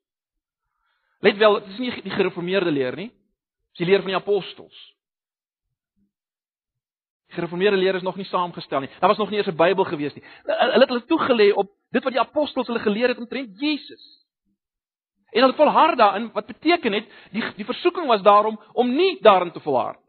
Let 1.26 1.40
wel, 1.42 1.60
dit 1.62 1.74
is 1.74 1.80
nie 1.82 1.92
die 2.06 2.14
gereformeerde 2.14 2.72
leer 2.72 2.96
nie. 3.00 3.10
Dis 3.74 3.86
die 3.86 3.90
leer 3.90 4.04
van 4.04 4.14
die 4.14 4.20
apostels. 4.20 4.78
Die 7.28 7.40
gereformeerde 7.40 7.80
leer 7.80 7.98
is 7.98 8.06
nog 8.06 8.16
nie 8.20 8.28
saamgestel 8.30 8.86
nie. 8.86 8.92
Daar 9.00 9.10
was 9.10 9.18
nog 9.18 9.30
nie 9.30 9.40
eens 9.40 9.48
'n 9.48 9.58
Bybel 9.58 9.86
gewees 9.86 10.14
nie. 10.14 10.24
Hulle 10.46 10.80
het 10.80 10.90
hulle 10.90 11.06
toegelê 11.06 11.54
op 11.54 11.72
dit 11.92 12.04
wat 12.04 12.14
die 12.14 12.22
apostels 12.22 12.68
hulle 12.68 12.80
geleer 12.80 13.08
het 13.10 13.18
omtrent 13.18 13.60
Jesus. 13.60 14.26
En 15.32 15.42
hulle 15.42 15.56
volhard 15.56 15.98
daarin 15.98 16.32
wat 16.32 16.46
beteken 16.46 16.94
het 16.94 17.06
die 17.32 17.44
die 17.56 17.66
versoeking 17.66 18.08
was 18.08 18.22
daarom 18.22 18.60
om 18.74 18.96
nie 18.96 19.18
daarin 19.22 19.52
te 19.52 19.60
volhard. 19.60 20.07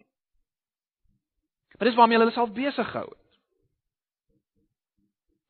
Maar 1.79 1.89
dis 1.89 1.97
waarmee 1.97 2.19
hulle 2.19 2.31
self 2.31 2.53
besig 2.53 2.91
gehou 2.91 3.09
het. 3.09 3.27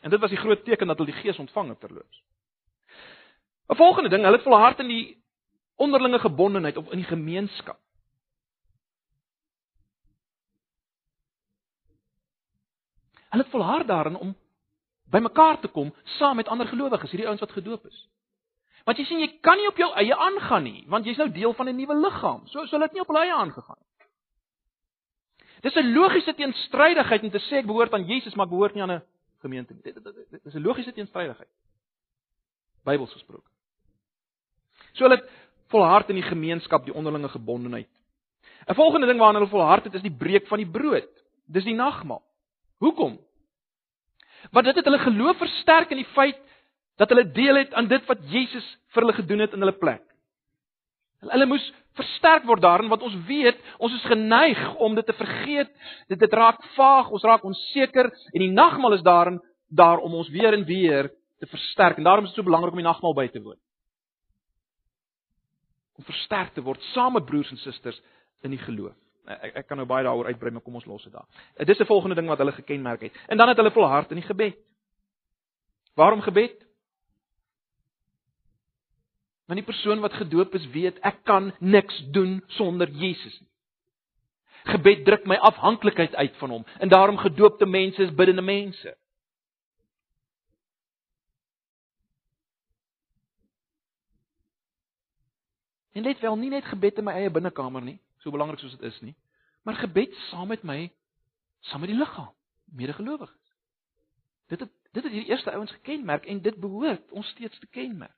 En 0.00 0.10
dit 0.10 0.20
was 0.20 0.30
die 0.30 0.38
groot 0.38 0.64
teken 0.64 0.86
dat 0.86 0.98
hulle 0.98 1.12
die 1.12 1.20
Gees 1.20 1.38
ontvang 1.38 1.68
het 1.68 1.80
terloops. 1.80 2.22
'n 3.68 3.76
Volgende 3.76 4.08
ding, 4.08 4.22
hulle 4.22 4.36
het 4.36 4.44
volhard 4.44 4.78
in 4.78 4.88
die 4.88 5.22
onderlinge 5.76 6.18
gebondenheid 6.18 6.76
of 6.76 6.90
in 6.90 6.96
die 6.98 7.06
gemeenskap. 7.06 7.78
Hulle 13.28 13.42
het 13.42 13.52
volhard 13.52 13.86
daarin 13.86 14.16
om 14.16 14.36
bymekaar 15.04 15.60
te 15.60 15.68
kom 15.68 15.94
saam 16.04 16.36
met 16.36 16.48
ander 16.48 16.66
gelowiges, 16.66 17.10
hierdie 17.10 17.26
ouens 17.26 17.40
wat 17.40 17.52
gedoop 17.52 17.86
is. 17.86 18.08
Want 18.84 18.98
jy 18.98 19.04
sien 19.04 19.20
jy 19.20 19.38
kan 19.40 19.56
nie 19.56 19.68
op 19.68 19.76
jou 19.76 19.92
eie 19.92 20.16
aangaan 20.16 20.62
nie, 20.62 20.84
want 20.88 21.04
jy's 21.04 21.16
nou 21.20 21.30
deel 21.32 21.52
van 21.52 21.68
'n 21.68 21.76
nuwe 21.76 21.96
liggaam. 21.96 22.46
So 22.46 22.66
sou 22.66 22.80
dit 22.80 22.92
nie 22.92 23.00
op 23.00 23.06
hulle 23.06 23.20
eie 23.20 23.34
aangegaan 23.34 23.76
het. 23.78 23.97
Dis 25.60 25.74
'n 25.74 25.92
logiese 25.92 26.34
teenstrydigheid 26.34 27.22
om 27.22 27.30
te 27.30 27.38
sê 27.38 27.58
ek 27.58 27.66
behoort 27.66 27.92
aan 27.92 28.06
Jesus, 28.06 28.34
maar 28.34 28.46
ek 28.46 28.50
behoort 28.52 28.74
nie 28.74 28.82
aan 28.82 28.90
'n 28.90 29.02
gemeente. 29.40 29.74
Dit, 29.82 29.94
dit, 29.94 30.44
is 30.44 30.54
'n 30.54 30.62
logiese 30.62 30.92
teenstrydigheid. 30.92 31.48
Bybels 32.84 33.12
gesproke. 33.12 33.50
So 34.92 35.04
hulle 35.04 35.22
volhard 35.68 36.08
in 36.08 36.14
die 36.14 36.28
gemeenskap, 36.28 36.84
die 36.84 36.94
onderlinge 36.94 37.28
gebondenheid. 37.28 37.88
'n 38.68 38.74
Volgende 38.74 39.06
ding 39.06 39.18
waaraan 39.18 39.34
hulle 39.34 39.50
volhard 39.50 39.84
het, 39.84 39.94
is 39.94 40.02
die 40.02 40.16
breek 40.16 40.46
van 40.46 40.58
die 40.58 40.70
brood. 40.70 41.08
Dis 41.46 41.64
die 41.64 41.74
nagmaal. 41.74 42.22
Hoekom? 42.78 43.18
Want 44.50 44.64
dit 44.64 44.76
het 44.76 44.84
hulle 44.84 44.98
geloof 44.98 45.36
versterk 45.36 45.90
in 45.90 45.96
die 45.96 46.12
feit 46.14 46.38
dat 46.96 47.08
hulle 47.08 47.30
deel 47.30 47.56
het 47.56 47.74
aan 47.74 47.88
dit 47.88 48.04
wat 48.06 48.18
Jesus 48.30 48.66
vir 48.94 49.02
hulle 49.02 49.16
gedoen 49.16 49.38
het 49.38 49.52
in 49.52 49.58
hulle 49.58 49.78
plek. 49.78 50.02
Hulle 51.26 51.46
moes 51.50 51.64
versterk 51.98 52.44
word 52.46 52.62
daarin 52.62 52.90
want 52.92 53.02
ons 53.02 53.16
weet 53.26 53.58
ons 53.82 53.94
is 53.94 54.10
geneig 54.10 54.60
om 54.78 54.94
dit 54.94 55.06
te 55.06 55.16
vergeet. 55.18 55.70
Dit 56.08 56.20
dit 56.22 56.32
raak 56.32 56.60
vaag, 56.76 57.10
ons 57.10 57.26
raak 57.26 57.44
onseker 57.44 58.10
en 58.32 58.44
die 58.44 58.52
nagmaal 58.52 58.98
is 58.98 59.06
daarin 59.06 59.40
daar 59.68 59.98
om 59.98 60.14
ons 60.14 60.30
weer 60.30 60.54
en 60.54 60.64
weer 60.64 61.10
te 61.38 61.46
versterk 61.50 61.98
en 61.98 62.06
daarom 62.06 62.24
is 62.24 62.30
dit 62.30 62.40
so 62.40 62.46
belangrik 62.46 62.72
om 62.72 62.82
die 62.82 62.86
nagmaal 62.86 63.16
by 63.18 63.26
te 63.32 63.42
woon. 63.42 63.58
Om 65.98 66.06
versterk 66.06 66.54
te 66.54 66.62
word 66.62 66.82
saam 66.92 67.18
met 67.18 67.26
broers 67.26 67.50
en 67.50 67.60
susters 67.64 67.98
in 68.46 68.54
die 68.54 68.62
geloof. 68.62 68.94
Ek 69.28 69.58
ek 69.60 69.66
kan 69.68 69.76
nou 69.76 69.84
baie 69.88 70.06
daaroor 70.06 70.30
uitbrei, 70.30 70.52
maar 70.54 70.64
kom 70.64 70.78
ons 70.78 70.86
los 70.88 71.02
dit 71.04 71.12
daar. 71.12 71.26
Dit 71.58 71.68
is 71.68 71.80
'n 71.80 71.90
volgende 71.90 72.14
ding 72.14 72.28
wat 72.28 72.38
hulle 72.38 72.52
gekenmerk 72.52 73.00
het. 73.00 73.12
En 73.28 73.36
dan 73.36 73.48
het 73.48 73.56
hulle 73.56 73.70
volhard 73.70 74.10
in 74.10 74.16
die 74.16 74.26
gebed. 74.26 74.56
Waarom 75.94 76.22
gebed? 76.22 76.67
Want 79.48 79.60
die 79.60 79.68
persoon 79.68 80.00
wat 80.04 80.12
gedoop 80.12 80.54
is, 80.54 80.66
weet 80.74 80.98
ek 81.08 81.22
kan 81.24 81.52
niks 81.58 82.02
doen 82.12 82.42
sonder 82.58 82.90
Jesus 82.92 83.38
nie. 83.40 83.48
Gebed 84.68 85.06
druk 85.06 85.24
my 85.24 85.38
afhanklikheid 85.48 86.14
uit 86.14 86.34
van 86.36 86.50
hom 86.50 86.66
en 86.78 86.92
daarom 86.92 87.16
gedoopte 87.16 87.66
mense 87.66 88.02
is 88.02 88.12
biddende 88.14 88.44
mense. 88.44 88.92
En 95.96 96.04
let 96.04 96.20
wel, 96.20 96.36
nie 96.36 96.52
net 96.52 96.68
gebed 96.68 97.00
in 97.00 97.08
my 97.08 97.16
eie 97.16 97.32
binnekamer 97.32 97.82
nie, 97.82 97.96
so 98.20 98.30
belangrik 98.30 98.60
soos 98.60 98.76
dit 98.76 98.84
is 98.86 99.00
nie, 99.00 99.16
maar 99.64 99.80
gebed 99.80 100.12
saam 100.28 100.52
met 100.52 100.62
my, 100.62 100.92
saam 101.72 101.80
met 101.80 101.90
die 101.94 101.98
liggaam, 101.98 102.34
medegelowiges. 102.76 103.56
Dit 104.52 104.60
het 104.60 104.76
dit 104.92 105.04
het 105.04 105.12
hierdie 105.12 105.30
eerste 105.32 105.52
ouens 105.52 105.72
gekenmerk 105.72 106.28
en 106.28 106.44
dit 106.44 106.56
behoort 106.60 107.10
ons 107.16 107.26
steeds 107.32 107.58
te 107.58 107.66
kenmerk. 107.66 108.17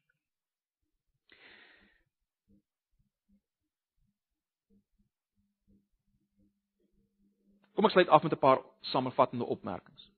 Kom 7.80 7.88
ek 7.88 7.94
sluit 7.94 8.10
af 8.12 8.22
met 8.22 8.32
'n 8.32 8.38
paar 8.38 8.58
samevattende 8.92 9.44
opmerkings. 9.44 10.10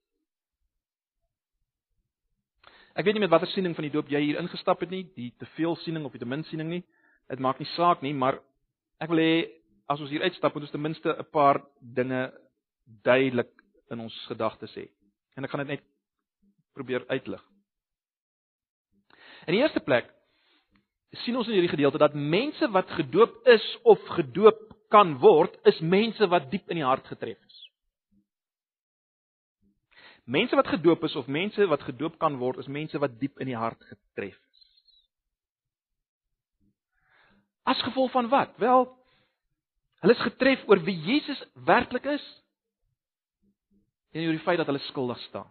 Ek 2.96 3.04
weet 3.04 3.14
nie 3.14 3.20
met 3.20 3.30
watter 3.30 3.48
siening 3.48 3.74
van 3.74 3.84
die 3.84 3.92
doop 3.92 4.08
jy 4.08 4.20
hier 4.20 4.38
ingestap 4.40 4.80
het 4.80 4.90
nie, 4.90 5.04
die 5.14 5.32
te 5.38 5.46
veel 5.54 5.76
siening 5.76 6.04
of 6.04 6.10
die 6.12 6.18
te 6.18 6.26
min 6.26 6.42
siening 6.44 6.68
nie. 6.68 6.84
Dit 7.28 7.38
maak 7.38 7.58
nie 7.58 7.68
saak 7.76 8.02
nie, 8.02 8.12
maar 8.12 8.40
ek 8.98 9.08
wil 9.08 9.18
hê 9.18 9.50
as 9.86 10.00
ons 10.00 10.10
hier 10.10 10.22
uitstap 10.22 10.54
moet 10.54 10.62
ons 10.62 10.70
ten 10.70 10.82
minste 10.82 11.08
'n 11.08 11.24
paar 11.30 11.62
dinge 11.80 12.32
duidelik 13.04 13.52
in 13.90 14.00
ons 14.00 14.26
gedagtes 14.26 14.74
hê. 14.74 14.88
En 15.36 15.44
ek 15.44 15.50
gaan 15.50 15.66
dit 15.66 15.78
net 15.78 15.84
probeer 16.74 17.06
uitlig. 17.08 17.44
In 19.46 19.54
die 19.54 19.62
eerste 19.62 19.80
plek 19.80 20.10
sien 21.12 21.36
ons 21.36 21.46
in 21.46 21.52
hierdie 21.52 21.76
gedeelte 21.76 21.98
dat 21.98 22.14
mense 22.14 22.68
wat 22.72 22.90
gedoop 22.90 23.46
is 23.46 23.78
of 23.84 24.00
gedoop 24.08 24.72
kan 24.90 25.18
word, 25.18 25.56
is 25.64 25.80
mense 25.80 26.26
wat 26.26 26.50
diep 26.50 26.68
in 26.68 26.76
die 26.76 26.84
hart 26.84 27.06
getref. 27.06 27.38
Mense 30.24 30.56
wat 30.56 30.66
gedoop 30.70 31.04
is 31.04 31.16
of 31.16 31.26
mense 31.26 31.66
wat 31.66 31.82
gedoop 31.82 32.18
kan 32.18 32.36
word, 32.38 32.58
is 32.62 32.70
mense 32.70 32.98
wat 32.98 33.18
diep 33.18 33.40
in 33.42 33.50
die 33.50 33.58
hart 33.58 33.80
getref 33.88 34.36
is. 34.36 34.60
As 37.62 37.82
gevolg 37.82 38.10
van 38.14 38.28
wat? 38.30 38.54
Wel, 38.62 38.86
hulle 40.02 40.14
is 40.14 40.26
getref 40.26 40.62
oor 40.68 40.82
wie 40.86 40.98
Jesus 40.98 41.42
werklik 41.54 42.06
is 42.10 42.24
en 44.12 44.26
oor 44.26 44.36
die 44.36 44.44
feit 44.46 44.60
dat 44.60 44.68
hulle 44.70 44.82
skuldig 44.90 45.18
staan. 45.28 45.50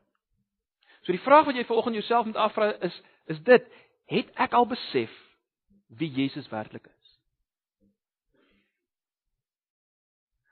So 1.01 1.11
die 1.15 1.23
vraag 1.23 1.47
wat 1.49 1.57
jy 1.57 1.65
vanoggend 1.65 1.97
jouself 1.97 2.25
moet 2.25 2.39
afvra 2.39 2.71
is 2.87 3.01
is 3.31 3.39
dit: 3.47 3.67
het 4.11 4.31
ek 4.43 4.53
al 4.53 4.67
besef 4.69 5.11
wie 5.99 6.11
Jesus 6.11 6.47
werklik 6.51 6.85
is? 6.85 7.01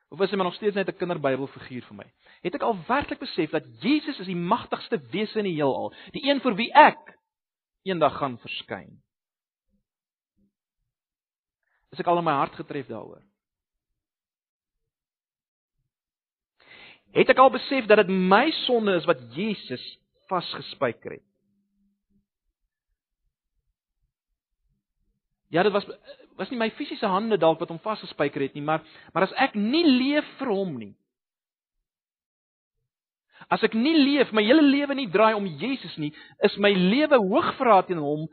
Of 0.09 0.21
is 0.21 0.31
hy 0.31 0.39
maar 0.39 0.49
nog 0.49 0.57
steeds 0.57 0.75
net 0.75 0.89
'n 0.89 0.97
kinderbybelfiguur 0.97 1.85
vir 1.85 1.95
my? 1.95 2.07
Het 2.45 2.55
ek 2.55 2.63
al 2.63 2.77
werklik 2.87 3.19
besef 3.19 3.51
dat 3.51 3.67
Jesus 3.83 4.19
is 4.19 4.29
die 4.29 4.37
magtigste 4.37 4.99
wese 5.11 5.41
in 5.41 5.49
die 5.49 5.57
heelal, 5.57 5.91
die 6.15 6.23
een 6.27 6.39
vir 6.43 6.55
wie 6.55 6.69
ek 6.77 7.01
eendag 7.87 8.15
gaan 8.19 8.37
verskyn? 8.39 8.93
Is 11.91 11.99
ek 11.99 12.07
al 12.07 12.21
in 12.21 12.27
my 12.27 12.37
hart 12.37 12.55
getref 12.59 12.87
daaroor? 12.87 13.23
Het 17.17 17.31
ek 17.33 17.41
al 17.41 17.49
besef 17.51 17.87
dat 17.89 18.03
dit 18.03 18.13
my 18.13 18.45
sonde 18.63 18.93
is 18.99 19.07
wat 19.09 19.21
Jesus 19.33 19.83
vasgespijker 20.29 21.17
het? 21.17 21.25
Ja, 25.49 25.63
dit 25.65 25.73
was 25.73 25.87
was 26.39 26.51
nie 26.53 26.59
my 26.61 26.69
fisiese 26.71 27.09
hande 27.09 27.35
dalk 27.35 27.59
wat 27.59 27.71
hom 27.73 27.81
vasgespijker 27.83 28.45
het 28.45 28.53
nie, 28.55 28.63
maar 28.63 28.85
maar 29.11 29.25
as 29.25 29.33
ek 29.35 29.57
nie 29.59 29.83
leef 29.83 30.27
vir 30.39 30.51
hom 30.53 30.77
nie. 30.77 30.93
As 33.49 33.63
ek 33.65 33.73
nie 33.73 33.95
leef, 33.97 34.29
my 34.31 34.43
hele 34.45 34.61
lewe 34.61 34.95
nie 34.95 35.09
draai 35.09 35.33
om 35.33 35.47
Jesus 35.59 35.95
nie, 35.97 36.11
is 36.45 36.57
my 36.61 36.69
lewe 36.69 37.17
hoogverraad 37.17 37.89
teen 37.89 38.01
hom 38.01 38.27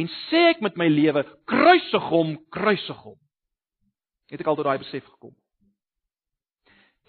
en 0.00 0.08
sê 0.30 0.46
ek 0.54 0.62
met 0.64 0.78
my 0.80 0.88
lewe 0.88 1.26
kruisig 1.48 2.08
hom, 2.08 2.38
kruisig 2.54 3.04
hom. 3.04 3.18
Het 4.32 4.40
ek 4.40 4.48
al 4.48 4.56
tot 4.56 4.64
daai 4.64 4.80
besef 4.80 5.04
gekom. 5.04 5.34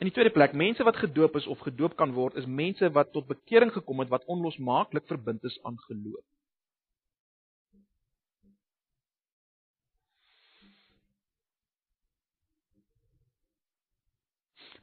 In 0.03 0.09
die 0.09 0.15
tweede 0.15 0.33
plek, 0.35 0.51
mense 0.57 0.83
wat 0.83 0.99
gedoop 0.99 1.37
is 1.39 1.47
of 1.47 1.61
gedoop 1.63 1.95
kan 1.95 2.11
word, 2.11 2.35
is 2.35 2.49
mense 2.49 2.89
wat 2.91 3.13
tot 3.15 3.29
bekering 3.29 3.71
gekom 3.71 4.03
het 4.03 4.11
wat 4.11 4.25
onlosmaaklik 4.27 5.07
verbind 5.07 5.45
is 5.47 5.55
aan 5.63 5.79
geloof. 5.87 6.25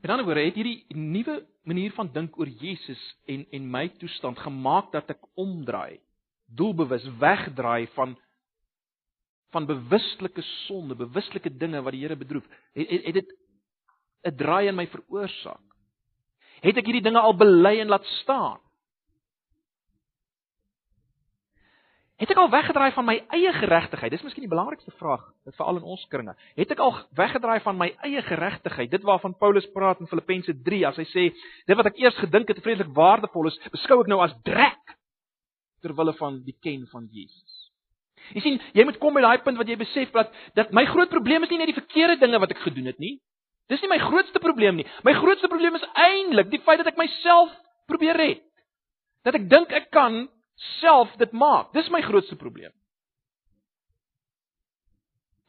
Met 0.01 0.11
ander 0.11 0.24
woorde, 0.24 0.46
het 0.48 0.57
hierdie 0.57 0.84
nuwe 0.96 1.42
manier 1.68 1.92
van 1.92 2.09
dink 2.12 2.38
oor 2.40 2.48
Jesus 2.48 3.01
en 3.28 3.44
en 3.53 3.66
my 3.70 3.88
toestand 4.01 4.38
gemaak 4.40 4.92
dat 4.94 5.11
ek 5.12 5.26
omdraai, 5.40 6.01
doelbewus 6.48 7.05
wegdraai 7.20 7.86
van 7.96 8.16
van 9.51 9.66
bewustelike 9.66 10.42
sonde, 10.46 10.94
bewustelike 10.94 11.51
dinge 11.59 11.80
wat 11.82 11.92
die 11.92 12.05
Here 12.05 12.16
bedroef. 12.16 12.46
Het 12.72 12.90
het 13.05 13.14
dit 13.14 13.32
'n 14.24 14.36
draai 14.36 14.68
in 14.68 14.74
my 14.74 14.86
veroorsaak? 14.86 15.66
Het 16.61 16.76
ek 16.76 16.86
hierdie 16.86 17.03
dinge 17.03 17.20
al 17.20 17.36
bely 17.36 17.80
en 17.80 17.88
laat 17.88 18.07
staan? 18.22 18.61
Het 22.20 22.34
ek 22.34 22.36
al 22.36 22.50
weggedraai 22.52 22.90
van 22.92 23.06
my 23.08 23.14
eie 23.32 23.52
geregtigheid? 23.56 24.12
Dis 24.12 24.22
miskien 24.26 24.44
die 24.44 24.52
belangrikste 24.52 24.92
vraag 24.98 25.22
veral 25.56 25.78
in 25.80 25.86
ons 25.88 26.02
kringe. 26.12 26.34
Het 26.58 26.74
ek 26.74 26.80
al 26.84 26.92
weggedraai 27.16 27.62
van 27.64 27.78
my 27.80 27.86
eie 28.04 28.20
geregtigheid? 28.26 28.90
Dit 28.92 29.06
waarvan 29.08 29.32
Paulus 29.40 29.64
praat 29.72 30.02
in 30.04 30.08
Filippense 30.10 30.52
3 30.66 30.82
as 30.90 30.98
hy 31.00 31.06
sê, 31.08 31.24
dit 31.64 31.78
wat 31.78 31.88
ek 31.88 32.00
eers 32.02 32.18
gedink 32.20 32.50
het 32.52 32.60
vreeslik 32.60 32.90
waardevol 32.92 33.48
is, 33.48 33.56
beskou 33.72 34.02
ek 34.02 34.10
nou 34.12 34.18
as 34.20 34.34
drek 34.44 34.92
ter 35.80 35.94
wille 35.96 36.12
van 36.18 36.36
die 36.44 36.52
ken 36.60 36.82
van 36.90 37.06
Jesus. 37.08 37.56
Jy 38.36 38.42
sien, 38.44 38.58
jy 38.76 38.84
moet 38.84 38.98
kom 39.00 39.16
by 39.16 39.22
daai 39.24 39.40
punt 39.46 39.56
wat 39.56 39.72
jy 39.72 39.78
besef 39.80 40.12
dat 40.12 40.34
dat 40.58 40.74
my 40.76 40.84
groot 40.90 41.08
probleem 41.08 41.46
is 41.46 41.54
nie 41.54 41.62
net 41.62 41.72
die 41.72 41.78
verkeerde 41.78 42.18
dinge 42.20 42.42
wat 42.42 42.52
ek 42.52 42.60
gedoen 42.66 42.90
het 42.92 43.00
nie. 43.00 43.14
Dis 43.72 43.80
nie 43.80 43.88
my 43.88 43.98
grootste 44.02 44.42
probleem 44.44 44.76
nie. 44.76 44.86
My 45.08 45.16
grootste 45.16 45.48
probleem 45.48 45.78
is 45.78 45.88
eintlik 45.96 46.52
die 46.52 46.60
feit 46.68 46.82
dat 46.82 46.92
ek 46.92 47.00
myself 47.00 47.56
probeer 47.88 48.20
red. 48.20 48.44
Dat 49.24 49.40
ek 49.40 49.48
dink 49.48 49.72
ek 49.72 49.88
kan 49.94 50.26
self 50.61 51.12
dit 51.16 51.32
maak. 51.32 51.72
Dis 51.72 51.88
my 51.88 52.02
grootste 52.04 52.36
probleem. 52.36 52.72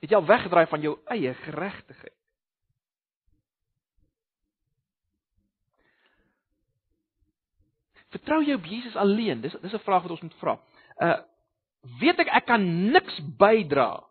Het 0.01 0.09
jy 0.09 0.17
al 0.17 0.25
weggedraai 0.25 0.65
van 0.71 0.81
jou 0.81 0.95
eie 1.13 1.33
geregtigheid? 1.43 2.17
Vertrou 8.11 8.41
jy 8.43 8.57
op 8.57 8.65
Jesus 8.67 8.95
alleen? 8.99 9.41
Dis 9.41 9.55
dis 9.61 9.73
'n 9.73 9.85
vraag 9.85 10.01
wat 10.01 10.11
ons 10.11 10.21
moet 10.21 10.39
vra. 10.39 10.59
Uh 10.97 11.19
weet 11.99 12.19
ek 12.19 12.27
ek 12.27 12.45
kan 12.45 12.91
niks 12.91 13.19
bydra. 13.37 14.03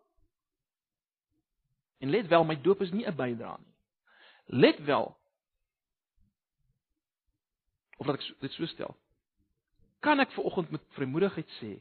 En 1.99 2.09
let 2.09 2.27
wel, 2.27 2.43
my 2.43 2.55
doop 2.61 2.81
is 2.81 2.91
nie 2.91 3.05
'n 3.05 3.15
bydra 3.15 3.57
nie. 3.57 3.75
Let 4.45 4.79
wel. 4.79 5.17
Of 7.97 8.05
laat 8.05 8.19
ek 8.19 8.39
dit 8.39 8.51
so 8.51 8.65
stel 8.65 8.97
kan 10.01 10.19
ek 10.19 10.33
ver 10.35 10.49
oggend 10.49 10.71
met 10.73 10.83
vrymoedigheid 10.97 11.57
sê 11.59 11.75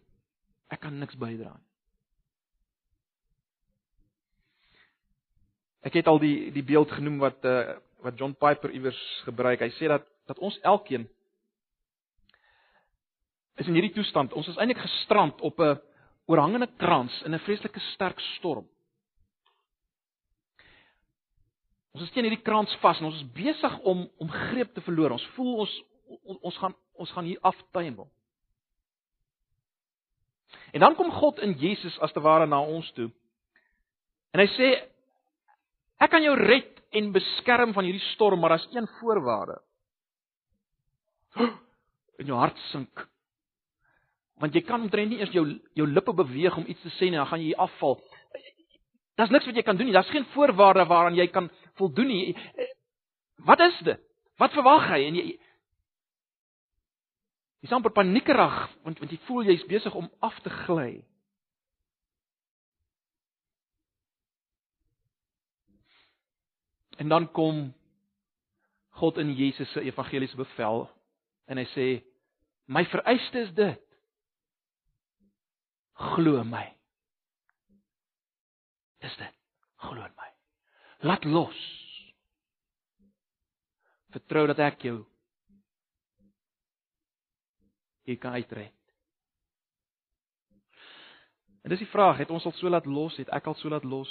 ek 0.71 0.81
kan 0.85 0.99
niks 1.01 1.19
bydra 1.19 1.53
nie. 1.57 1.71
Ek 5.89 5.97
het 5.97 6.09
al 6.13 6.21
die 6.21 6.51
die 6.53 6.65
beeld 6.67 6.93
genoem 6.93 7.21
wat 7.23 7.45
uh 7.49 7.79
wat 8.01 8.17
John 8.17 8.33
Piper 8.33 8.73
iewers 8.73 9.01
gebruik. 9.27 9.61
Hy 9.61 9.73
sê 9.77 9.89
dat 9.89 10.07
dat 10.29 10.39
ons 10.41 10.57
elkeen 10.65 11.05
is 13.61 13.69
in 13.69 13.77
hierdie 13.77 13.93
toestand. 13.93 14.33
Ons 14.33 14.49
is 14.49 14.57
eintlik 14.57 14.81
gestrand 14.81 15.41
op 15.41 15.61
'n 15.61 15.81
oorhangende 16.25 16.69
krans 16.77 17.23
in 17.23 17.35
'n 17.35 17.45
vreeslike 17.45 17.81
sterk 17.93 18.21
storm. 18.37 18.69
Ons 21.93 22.03
is 22.05 22.11
teen 22.11 22.25
hierdie 22.25 22.43
krans 22.43 22.77
vas 22.81 22.99
en 23.01 23.07
ons 23.07 23.21
is 23.21 23.33
besig 23.33 23.79
om 23.81 24.09
om 24.17 24.29
greep 24.29 24.75
te 24.75 24.81
verloor. 24.81 25.11
Ons 25.11 25.27
voel 25.37 25.57
ons 25.65 25.83
ons, 26.23 26.39
ons 26.41 26.57
gaan 26.57 26.75
ons 27.01 27.13
gaan 27.17 27.29
hier 27.29 27.41
aftuimel. 27.47 28.09
En 30.75 30.81
dan 30.85 30.95
kom 30.99 31.11
God 31.13 31.41
in 31.43 31.57
Jesus 31.59 31.97
as 32.05 32.13
te 32.13 32.23
ware 32.23 32.47
na 32.47 32.61
ons 32.63 32.87
toe. 32.97 33.09
En 34.35 34.43
hy 34.43 34.49
sê 34.55 34.69
ek 36.01 36.13
kan 36.13 36.25
jou 36.25 36.37
red 36.39 36.79
en 36.97 37.13
beskerm 37.15 37.75
van 37.75 37.87
hierdie 37.87 38.07
storm, 38.15 38.41
maar 38.41 38.55
daar's 38.55 38.69
een 38.75 38.89
voorwaarde. 38.99 39.59
In 42.21 42.29
jou 42.29 42.39
hart 42.39 42.59
sink. 42.71 43.07
Want 44.41 44.57
jy 44.57 44.63
kan 44.65 44.83
omtrent 44.83 45.13
nie 45.13 45.21
eers 45.21 45.33
jou 45.33 45.45
jou 45.77 45.87
lippe 45.89 46.13
beweeg 46.17 46.57
om 46.57 46.67
iets 46.69 46.83
te 46.83 46.93
sê 46.97 47.09
nie, 47.09 47.19
dan 47.21 47.29
gaan 47.29 47.43
jy 47.45 47.55
afval. 47.61 47.99
Daar's 49.21 49.33
niks 49.35 49.47
wat 49.49 49.59
jy 49.59 49.65
kan 49.65 49.77
doen 49.77 49.91
nie. 49.91 49.95
Daar's 49.95 50.13
geen 50.13 50.27
voorwaarde 50.35 50.87
waaraan 50.89 51.19
jy 51.19 51.27
kan 51.33 51.51
voldoen 51.81 52.09
nie. 52.09 52.37
Wat 53.45 53.61
is 53.61 53.79
dit? 53.85 54.01
Wat 54.41 54.55
verwag 54.57 54.89
jy? 54.95 55.01
En 55.09 55.19
jy 55.19 55.27
Jy's 57.61 57.75
amper 57.77 57.93
paniekerig 57.93 58.57
want 58.85 59.01
want 59.01 59.13
jy 59.13 59.19
voel 59.27 59.49
jy's 59.49 59.67
besig 59.69 59.95
om 59.97 60.09
af 60.25 60.37
te 60.45 60.53
gly. 60.65 61.03
En 67.01 67.09
dan 67.09 67.29
kom 67.33 67.71
God 69.01 69.19
in 69.19 69.33
Jesus 69.33 69.69
se 69.73 69.81
evangeliese 69.81 70.37
bevel 70.37 70.87
en 71.49 71.61
hy 71.61 71.67
sê 71.75 71.87
my 72.71 72.85
vereiste 72.89 73.47
is 73.47 73.55
dit 73.57 73.87
glo 76.01 76.41
my. 76.45 76.67
Dis 79.01 79.17
dit. 79.17 79.37
Glo 79.81 80.05
in 80.05 80.17
my. 80.17 80.29
Laat 81.09 81.25
los. 81.25 81.61
Vertrou 84.13 84.47
dat 84.51 84.61
ek 84.65 84.85
jou 84.85 84.99
jy 88.11 88.19
kan 88.19 88.35
uitred. 88.37 88.75
En 91.61 91.73
dis 91.73 91.83
die 91.83 91.91
vraag, 91.93 92.23
het 92.23 92.31
ons 92.33 92.45
al 92.49 92.55
so 92.57 92.71
laat 92.73 92.89
los, 92.89 93.17
het 93.21 93.31
ek 93.37 93.51
al 93.51 93.57
so 93.61 93.69
laat 93.69 93.85
los? 93.85 94.11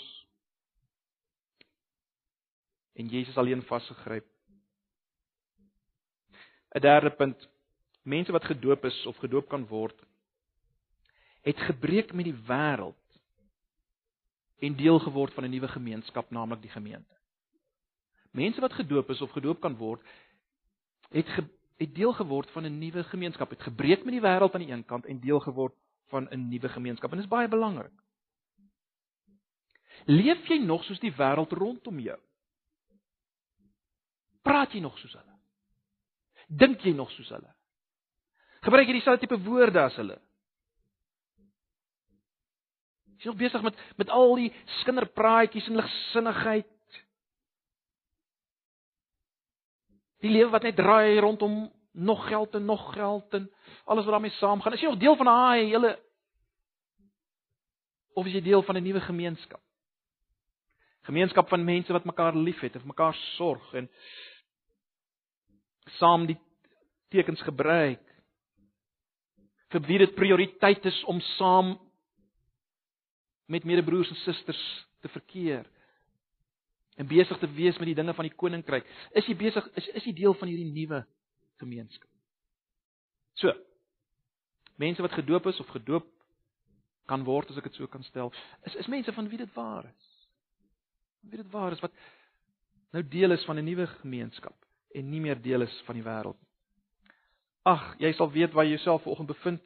En 3.00 3.10
Jesus 3.10 3.38
alleen 3.38 3.64
vasgegryp. 3.66 4.28
'n 6.76 6.82
Derde 6.82 7.10
punt, 7.10 7.50
mense 8.04 8.32
wat 8.32 8.46
gedoop 8.46 8.86
is 8.86 9.06
of 9.06 9.18
gedoop 9.18 9.50
kan 9.50 9.66
word, 9.68 9.98
het 11.42 11.58
gebreek 11.58 12.14
met 12.14 12.26
die 12.26 12.40
wêreld 12.46 12.96
en 14.60 14.76
deel 14.76 15.00
geword 15.00 15.34
van 15.34 15.44
'n 15.44 15.50
nuwe 15.50 15.68
gemeenskap, 15.68 16.30
naamlik 16.30 16.62
die 16.62 16.70
gemeente. 16.70 17.16
Mense 18.32 18.62
wat 18.62 18.74
gedoop 18.74 19.10
is 19.10 19.22
of 19.22 19.32
gedoop 19.32 19.60
kan 19.62 19.76
word, 19.76 20.02
het 21.10 21.28
ge 21.28 21.44
het 21.80 21.96
deel 21.96 22.14
geword 22.14 22.52
van 22.52 22.66
'n 22.66 22.78
nuwe 22.78 23.04
gemeenskap, 23.04 23.50
het 23.50 23.62
gebreek 23.62 24.04
met 24.04 24.14
die 24.14 24.22
wêreld 24.22 24.54
aan 24.54 24.66
die 24.66 24.72
een 24.72 24.86
kant 24.86 25.06
en 25.06 25.20
deel 25.20 25.40
geword 25.40 25.74
van 26.08 26.28
'n 26.30 26.48
nuwe 26.48 26.70
gemeenskap. 26.70 27.12
En 27.12 27.18
dit 27.18 27.26
is 27.26 27.32
baie 27.32 27.48
belangrik. 27.48 27.94
Leef 30.06 30.48
jy 30.48 30.58
nog 30.58 30.84
soos 30.84 31.00
die 31.00 31.14
wêreld 31.14 31.52
rondom 31.52 32.00
jou? 32.00 32.20
Praat 34.42 34.72
jy 34.72 34.80
nog 34.80 34.98
soos 35.00 35.14
hulle? 35.14 35.38
Dink 36.48 36.82
jy 36.82 36.94
nog 36.94 37.12
soos 37.12 37.30
hulle? 37.30 37.54
Gebruik 38.62 38.88
jy 38.88 38.94
dieselfde 38.94 39.28
tipe 39.28 39.44
woorde 39.44 39.82
as 39.82 39.96
hulle? 39.96 40.18
Jy 43.06 43.18
is 43.18 43.26
nog 43.26 43.36
besig 43.36 43.62
met 43.62 43.80
met 43.96 44.10
al 44.10 44.36
die 44.36 44.54
skinderpraatjies 44.66 45.68
en 45.68 45.76
ligsinnigheid 45.76 46.68
Die 50.20 50.32
lewe 50.32 50.52
wat 50.52 50.64
net 50.68 50.76
draai 50.76 51.20
rondom 51.20 51.72
nog 51.92 52.28
geld 52.28 52.56
en 52.56 52.66
nog 52.66 52.94
geld 52.94 53.34
en 53.34 53.50
alles 53.84 54.04
wat 54.04 54.14
daarmee 54.14 54.32
saamgaan. 54.32 54.74
Is 54.74 54.82
jy 54.82 54.92
nog 54.92 55.00
deel 55.00 55.16
van 55.16 55.26
daai 55.26 55.66
hele 55.66 56.00
of 58.14 58.26
is 58.26 58.34
jy 58.34 58.42
deel 58.42 58.62
van 58.62 58.76
'n 58.76 58.84
nuwe 58.84 59.02
gemeenskap? 59.02 59.62
Gemeenskap 61.02 61.50
van 61.50 61.64
mense 61.64 61.94
wat 61.94 62.06
mekaar 62.06 62.36
liefhet 62.36 62.76
en 62.76 62.82
mekaar 62.86 63.16
sorg 63.16 63.74
en 63.74 63.90
saam 65.98 66.26
die 66.26 66.38
tekens 67.10 67.42
gebruik. 67.42 68.04
Vir 69.70 69.82
wie 69.82 69.98
dit 69.98 70.16
prioriteit 70.16 70.86
is 70.86 71.04
om 71.04 71.22
saam 71.22 71.80
met 73.46 73.64
medebroers 73.64 74.10
en 74.10 74.16
susters 74.16 74.88
te 75.02 75.08
verkeer 75.08 75.66
en 77.00 77.08
besig 77.08 77.40
te 77.40 77.48
wees 77.56 77.78
met 77.80 77.92
die 77.92 77.98
dinge 77.98 78.14
van 78.14 78.28
die 78.28 78.36
koninkryk. 78.36 78.88
Is 79.18 79.28
jy 79.30 79.36
besig 79.40 79.66
is 79.80 79.88
is 80.00 80.08
jy 80.08 80.14
deel 80.18 80.36
van 80.36 80.52
hierdie 80.52 80.68
nuwe 80.68 81.04
gemeenskap? 81.62 82.10
So. 83.40 83.54
Mense 84.80 85.04
wat 85.04 85.16
gedoop 85.16 85.48
is 85.52 85.60
of 85.64 85.72
gedoop 85.76 86.08
kan 87.10 87.24
word 87.26 87.50
as 87.50 87.58
ek 87.58 87.72
dit 87.72 87.80
so 87.80 87.90
kan 87.90 88.04
stel, 88.06 88.30
is 88.68 88.76
is 88.84 88.92
mense 88.92 89.12
van 89.16 89.30
wie 89.32 89.40
dit 89.42 89.54
waar 89.56 89.88
is. 89.88 90.10
Wie 91.26 91.40
dit 91.40 91.52
waar 91.52 91.74
is 91.74 91.82
wat 91.84 91.96
nou 92.94 93.02
deel 93.06 93.34
is 93.34 93.46
van 93.46 93.58
'n 93.58 93.66
nuwe 93.66 93.88
gemeenskap 94.02 94.56
en 94.94 95.10
nie 95.10 95.22
meer 95.22 95.42
deel 95.42 95.62
is 95.62 95.82
van 95.86 95.96
die 95.96 96.04
wêreld 96.04 96.38
nie. 96.38 96.50
Ag, 97.64 97.96
jy 98.00 98.14
sal 98.14 98.32
weet 98.32 98.54
waar 98.54 98.66
jy 98.66 98.78
jouself 98.78 99.04
vanoggend 99.04 99.28
bevind. 99.28 99.62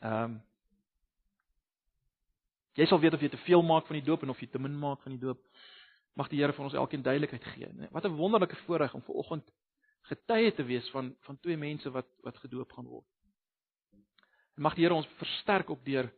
Ehm 0.00 0.24
um, 0.24 0.42
Jy 2.74 2.88
sal 2.90 2.98
weet 2.98 3.14
of 3.14 3.22
jy 3.22 3.30
te 3.30 3.42
veel 3.46 3.62
maak 3.62 3.86
van 3.86 4.00
die 4.00 4.06
doop 4.06 4.24
en 4.24 4.32
of 4.32 4.40
jy 4.42 4.48
te 4.50 4.58
min 4.58 4.74
maak 4.78 5.02
van 5.06 5.14
die 5.14 5.22
doop. 5.22 5.38
Mag 6.14 6.28
die 6.30 6.38
Here 6.38 6.52
vir 6.52 6.64
ons 6.64 6.74
elkeen 6.78 7.02
duidelikheid 7.02 7.44
gee. 7.54 7.68
Wat 7.90 8.04
'n 8.04 8.16
wonderlike 8.16 8.56
voorreg 8.66 8.94
om 8.94 9.02
ver 9.02 9.14
oggend 9.14 9.50
getuie 10.02 10.52
te 10.54 10.64
wees 10.64 10.90
van 10.90 11.14
van 11.26 11.38
twee 11.40 11.56
mense 11.56 11.90
wat 11.90 12.06
wat 12.22 12.38
gedoop 12.38 12.72
gaan 12.72 12.86
word. 12.86 13.06
En 14.56 14.62
mag 14.62 14.74
die 14.74 14.84
Here 14.84 14.94
ons 14.94 15.08
versterk 15.18 15.70
op 15.70 15.84
deur 15.84 16.10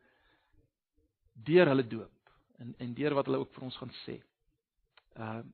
deur 1.32 1.66
hulle 1.66 1.86
doop 1.86 2.32
en 2.58 2.74
en 2.78 2.94
deur 2.94 3.14
wat 3.14 3.26
hulle 3.26 3.38
ook 3.38 3.54
vir 3.54 3.68
ons 3.68 3.76
gaan 3.76 3.94
sê. 4.04 4.20
Ehm 5.16 5.38
uh, 5.38 5.44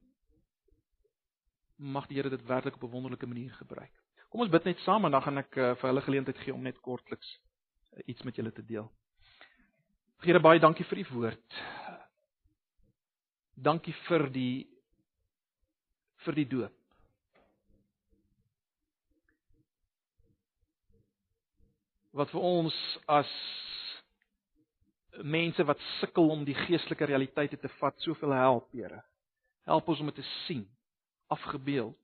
mag 1.83 2.07
die 2.07 2.17
Here 2.17 2.31
dit 2.31 2.47
werklik 2.47 2.75
op 2.75 2.83
'n 2.83 2.95
wonderlike 2.95 3.27
manier 3.27 3.53
gebruik. 3.53 3.93
Kom 4.29 4.41
ons 4.41 4.51
bid 4.51 4.65
net 4.65 4.79
saam 4.79 5.05
en 5.05 5.11
dan 5.11 5.23
gaan 5.23 5.39
ek 5.39 5.57
uh, 5.57 5.75
vir 5.75 5.89
hulle 5.89 6.01
geleentheid 6.01 6.39
gee 6.39 6.55
om 6.55 6.63
net 6.63 6.81
kortliks 6.81 7.41
uh, 7.93 8.03
iets 8.07 8.23
met 8.23 8.37
julle 8.37 8.53
te 8.53 8.65
deel. 8.65 8.93
Here 10.23 10.41
baie 10.41 10.61
dankie 10.61 10.85
vir 10.85 10.99
u 10.99 11.05
woord. 11.13 11.63
Dankie 13.63 13.95
vir 14.09 14.27
die 14.35 14.67
vir 16.25 16.39
die 16.39 16.47
doop. 16.51 16.79
Wat 22.13 22.31
vir 22.31 22.45
ons 22.47 22.77
as 23.11 23.31
mense 25.23 25.65
wat 25.65 25.81
sukkel 26.01 26.31
om 26.35 26.45
die 26.45 26.57
geestelike 26.57 27.07
realiteite 27.09 27.59
te 27.61 27.71
vat, 27.79 27.97
soveel 28.03 28.35
help, 28.37 28.69
Here. 28.75 29.03
Help 29.69 29.89
ons 29.89 30.03
om 30.03 30.11
dit 30.11 30.19
te 30.19 30.29
sien, 30.45 30.63
afgebeeld. 31.31 31.99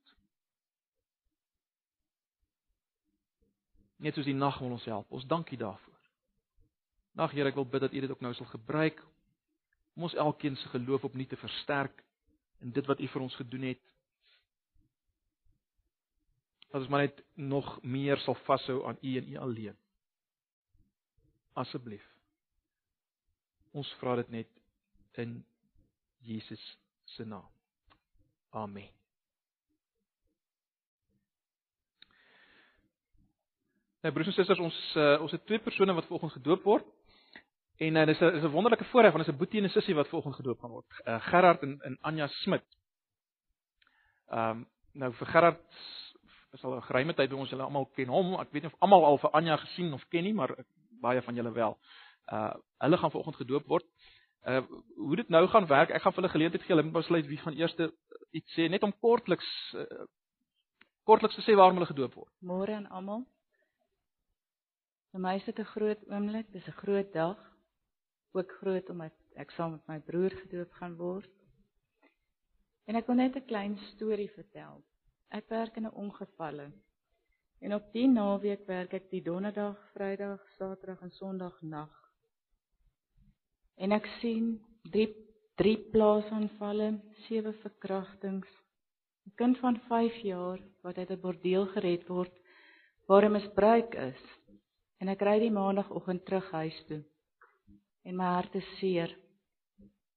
Net 3.99 4.15
soos 4.15 4.29
die 4.29 4.37
nag 4.37 4.61
wil 4.63 4.77
ons 4.77 4.87
help. 4.87 5.09
Ons 5.11 5.27
dankie 5.27 5.59
daarvoor. 5.59 5.95
Nag 7.19 7.35
Here, 7.35 7.51
ek 7.51 7.59
wil 7.59 7.67
bid 7.67 7.87
dat 7.87 7.95
U 7.95 8.03
dit 8.05 8.15
ook 8.15 8.23
nou 8.23 8.35
sal 8.39 8.51
gebruik 8.53 9.03
om 9.99 10.05
ons 10.07 10.15
elkeen 10.15 10.57
se 10.57 10.69
geloof 10.69 11.05
opnuut 11.05 11.29
te 11.29 11.37
versterk 11.37 12.05
in 12.63 12.71
dit 12.71 12.87
wat 12.87 13.01
U 13.03 13.07
vir 13.11 13.23
ons 13.25 13.35
gedoen 13.35 13.65
het. 13.67 13.81
Dat 16.71 16.85
ons 16.85 16.91
maar 16.93 17.03
net 17.03 17.19
nog 17.35 17.73
meer 17.83 18.21
sal 18.23 18.37
vashou 18.47 18.85
aan 18.87 19.01
U 19.03 19.17
en 19.19 19.33
U 19.33 19.37
alleen. 19.43 19.75
Asseblief. 21.59 22.05
Ons 23.75 23.91
vra 23.99 24.15
dit 24.23 24.31
net 24.31 25.19
in 25.19 25.41
Jesus 26.23 26.63
se 27.05 27.27
naam. 27.27 27.51
Amen. 28.55 28.87
Nou 33.99 34.15
broers 34.15 34.31
en 34.31 34.39
susters, 34.39 34.63
ons 34.63 34.79
uh, 34.95 35.19
ons 35.27 35.35
het 35.35 35.43
twee 35.51 35.59
persone 35.59 35.99
wat 35.99 36.07
vanoggend 36.07 36.39
gedoop 36.39 36.63
word. 36.71 36.87
En 37.79 37.95
uh, 37.95 38.07
dis 38.07 38.21
'n 38.21 38.35
is 38.35 38.43
'n 38.43 38.51
wonderlike 38.51 38.85
voorreg 38.85 39.13
want 39.13 39.25
dit 39.25 39.35
is 39.35 39.35
'n 39.35 39.39
boetie 39.39 39.61
en 39.61 39.67
'n 39.67 39.71
sussie 39.71 39.95
wat 39.95 40.09
volgens 40.09 40.37
gedoop 40.37 40.61
gaan 40.61 40.71
word. 40.71 40.87
Uh, 41.05 41.21
Gerard 41.21 41.63
en, 41.63 41.81
en 41.81 41.99
Anja 42.01 42.27
Smit. 42.27 42.65
Ehm 44.29 44.51
um, 44.51 44.67
nou 44.93 45.13
vir 45.13 45.27
Gerard 45.27 45.61
is 46.53 46.65
al 46.65 46.77
'n 46.77 46.83
geruime 46.83 47.15
tyd 47.15 47.31
by 47.31 47.37
ons, 47.37 47.51
julle 47.51 47.63
almal 47.63 47.87
ken 47.95 48.09
hom. 48.09 48.35
Ek 48.41 48.51
weet 48.51 48.63
nie 48.63 48.73
of 48.73 48.81
almal 48.81 49.05
al 49.05 49.19
vir 49.19 49.31
Anja 49.31 49.57
gesien 49.57 49.93
of 49.93 50.09
ken 50.09 50.25
nie, 50.25 50.35
maar 50.35 50.57
baie 51.01 51.23
van 51.23 51.35
julle 51.35 51.53
wel. 51.53 51.79
Uh 52.33 52.55
hulle 52.79 52.99
gaan 52.99 53.11
vanoggend 53.11 53.37
gedoop 53.37 53.67
word. 53.67 53.87
Uh 54.47 54.63
hoe 54.97 55.17
dit 55.17 55.29
nou 55.29 55.47
gaan 55.47 55.67
werk, 55.67 55.91
ek 55.91 56.03
gaan 56.03 56.13
vir 56.13 56.23
hulle 56.23 56.35
geleentheid 56.35 56.63
gee. 56.63 56.75
Hulle 56.75 56.83
moet 56.83 57.01
besluit 57.01 57.27
wie 57.27 57.39
gaan 57.39 57.55
eers 57.55 57.77
iets 58.31 58.55
sê, 58.55 58.69
net 58.69 58.83
om 58.83 58.93
kortliks 59.01 59.75
uh, 59.75 60.05
kortliks 61.05 61.35
te 61.35 61.43
sê 61.43 61.55
waarom 61.57 61.77
hulle 61.79 61.87
gedoop 61.87 62.15
word. 62.15 62.33
Môre 62.41 62.75
aan 62.75 62.87
almal. 62.87 63.25
Vir 65.13 65.21
my 65.21 65.37
is 65.37 65.45
dit 65.45 65.59
'n 65.59 65.65
groot 65.65 66.03
oomblik, 66.11 66.53
dis 66.53 66.67
'n 66.69 66.81
groot 66.83 67.13
dag 67.13 67.39
ook 68.33 68.53
groot 68.61 68.91
omdat 68.91 69.15
ek 69.35 69.51
saam 69.51 69.77
met 69.77 69.87
my 69.87 69.99
broer 70.01 70.31
gedoop 70.31 70.73
gaan 70.81 70.97
word. 70.97 71.31
En 72.87 72.97
ek 72.97 73.07
wil 73.07 73.17
net 73.17 73.37
'n 73.37 73.47
klein 73.47 73.77
storie 73.93 74.31
vertel. 74.31 74.83
Ek 75.31 75.49
werk 75.49 75.77
in 75.77 75.87
'n 75.87 75.95
ongevalle. 76.05 76.73
En 77.61 77.75
op 77.75 77.93
die 77.93 78.09
naweek 78.09 78.67
werk 78.67 78.93
ek 78.93 79.11
die 79.11 79.23
donderdag, 79.23 79.77
Vrydag, 79.93 80.41
Saterdag 80.57 81.01
en 81.03 81.11
Sondag 81.11 81.63
nag. 81.63 81.95
En 83.77 83.93
ek 83.93 84.07
sien 84.21 84.61
drie 84.83 85.15
drie 85.59 85.77
plaasaanvalle, 85.91 87.01
sewe 87.27 87.53
verkrachtings. 87.53 88.49
'n 89.27 89.33
Kind 89.35 89.59
van 89.59 89.81
5 89.89 90.15
jaar 90.23 90.59
wat 90.83 90.99
uit 90.99 91.11
'n 91.11 91.21
bordeel 91.21 91.67
gered 91.75 92.07
word 92.09 92.35
waar 93.09 93.25
'n 93.25 93.33
misbruik 93.33 93.95
is. 93.95 94.23
En 95.01 95.09
ek 95.09 95.21
ry 95.21 95.39
die 95.39 95.51
maandagooggend 95.51 96.25
terug 96.25 96.51
huis 96.51 96.85
toe. 96.87 97.03
En 98.09 98.17
my 98.17 98.25
hart 98.25 98.55
is 98.57 98.69
seer. 98.79 99.11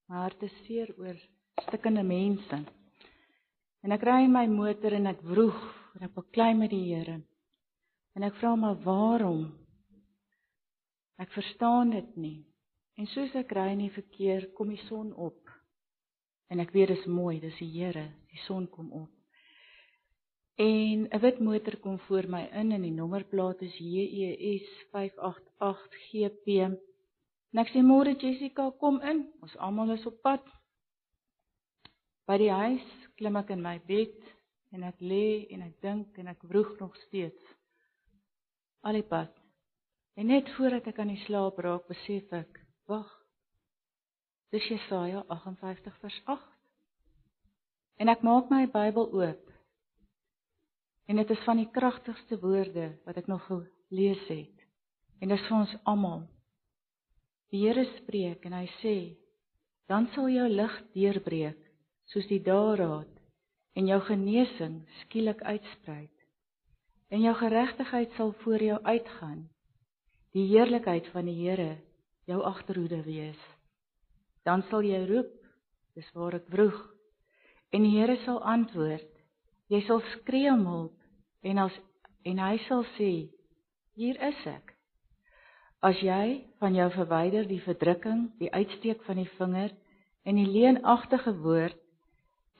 My 0.07 0.21
hart 0.23 0.43
is 0.47 0.53
seer 0.63 0.93
oor 0.95 1.17
stikkende 1.65 2.03
mense. 2.07 2.59
En 3.83 3.91
ek 3.91 4.05
ry 4.07 4.21
in 4.23 4.31
my 4.31 4.45
motor 4.47 4.93
en 4.95 5.09
ek 5.11 5.19
vroeg 5.27 5.57
en 5.97 6.05
ek 6.07 6.13
beklei 6.15 6.53
met 6.55 6.71
die 6.71 6.85
Here. 6.85 7.17
En 8.15 8.23
ek 8.23 8.37
vra 8.39 8.53
maar 8.55 8.77
waarom? 8.85 9.41
Ek 11.19 11.33
verstaan 11.35 11.91
dit 11.91 12.13
nie. 12.15 12.37
En 12.95 13.09
soos 13.11 13.35
ek 13.35 13.51
ry 13.57 13.67
in 13.73 13.83
die 13.83 13.91
verkeer, 13.91 14.47
kom 14.55 14.71
die 14.71 14.79
son 14.85 15.09
op. 15.11 15.51
En 16.47 16.63
ek 16.63 16.71
weet 16.75 16.93
dis 16.93 17.03
mooi, 17.11 17.41
dis 17.43 17.59
die 17.59 17.73
Here, 17.73 18.05
die 18.31 18.39
son 18.45 18.69
kom 18.71 18.87
op. 19.01 19.11
En 20.55 21.07
'n 21.11 21.19
wit 21.19 21.39
motor 21.43 21.75
kom 21.83 21.99
voor 22.07 22.27
my 22.27 22.47
in 22.55 22.71
en 22.71 22.87
die 22.87 22.95
nommerplaat 22.95 23.61
is 23.67 23.75
JES 23.75 24.69
588GP. 24.95 26.79
En 27.51 27.59
ek 27.59 27.71
sê 27.73 27.83
môre 27.83 28.15
Jessica, 28.15 28.69
kom 28.79 29.01
in. 29.03 29.25
Ons 29.43 29.55
almal 29.59 29.95
is 29.97 30.05
op 30.07 30.21
pad. 30.23 30.43
By 32.29 32.37
die 32.39 32.51
huis 32.51 32.87
klim 33.19 33.35
ek 33.41 33.51
in 33.51 33.63
my 33.63 33.75
bed 33.87 34.15
en 34.71 34.85
ek 34.87 35.01
lê 35.03 35.51
en 35.51 35.65
ek 35.65 35.75
dink 35.83 36.19
en 36.21 36.31
ek 36.31 36.45
vroeg 36.47 36.77
nog 36.79 36.95
steeds. 37.07 37.49
Al 38.87 39.01
die 39.01 39.07
pad. 39.07 39.33
En 40.15 40.31
net 40.31 40.47
voordat 40.55 40.87
ek 40.87 40.99
aan 41.01 41.11
die 41.11 41.23
slaap 41.25 41.59
raak, 41.59 41.87
besef 41.91 42.31
ek, 42.35 42.61
wag. 42.87 43.09
Dis 44.51 44.65
Jesaja 44.71 45.25
58 45.27 45.99
vers 46.01 46.19
8. 46.31 46.49
En 48.03 48.11
ek 48.11 48.23
maak 48.25 48.51
my 48.51 48.65
Bybel 48.71 49.11
oop. 49.11 49.47
En 51.11 51.19
dit 51.19 51.31
is 51.35 51.43
van 51.43 51.59
die 51.59 51.69
kragtigste 51.71 52.39
woorde 52.39 52.93
wat 53.05 53.19
ek 53.19 53.27
nog 53.27 53.43
gelees 53.47 54.23
het. 54.31 54.67
En 55.19 55.31
dit 55.31 55.37
is 55.37 55.47
vir 55.47 55.57
ons 55.57 55.75
almal. 55.91 56.23
Die 57.51 57.65
Here 57.65 57.83
spreek 57.97 58.45
en 58.47 58.53
hy 58.55 58.67
sê: 58.79 58.97
"Dan 59.87 60.07
sal 60.15 60.29
jou 60.31 60.47
lig 60.47 60.75
deurbreek 60.93 61.59
soos 62.11 62.27
die 62.27 62.39
daadraad 62.43 63.11
en 63.75 63.87
jou 63.87 63.99
genesing 64.07 64.81
skielik 65.01 65.41
uitsprei. 65.41 66.09
En 67.11 67.23
jou 67.23 67.33
geregtigheid 67.35 68.11
sal 68.15 68.31
voor 68.43 68.63
jou 68.63 68.79
uitgaan. 68.83 69.49
Die 70.31 70.47
heerlikheid 70.47 71.07
van 71.11 71.27
die 71.27 71.35
Here 71.35 71.77
jou 72.25 72.39
agterhoede 72.43 73.01
wees. 73.03 73.39
Dan 74.43 74.63
sal 74.69 74.85
jy 74.87 75.03
roep, 75.07 75.31
dis 75.95 76.07
waar 76.15 76.39
ek 76.39 76.47
vroeg. 76.51 76.77
En 77.71 77.83
die 77.83 77.97
Here 77.97 78.15
sal 78.25 78.39
antwoord. 78.43 79.07
Jy 79.71 79.81
sal 79.87 80.03
skree 80.15 80.51
om 80.51 80.65
hulp 80.67 80.97
en 81.47 81.65
as 81.67 81.75
en 82.27 82.39
hy 82.39 82.57
sal 82.67 82.83
sê: 82.95 83.11
Hier 83.97 84.19
is 84.27 84.45
ek. 84.47 84.70
As 85.82 85.97
jy 85.97 86.43
van 86.61 86.75
jou 86.77 86.86
verwyder 86.93 87.47
die 87.49 87.61
verdrukking, 87.65 88.27
die 88.38 88.51
uitsteek 88.53 89.01
van 89.07 89.17
die 89.17 89.29
vinger 89.39 89.71
en 90.29 90.38
die 90.38 90.45
leenagtige 90.45 91.34
woord 91.41 91.79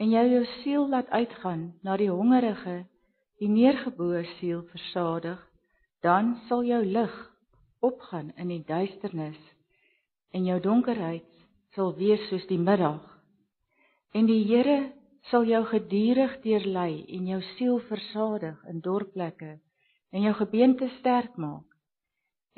en 0.01 0.09
jy 0.09 0.24
jou 0.32 0.41
siel 0.63 0.88
laat 0.89 1.11
uitgaan 1.13 1.67
na 1.86 1.99
die 2.01 2.09
hongerige, 2.09 2.80
die 3.38 3.49
neergeboe 3.49 4.24
siel 4.39 4.63
versadig, 4.72 5.38
dan 6.01 6.34
sal 6.47 6.65
jou 6.65 6.82
lig 6.82 7.13
opgaan 7.86 8.34
in 8.41 8.49
die 8.49 8.63
duisternis 8.65 9.38
en 10.34 10.49
jou 10.49 10.57
donkerheid 10.63 11.28
sal 11.78 11.93
wees 12.01 12.26
soos 12.30 12.49
die 12.49 12.57
middag. 12.57 13.03
En 14.17 14.26
die 14.26 14.41
Here 14.49 14.91
sal 15.30 15.45
jou 15.45 15.61
gedurig 15.69 16.39
deurlei 16.41 17.05
en 17.05 17.30
jou 17.36 17.41
siel 17.53 17.78
versadig 17.86 18.57
in 18.65 18.82
dorplekke 18.82 19.59
en 20.09 20.26
jou 20.26 20.34
gebeente 20.41 20.89
sterk 20.97 21.38
maak. 21.38 21.70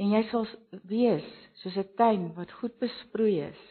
En 0.02 0.10
jy 0.10 0.24
sal 0.32 0.48
wees 0.90 1.26
soos 1.62 1.76
'n 1.78 1.90
tuin 1.98 2.24
wat 2.38 2.52
goed 2.60 2.76
besproei 2.82 3.36
is 3.46 3.62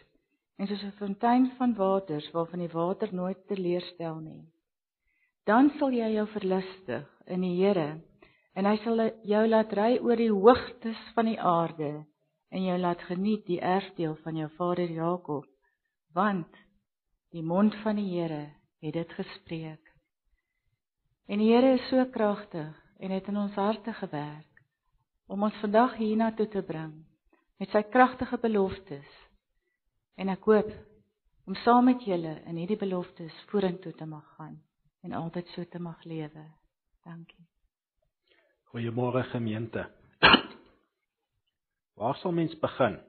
en 0.59 0.67
soos 0.67 0.85
'n 0.85 0.99
fontein 0.99 1.51
van 1.59 1.75
waters 1.75 2.31
waarvan 2.31 2.61
die 2.63 2.75
water 2.75 3.15
nooit 3.15 3.41
teleurstel 3.49 4.21
nie. 4.21 4.45
Dan 5.45 5.71
sal 5.79 5.91
jy 5.91 6.09
jou 6.15 6.27
verlustig 6.27 7.07
in 7.27 7.41
die 7.41 7.57
Here 7.59 8.01
en 8.55 8.65
hy 8.65 8.77
sal 8.85 9.11
jou 9.25 9.47
laat 9.49 9.73
ry 9.73 9.99
oor 9.99 10.17
die 10.17 10.31
hoogtes 10.31 11.01
van 11.15 11.27
die 11.27 11.41
aarde 11.41 12.07
en 12.51 12.65
jou 12.65 12.79
laat 12.79 13.03
geniet 13.11 13.47
die 13.47 13.61
erfdeel 13.61 14.15
van 14.23 14.37
jou 14.37 14.49
vader 14.59 14.91
Jakob 14.91 15.45
want 16.15 16.55
die 17.33 17.43
mond 17.43 17.75
van 17.83 17.97
die 17.97 18.11
Here 18.15 18.53
het 18.83 18.95
dit 18.95 19.13
gespreek. 19.13 19.83
En 21.27 21.39
die 21.39 21.51
Here 21.51 21.75
is 21.75 21.89
so 21.89 22.05
kragtig 22.05 22.77
en 22.99 23.11
het 23.11 23.27
in 23.27 23.37
ons 23.37 23.55
harte 23.55 23.93
gewerk 23.93 24.52
om 25.33 25.49
ons 25.49 25.61
vandag 25.65 25.97
hiernatoe 25.97 26.49
te 26.53 26.63
bring 26.67 26.95
met 27.63 27.73
sy 27.73 27.83
kragtige 27.89 28.37
beloftes 28.43 29.21
En 30.21 30.31
ek 30.33 30.45
hoop 30.49 30.69
om 31.49 31.57
saam 31.65 31.89
met 31.89 32.05
julle 32.07 32.37
in 32.47 32.59
hierdie 32.61 32.79
beloftes 32.79 33.37
vorentoe 33.51 33.95
te 33.97 34.07
mag 34.07 34.27
gaan 34.37 34.59
en 35.03 35.15
altyd 35.19 35.49
so 35.55 35.65
te 35.67 35.81
mag 35.83 36.05
lewe. 36.07 36.45
Dankie. 37.03 37.43
Goeiemôre 38.71 39.25
gemeente. 39.33 39.89
Waar 41.99 42.15
sal 42.21 42.33
mens 42.37 42.55
begin? 42.61 43.01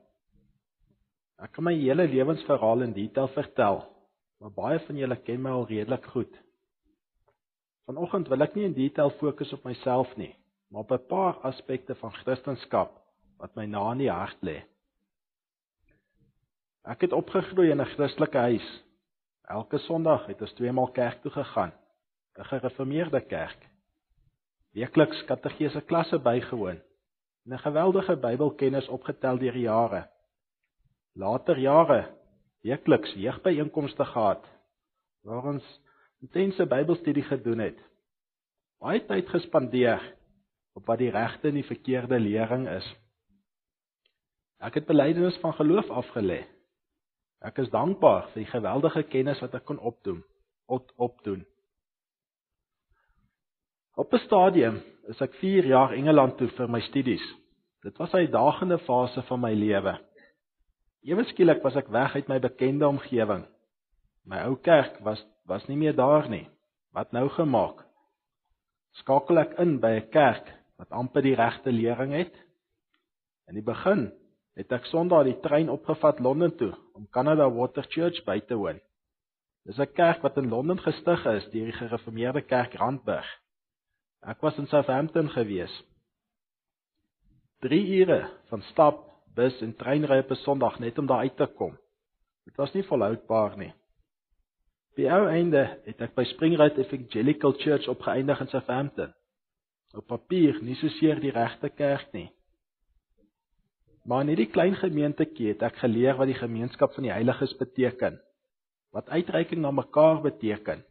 Ek 1.43 1.53
kan 1.53 1.67
my 1.67 1.76
hele 1.76 2.07
lewensverhaal 2.07 2.88
in 2.88 2.95
detail 2.95 3.30
vertel, 3.36 3.84
maar 4.39 4.55
baie 4.55 4.80
van 4.88 4.97
julle 4.97 5.19
ken 5.28 5.43
my 5.43 5.53
al 5.53 5.67
redelik 5.69 6.07
goed. 6.15 6.34
Vanoggend 7.86 8.32
wil 8.32 8.47
ek 8.47 8.55
nie 8.55 8.65
in 8.69 8.78
detail 8.78 9.11
fokus 9.19 9.51
op 9.53 9.67
myself 9.67 10.09
nie, 10.17 10.32
maar 10.74 10.82
op 10.82 10.91
'n 10.91 11.05
paar 11.07 11.34
aspekte 11.34 11.95
van 11.95 12.13
Christendom 12.13 12.89
wat 13.38 13.55
my 13.55 13.65
na 13.65 13.91
in 13.91 13.97
die 13.97 14.09
hart 14.09 14.38
lê. 14.41 14.63
Ek 16.84 17.01
het 17.01 17.13
opgegroei 17.13 17.69
in 17.69 17.82
'n 17.82 17.86
Christelike 17.86 18.38
huis. 18.38 18.84
Elke 19.41 19.78
Sondag 19.78 20.26
het 20.26 20.41
ons 20.41 20.53
tweemaal 20.53 20.91
kerk 20.91 21.21
toe 21.21 21.32
gegaan, 21.32 21.74
'n 22.38 22.43
gereformeerde 22.43 23.21
kerk. 23.21 23.69
Weekliks 24.71 25.26
katedrese 25.26 25.82
klasse 25.82 26.19
bygewoon 26.19 26.82
en 27.45 27.53
'n 27.53 27.59
geweldige 27.59 28.15
Bybelkennis 28.15 28.88
opgetel 28.88 29.38
deur 29.38 29.53
die 29.53 29.61
jare. 29.61 30.09
Later 31.13 31.59
jare 31.59 32.09
weekliks 32.61 33.13
jeugbyeenkomste 33.13 34.05
gehad 34.05 34.45
waar 35.21 35.43
ons 35.43 35.82
intense 36.19 36.65
Bybelstudie 36.65 37.24
gedoen 37.24 37.59
het. 37.59 37.80
Baie 38.80 39.05
tyd 39.05 39.30
gespandeer 39.30 40.13
op 40.74 40.86
wat 40.86 40.97
die 40.97 41.11
regte 41.11 41.47
en 41.47 41.59
die 41.59 41.67
verkeerde 41.67 42.19
lering 42.19 42.67
is. 42.69 42.88
Ek 44.59 44.74
het 44.80 44.86
belydenis 44.89 45.38
van 45.41 45.53
geloof 45.53 45.89
afgelê 45.89 46.43
Ek 47.43 47.59
is 47.59 47.71
dankbaar 47.74 48.30
vir 48.32 48.45
die 48.45 48.51
geweldige 48.53 49.03
kennis 49.11 49.41
wat 49.43 49.55
ek 49.57 49.65
kon 49.67 49.82
opdoen, 49.84 50.21
op, 50.71 50.88
opdoen. 50.95 51.41
Op 53.99 54.13
'n 54.13 54.24
stadium 54.24 54.80
is 55.11 55.19
ek 55.21 55.36
4 55.41 55.67
jaar 55.67 55.91
Engeland 55.93 56.38
toe 56.38 56.47
vir 56.47 56.69
my 56.69 56.80
studies. 56.88 57.26
Dit 57.84 57.97
was 57.97 58.13
'n 58.13 58.24
uitdagende 58.24 58.80
fase 58.80 59.21
van 59.21 59.39
my 59.39 59.53
lewe. 59.53 59.99
Ewe 61.03 61.24
skielik 61.24 61.61
was 61.63 61.76
ek 61.76 61.91
weg 61.91 62.15
uit 62.15 62.28
my 62.28 62.39
bekende 62.39 62.88
omgewing. 62.88 63.45
My 64.26 64.45
ou 64.47 64.55
kerk 64.55 64.99
was 65.03 65.26
was 65.45 65.67
nie 65.67 65.78
meer 65.78 65.95
daar 65.95 66.30
nie. 66.30 66.47
Wat 66.93 67.11
nou 67.11 67.30
gemaak? 67.30 67.84
Skakel 68.91 69.38
ek 69.38 69.59
in 69.59 69.80
by 69.80 69.99
'n 69.99 70.09
kerk 70.09 70.47
wat 70.78 70.89
amper 70.89 71.21
die 71.21 71.36
regte 71.36 71.71
lering 71.71 72.13
het? 72.13 72.34
In 73.47 73.59
die 73.59 73.65
begin 73.65 74.11
het 74.57 74.71
ek 74.71 74.86
Sondag 74.91 75.26
die 75.28 75.38
trein 75.41 75.69
opgevat 75.74 76.19
Londen 76.19 76.53
toe 76.57 76.74
om 76.93 77.07
Canada 77.09 77.49
Water 77.49 77.86
Church 77.89 78.21
by 78.26 78.39
te 78.47 78.55
woon. 78.55 78.80
Dis 79.65 79.80
'n 79.80 79.93
kerk 79.93 80.21
wat 80.21 80.38
in 80.38 80.49
Londen 80.49 80.80
gestig 80.80 81.26
is 81.26 81.49
deur 81.51 81.65
die 81.65 81.80
gereformeerde 81.80 82.41
kerk 82.41 82.74
Randburg. 82.74 83.28
Ek 84.21 84.41
was 84.41 84.57
in 84.57 84.67
Southampton 84.67 85.30
gewees. 85.30 85.84
3 87.59 87.99
ure 87.99 88.30
van 88.49 88.61
stap, 88.61 89.09
bus 89.36 89.61
en 89.61 89.76
treinry 89.76 90.19
op 90.19 90.32
'n 90.32 90.36
Sondag 90.36 90.80
net 90.80 90.97
om 90.97 91.05
daar 91.05 91.24
uit 91.24 91.38
te 91.38 91.45
kom. 91.45 91.78
Dit 92.45 92.55
was 92.55 92.74
nie 92.74 92.84
volhoubaar 92.84 93.57
nie. 93.57 93.74
By 94.95 95.07
ou 95.09 95.28
einde 95.28 95.80
het 95.86 96.01
ek 96.01 96.15
by 96.15 96.24
Springright 96.24 96.78
Evangelical 96.78 97.53
Church 97.57 97.88
opgeëindig 97.88 98.39
in 98.39 98.47
Southampton. 98.47 99.13
Op 99.93 100.07
papier 100.09 100.59
nie 100.61 100.75
so 100.79 100.89
seer 100.99 101.21
die 101.21 101.31
regte 101.31 101.69
kerk 101.69 102.13
nie. 102.13 102.29
Maar 104.03 104.25
in 104.25 104.33
hierdie 104.33 104.51
klein 104.51 104.75
gemeentetjie 104.75 105.53
het 105.53 105.63
ek 105.63 105.79
geleer 105.83 106.17
wat 106.19 106.27
die 106.27 106.39
gemeenskap 106.39 106.93
van 106.95 107.07
die 107.07 107.13
heiliges 107.13 107.53
beteken. 107.57 108.19
wat 108.93 109.09
uitreiking 109.09 109.61
na 109.61 109.71
mekaar 109.73 110.21
beteken. 110.21 110.83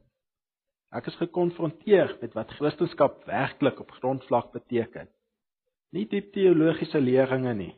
Ek 0.93 1.07
is 1.09 1.17
gekonfronteer 1.21 2.17
met 2.21 2.35
wat 2.37 2.51
Christendom 2.59 3.15
werklik 3.29 3.79
op 3.81 3.95
grondvlak 4.01 4.51
beteken. 4.53 5.09
Nie 5.95 6.05
diep 6.11 6.33
teologiese 6.35 7.01
leringe 7.01 7.55
nie. 7.55 7.73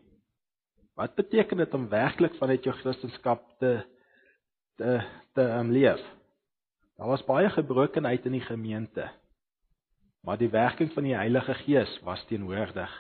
Wat 0.97 1.15
beteken 1.19 1.61
dit 1.61 1.75
om 1.75 1.89
werklik 1.91 2.35
vanuit 2.41 2.65
jou 2.65 2.75
Christendom 2.81 3.43
te 3.59 3.75
te 4.79 4.99
te 5.35 5.43
um, 5.43 5.71
leef? 5.71 6.01
Daar 6.97 7.11
was 7.11 7.27
baie 7.27 7.51
gebrokenheid 7.51 8.25
in 8.27 8.39
die 8.39 8.47
gemeente. 8.47 9.11
Maar 10.25 10.39
die 10.41 10.51
werking 10.51 10.93
van 10.93 11.05
die 11.05 11.17
Heilige 11.17 11.55
Gees 11.55 12.01
was 12.03 12.25
teenwoordig. 12.27 12.93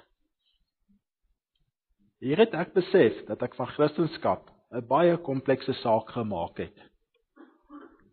Hier 2.21 2.41
het 2.41 2.53
ek 2.57 2.75
besef 2.77 3.23
dat 3.29 3.43
ek 3.45 3.57
van 3.57 3.69
Christendom 3.73 4.41
'n 4.75 4.87
baie 4.89 5.17
komplekse 5.17 5.73
saak 5.73 6.11
gemaak 6.11 6.59
het. 6.59 6.79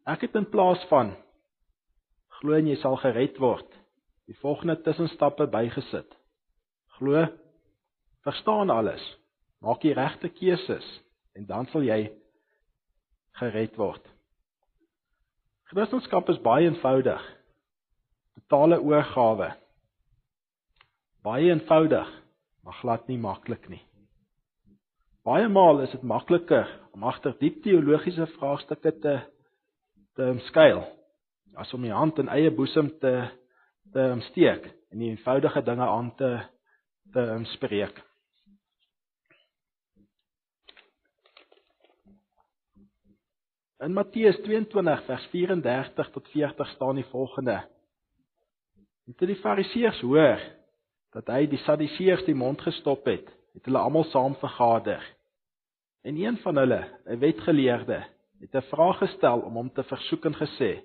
Ek 0.06 0.22
het 0.22 0.36
in 0.36 0.50
plaas 0.50 0.84
van 0.90 1.16
glo 2.40 2.54
en 2.54 2.68
jy 2.68 2.76
sal 2.76 2.96
gered 2.98 3.38
word, 3.38 3.68
die 4.28 4.38
volgende 4.40 4.82
tussenstappe 4.82 5.48
bygesit. 5.48 6.18
Glo, 6.98 7.28
verstaan 8.24 8.70
alles, 8.70 9.04
maak 9.60 9.82
die 9.82 9.94
regte 9.94 10.30
keuses 10.30 11.02
en 11.34 11.46
dan 11.46 11.66
sal 11.66 11.84
jy 11.84 12.12
gered 13.32 13.76
word. 13.78 14.04
Christendom 15.64 16.24
is 16.28 16.42
baie 16.42 16.66
eenvoudig. 16.66 17.41
Totale 18.40 18.80
oorgawe. 18.82 19.52
Baie 21.22 21.52
eenvoudig, 21.52 22.10
maar 22.64 22.74
glad 22.74 23.08
nie 23.08 23.20
maklik 23.22 23.68
nie. 23.70 23.82
Baie 25.24 25.50
maal 25.50 25.84
is 25.84 25.92
dit 25.94 26.02
makliker 26.02 26.70
om 26.96 27.04
agter 27.06 27.36
diep 27.38 27.62
teologiese 27.64 28.26
vraagstukke 28.38 28.96
te 29.04 29.20
te 30.18 30.32
skuil 30.48 30.82
as 31.62 31.72
om 31.74 31.86
die 31.86 31.94
hand 31.94 32.18
in 32.20 32.32
eie 32.32 32.50
boesem 32.52 32.90
te 33.04 33.14
te 33.94 34.06
steek 34.30 34.66
en 34.92 35.04
die 35.04 35.12
eenvoudige 35.12 35.62
dinge 35.68 35.88
aan 35.88 36.10
te 36.16 36.32
te 37.14 37.26
spreek. 37.54 38.00
In 43.82 43.94
Matteus 43.94 44.38
22 44.46 45.06
vers 45.06 45.24
34 45.32 46.12
tot 46.16 46.28
40 46.34 46.74
staan 46.76 47.00
die 47.00 47.08
volgende: 47.10 47.60
En 49.12 49.18
toe 49.20 49.28
die 49.28 49.42
Fariseërs 49.42 49.98
hoor 50.08 50.40
dat 51.12 51.28
hy 51.28 51.42
die 51.52 51.60
Sadduseërs 51.66 52.22
die 52.24 52.36
mond 52.38 52.62
gestop 52.64 53.10
het, 53.12 53.26
het 53.52 53.66
hulle 53.68 53.82
almal 53.84 54.06
saam 54.08 54.38
vergader. 54.40 55.04
En 56.08 56.16
een 56.16 56.38
van 56.40 56.56
hulle, 56.56 56.80
'n 57.04 57.20
wetgeleerde, 57.20 57.98
het 58.40 58.56
'n 58.56 58.70
vraag 58.72 58.98
gestel 59.04 59.44
om 59.44 59.60
hom 59.60 59.74
te 59.74 59.84
versoek 59.84 60.26
en 60.26 60.36
gesê: 60.36 60.80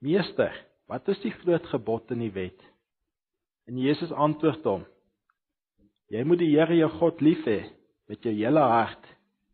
"Meester, 0.00 0.64
wat 0.88 1.08
is 1.08 1.20
die 1.20 1.30
groot 1.30 1.66
gebod 1.66 2.10
in 2.10 2.18
die 2.18 2.32
wet?" 2.32 2.60
En 3.66 3.78
Jesus 3.78 4.12
antwoord 4.12 4.64
hom: 4.64 4.86
"Jy 6.08 6.24
moet 6.24 6.38
die 6.38 6.56
Here 6.56 6.76
jou 6.76 6.90
God 6.90 7.20
lief 7.20 7.44
hê 7.44 7.68
met 8.08 8.22
jou 8.22 8.34
hele 8.34 8.60
hart 8.60 9.06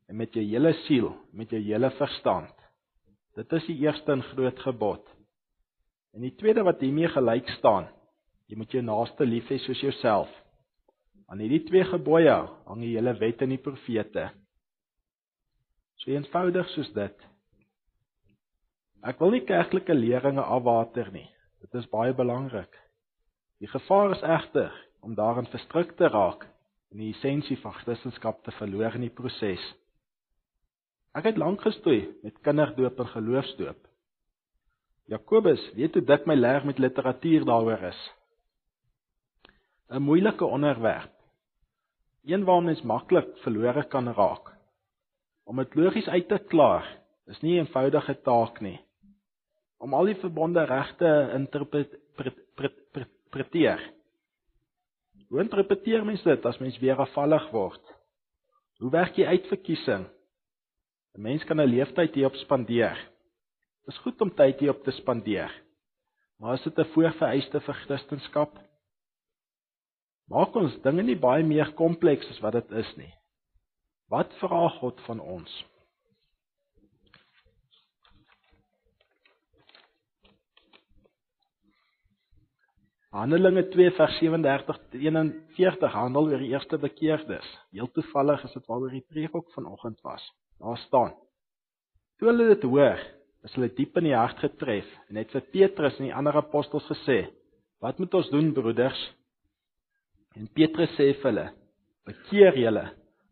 en 0.09 0.17
met 0.17 0.33
jou 0.35 0.45
hele 0.45 0.73
siel, 0.73 1.17
met 1.33 1.51
jou 1.51 1.63
hele 1.63 1.91
verstand. 1.91 2.55
Dit 3.35 3.53
is 3.53 3.67
die 3.67 3.79
eerste 3.79 4.13
en 4.13 4.23
groot 4.23 4.59
gebod. 4.59 5.20
En 6.15 6.25
die 6.27 6.35
tweede 6.35 6.65
wat 6.67 6.81
hiermee 6.83 7.09
gelyk 7.09 7.49
staan, 7.59 7.89
jy 8.51 8.59
moet 8.59 8.73
jou 8.75 8.83
naaste 8.83 9.27
lief 9.27 9.49
hê 9.51 9.59
soos 9.63 9.81
jouself." 9.81 10.31
Aan 11.31 11.39
hierdie 11.39 11.63
twee 11.69 11.85
gebooie 11.87 12.37
hang 12.67 12.81
die 12.83 12.97
hele 12.97 13.15
wet 13.21 13.43
en 13.43 13.53
die 13.55 13.63
profete. 13.63 14.31
So 16.03 16.11
eenvoudig 16.11 16.69
soos 16.75 16.91
dit. 16.97 17.27
Ek 19.07 19.21
wil 19.23 19.37
nie 19.37 19.45
kerklike 19.47 19.95
leringe 19.95 20.43
afwater 20.43 21.13
nie. 21.15 21.29
Dit 21.63 21.77
is 21.79 21.87
baie 21.93 22.13
belangrik. 22.17 22.73
Die 23.61 23.69
gevaar 23.71 24.17
is 24.17 24.25
egter 24.25 24.75
om 25.05 25.15
daarin 25.15 25.47
verstrik 25.53 25.93
te 25.97 26.09
raak 26.11 26.47
en 26.91 26.99
die 26.99 27.13
essensie 27.15 27.59
van 27.63 27.77
Christendom 27.79 28.41
te 28.43 28.55
verloor 28.59 28.97
in 28.99 29.07
die 29.07 29.15
proses. 29.15 29.63
Ek 31.15 31.31
het 31.31 31.39
lank 31.39 31.63
gestoei 31.63 32.09
met 32.25 32.43
kinderdoop 32.43 32.99
en 33.05 33.13
geloofsdoop. 33.15 33.90
Jakobus 35.11 35.59
weet 35.75 35.97
hoe 35.99 36.05
dik 36.07 36.27
my 36.27 36.37
leer 36.39 36.63
met 36.67 36.79
literatuur 36.79 37.45
daaroor 37.45 37.83
is. 37.89 38.13
'n 39.91 40.03
Moeilike 40.03 40.45
onderwerp 40.45 41.11
een 42.25 42.45
waarmee 42.45 42.75
mens 42.75 42.83
maklik 42.83 43.39
verlore 43.43 43.85
kan 43.89 44.13
raak. 44.13 44.53
Om 45.45 45.57
dit 45.57 45.75
logies 45.75 46.07
uit 46.07 46.29
te 46.29 46.39
klaar 46.39 46.99
is 47.27 47.41
nie 47.41 47.55
'n 47.55 47.59
eenvoudige 47.65 48.23
taak 48.23 48.61
nie. 48.61 48.81
Om 49.79 49.95
al 49.95 50.05
die 50.05 50.15
verbonde 50.15 50.65
regte 50.65 51.31
interpreteer. 51.35 53.93
Hoe 55.29 55.41
interpreteer 55.41 56.05
mens 56.05 56.23
dit 56.23 56.47
as 56.47 56.59
mens 56.59 56.79
weer 56.79 56.97
afvallig 56.97 57.51
word? 57.51 57.95
Hoe 58.79 58.91
werk 58.91 59.17
jy 59.17 59.27
uit 59.27 59.47
verkiesing? 59.47 60.07
'n 61.15 61.23
Mens 61.23 61.45
kan 61.45 61.61
'n 61.61 61.67
leeftyd 61.67 62.15
hierop 62.15 62.35
spandeer. 62.35 63.10
Dit 63.91 63.99
is 63.99 64.05
goed 64.05 64.21
om 64.23 64.31
tyd 64.39 64.61
hierop 64.63 64.85
te 64.87 64.93
spandeer. 64.95 65.51
Maar 66.39 66.55
is 66.55 66.63
dit 66.63 66.79
'n 66.79 66.93
voorvereiste 66.93 67.61
vir 67.61 67.75
Christendom? 67.75 68.51
Maak 70.31 70.55
ons 70.55 70.77
dinge 70.83 71.03
nie 71.03 71.17
baie 71.19 71.43
meer 71.43 71.73
kompleks 71.75 72.31
as 72.31 72.39
wat 72.39 72.53
dit 72.53 72.71
is 72.71 72.97
nie. 72.97 73.13
Wat 74.09 74.33
vra 74.39 74.69
God 74.79 75.01
van 75.01 75.21
ons? 75.21 75.65
Handelinge 83.11 83.69
2 83.69 83.91
vers 83.91 84.19
37 84.19 84.67
tot 84.67 84.95
41 84.95 85.93
handel 85.93 86.31
oor 86.31 86.39
die 86.39 86.53
eerste 86.55 86.79
bekeerdes. 86.79 87.59
Heel 87.73 87.91
toevallig 87.91 88.45
is 88.45 88.53
dit 88.53 88.67
waaroor 88.67 88.91
die 88.91 89.07
preek 89.09 89.35
ook 89.35 89.51
vanoggend 89.53 90.01
was. 90.01 90.33
Daar 90.59 90.79
staan: 90.79 91.15
Toe 92.19 92.29
hulle 92.29 92.55
dit 92.55 92.63
hoor, 92.63 93.20
is 93.47 93.55
hulle 93.57 93.71
diep 93.73 93.97
in 94.01 94.11
die 94.11 94.17
hart 94.17 94.41
getref 94.43 94.89
en 95.09 95.19
het 95.21 95.31
vir 95.33 95.47
Petrus 95.55 95.97
en 95.99 96.09
die 96.09 96.17
ander 96.17 96.37
apostels 96.37 96.87
gesê: 96.91 97.23
"Wat 97.81 97.99
moet 97.99 98.15
ons 98.15 98.31
doen, 98.31 98.53
broeders?" 98.53 99.01
En 100.37 100.49
Petrus 100.55 100.93
sê 100.97 101.13
vir 101.15 101.31
hulle: 101.31 101.47
"Bekeer 102.07 102.59
julle, 102.59 102.87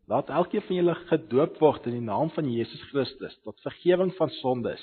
laat 0.07 0.29
elkeen 0.29 0.65
van 0.67 0.75
julle 0.75 0.95
gedoop 1.11 1.59
word 1.61 1.85
in 1.87 1.99
die 1.99 2.07
naam 2.07 2.29
van 2.29 2.49
Jesus 2.49 2.81
Christus 2.89 3.37
tot 3.43 3.61
vergifnis 3.61 4.17
van 4.17 4.29
sondes, 4.41 4.81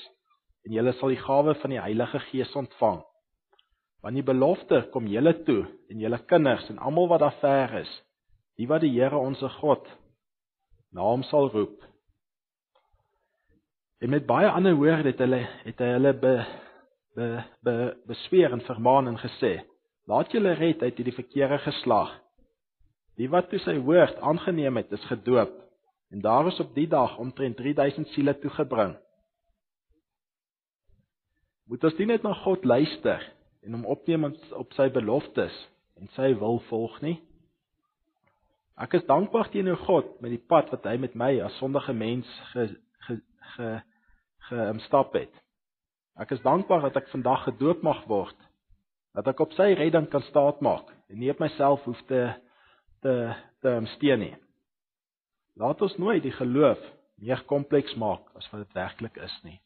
en 0.65 0.73
julle 0.73 0.93
sal 0.93 1.09
die 1.09 1.21
gawe 1.21 1.55
van 1.61 1.75
die 1.75 1.81
Heilige 1.81 2.19
Gees 2.31 2.55
ontvang. 2.55 3.03
Want 4.01 4.15
die 4.15 4.23
belofte 4.23 4.87
kom 4.93 5.07
julle 5.07 5.33
toe 5.43 5.65
en 5.89 5.99
julle 5.99 6.19
kinders 6.25 6.69
en 6.69 6.79
almal 6.79 7.07
wat 7.11 7.19
daar 7.19 7.39
ver 7.41 7.81
is, 7.81 7.91
die 8.55 8.67
wat 8.67 8.81
die 8.81 8.95
Here 8.95 9.17
ons 9.17 9.43
God 9.59 9.85
naam 10.91 11.23
sal 11.23 11.51
roep." 11.51 11.86
En 13.97 14.09
met 14.09 14.25
baie 14.25 14.49
ander 14.49 14.75
woorde 14.75 15.09
het 15.09 15.17
hulle 15.17 15.41
het 15.63 15.79
hulle 15.81 16.13
be 16.13 16.33
be, 17.17 17.43
be 17.65 17.97
besweer 18.05 18.51
en 18.51 18.61
vermaan 18.61 19.07
en 19.07 19.17
gesê: 19.17 19.57
Laat 20.05 20.31
julle 20.31 20.53
red 20.53 20.81
uit 20.81 20.95
hierdie 20.95 21.15
verkeerde 21.15 21.57
geslag. 21.57 22.11
Die 23.17 23.29
wat 23.33 23.49
toe 23.49 23.59
sy 23.59 23.79
woord 23.81 24.19
aangeneem 24.21 24.77
het, 24.77 24.91
is 24.93 25.09
gedoop 25.09 25.55
en 26.13 26.21
daar 26.21 26.47
is 26.47 26.59
op 26.59 26.75
die 26.75 26.87
dag 26.87 27.17
omtrent 27.17 27.57
3000 27.57 28.07
siele 28.13 28.37
toegebring. 28.39 28.93
Moet 31.67 31.83
ons 31.83 31.97
net 31.97 32.23
na 32.23 32.33
God 32.45 32.63
luister 32.65 33.25
en 33.65 33.73
hom 33.75 33.85
opneem 33.85 34.29
op 34.55 34.77
sy 34.77 34.87
beloftes 34.93 35.55
en 35.99 36.07
sy 36.15 36.31
wil 36.39 36.61
volg 36.69 37.01
nie? 37.01 37.17
Ek 38.77 38.93
is 38.93 39.07
dankbaar 39.09 39.49
teenoor 39.49 39.81
God 39.89 40.19
met 40.21 40.31
die 40.31 40.45
pad 40.47 40.69
wat 40.71 40.85
hy 40.85 40.95
met 41.01 41.17
my 41.17 41.33
as 41.43 41.57
sondige 41.57 41.97
mens 41.97 42.29
ge 42.53 42.69
ge 43.07 43.19
ge 43.55 43.71
gestap 44.49 45.13
het. 45.13 45.33
Ek 46.17 46.31
is 46.31 46.41
dankbaar 46.41 46.87
dat 46.87 46.95
ek 47.01 47.09
vandag 47.11 47.43
gedoop 47.49 47.81
mag 47.85 48.05
word 48.09 48.37
dat 49.17 49.31
ek 49.31 49.39
op 49.41 49.53
sy 49.57 49.71
redding 49.73 50.05
kan 50.13 50.21
staatmaak 50.27 50.91
en 51.09 51.17
nie 51.17 51.31
op 51.33 51.39
myself 51.41 51.85
hoef 51.89 51.99
te 52.09 52.21
te 53.01 53.13
te 53.65 53.73
steun 53.95 54.21
nie. 54.21 54.35
Laat 55.57 55.81
ons 55.81 55.97
nooit 55.97 56.21
die 56.21 56.35
geloof 56.35 56.81
meer 57.17 57.41
kompleks 57.49 57.95
maak 57.97 58.27
as 58.37 58.45
wat 58.51 58.67
dit 58.67 58.77
werklik 58.77 59.17
is 59.17 59.33
nie. 59.43 59.57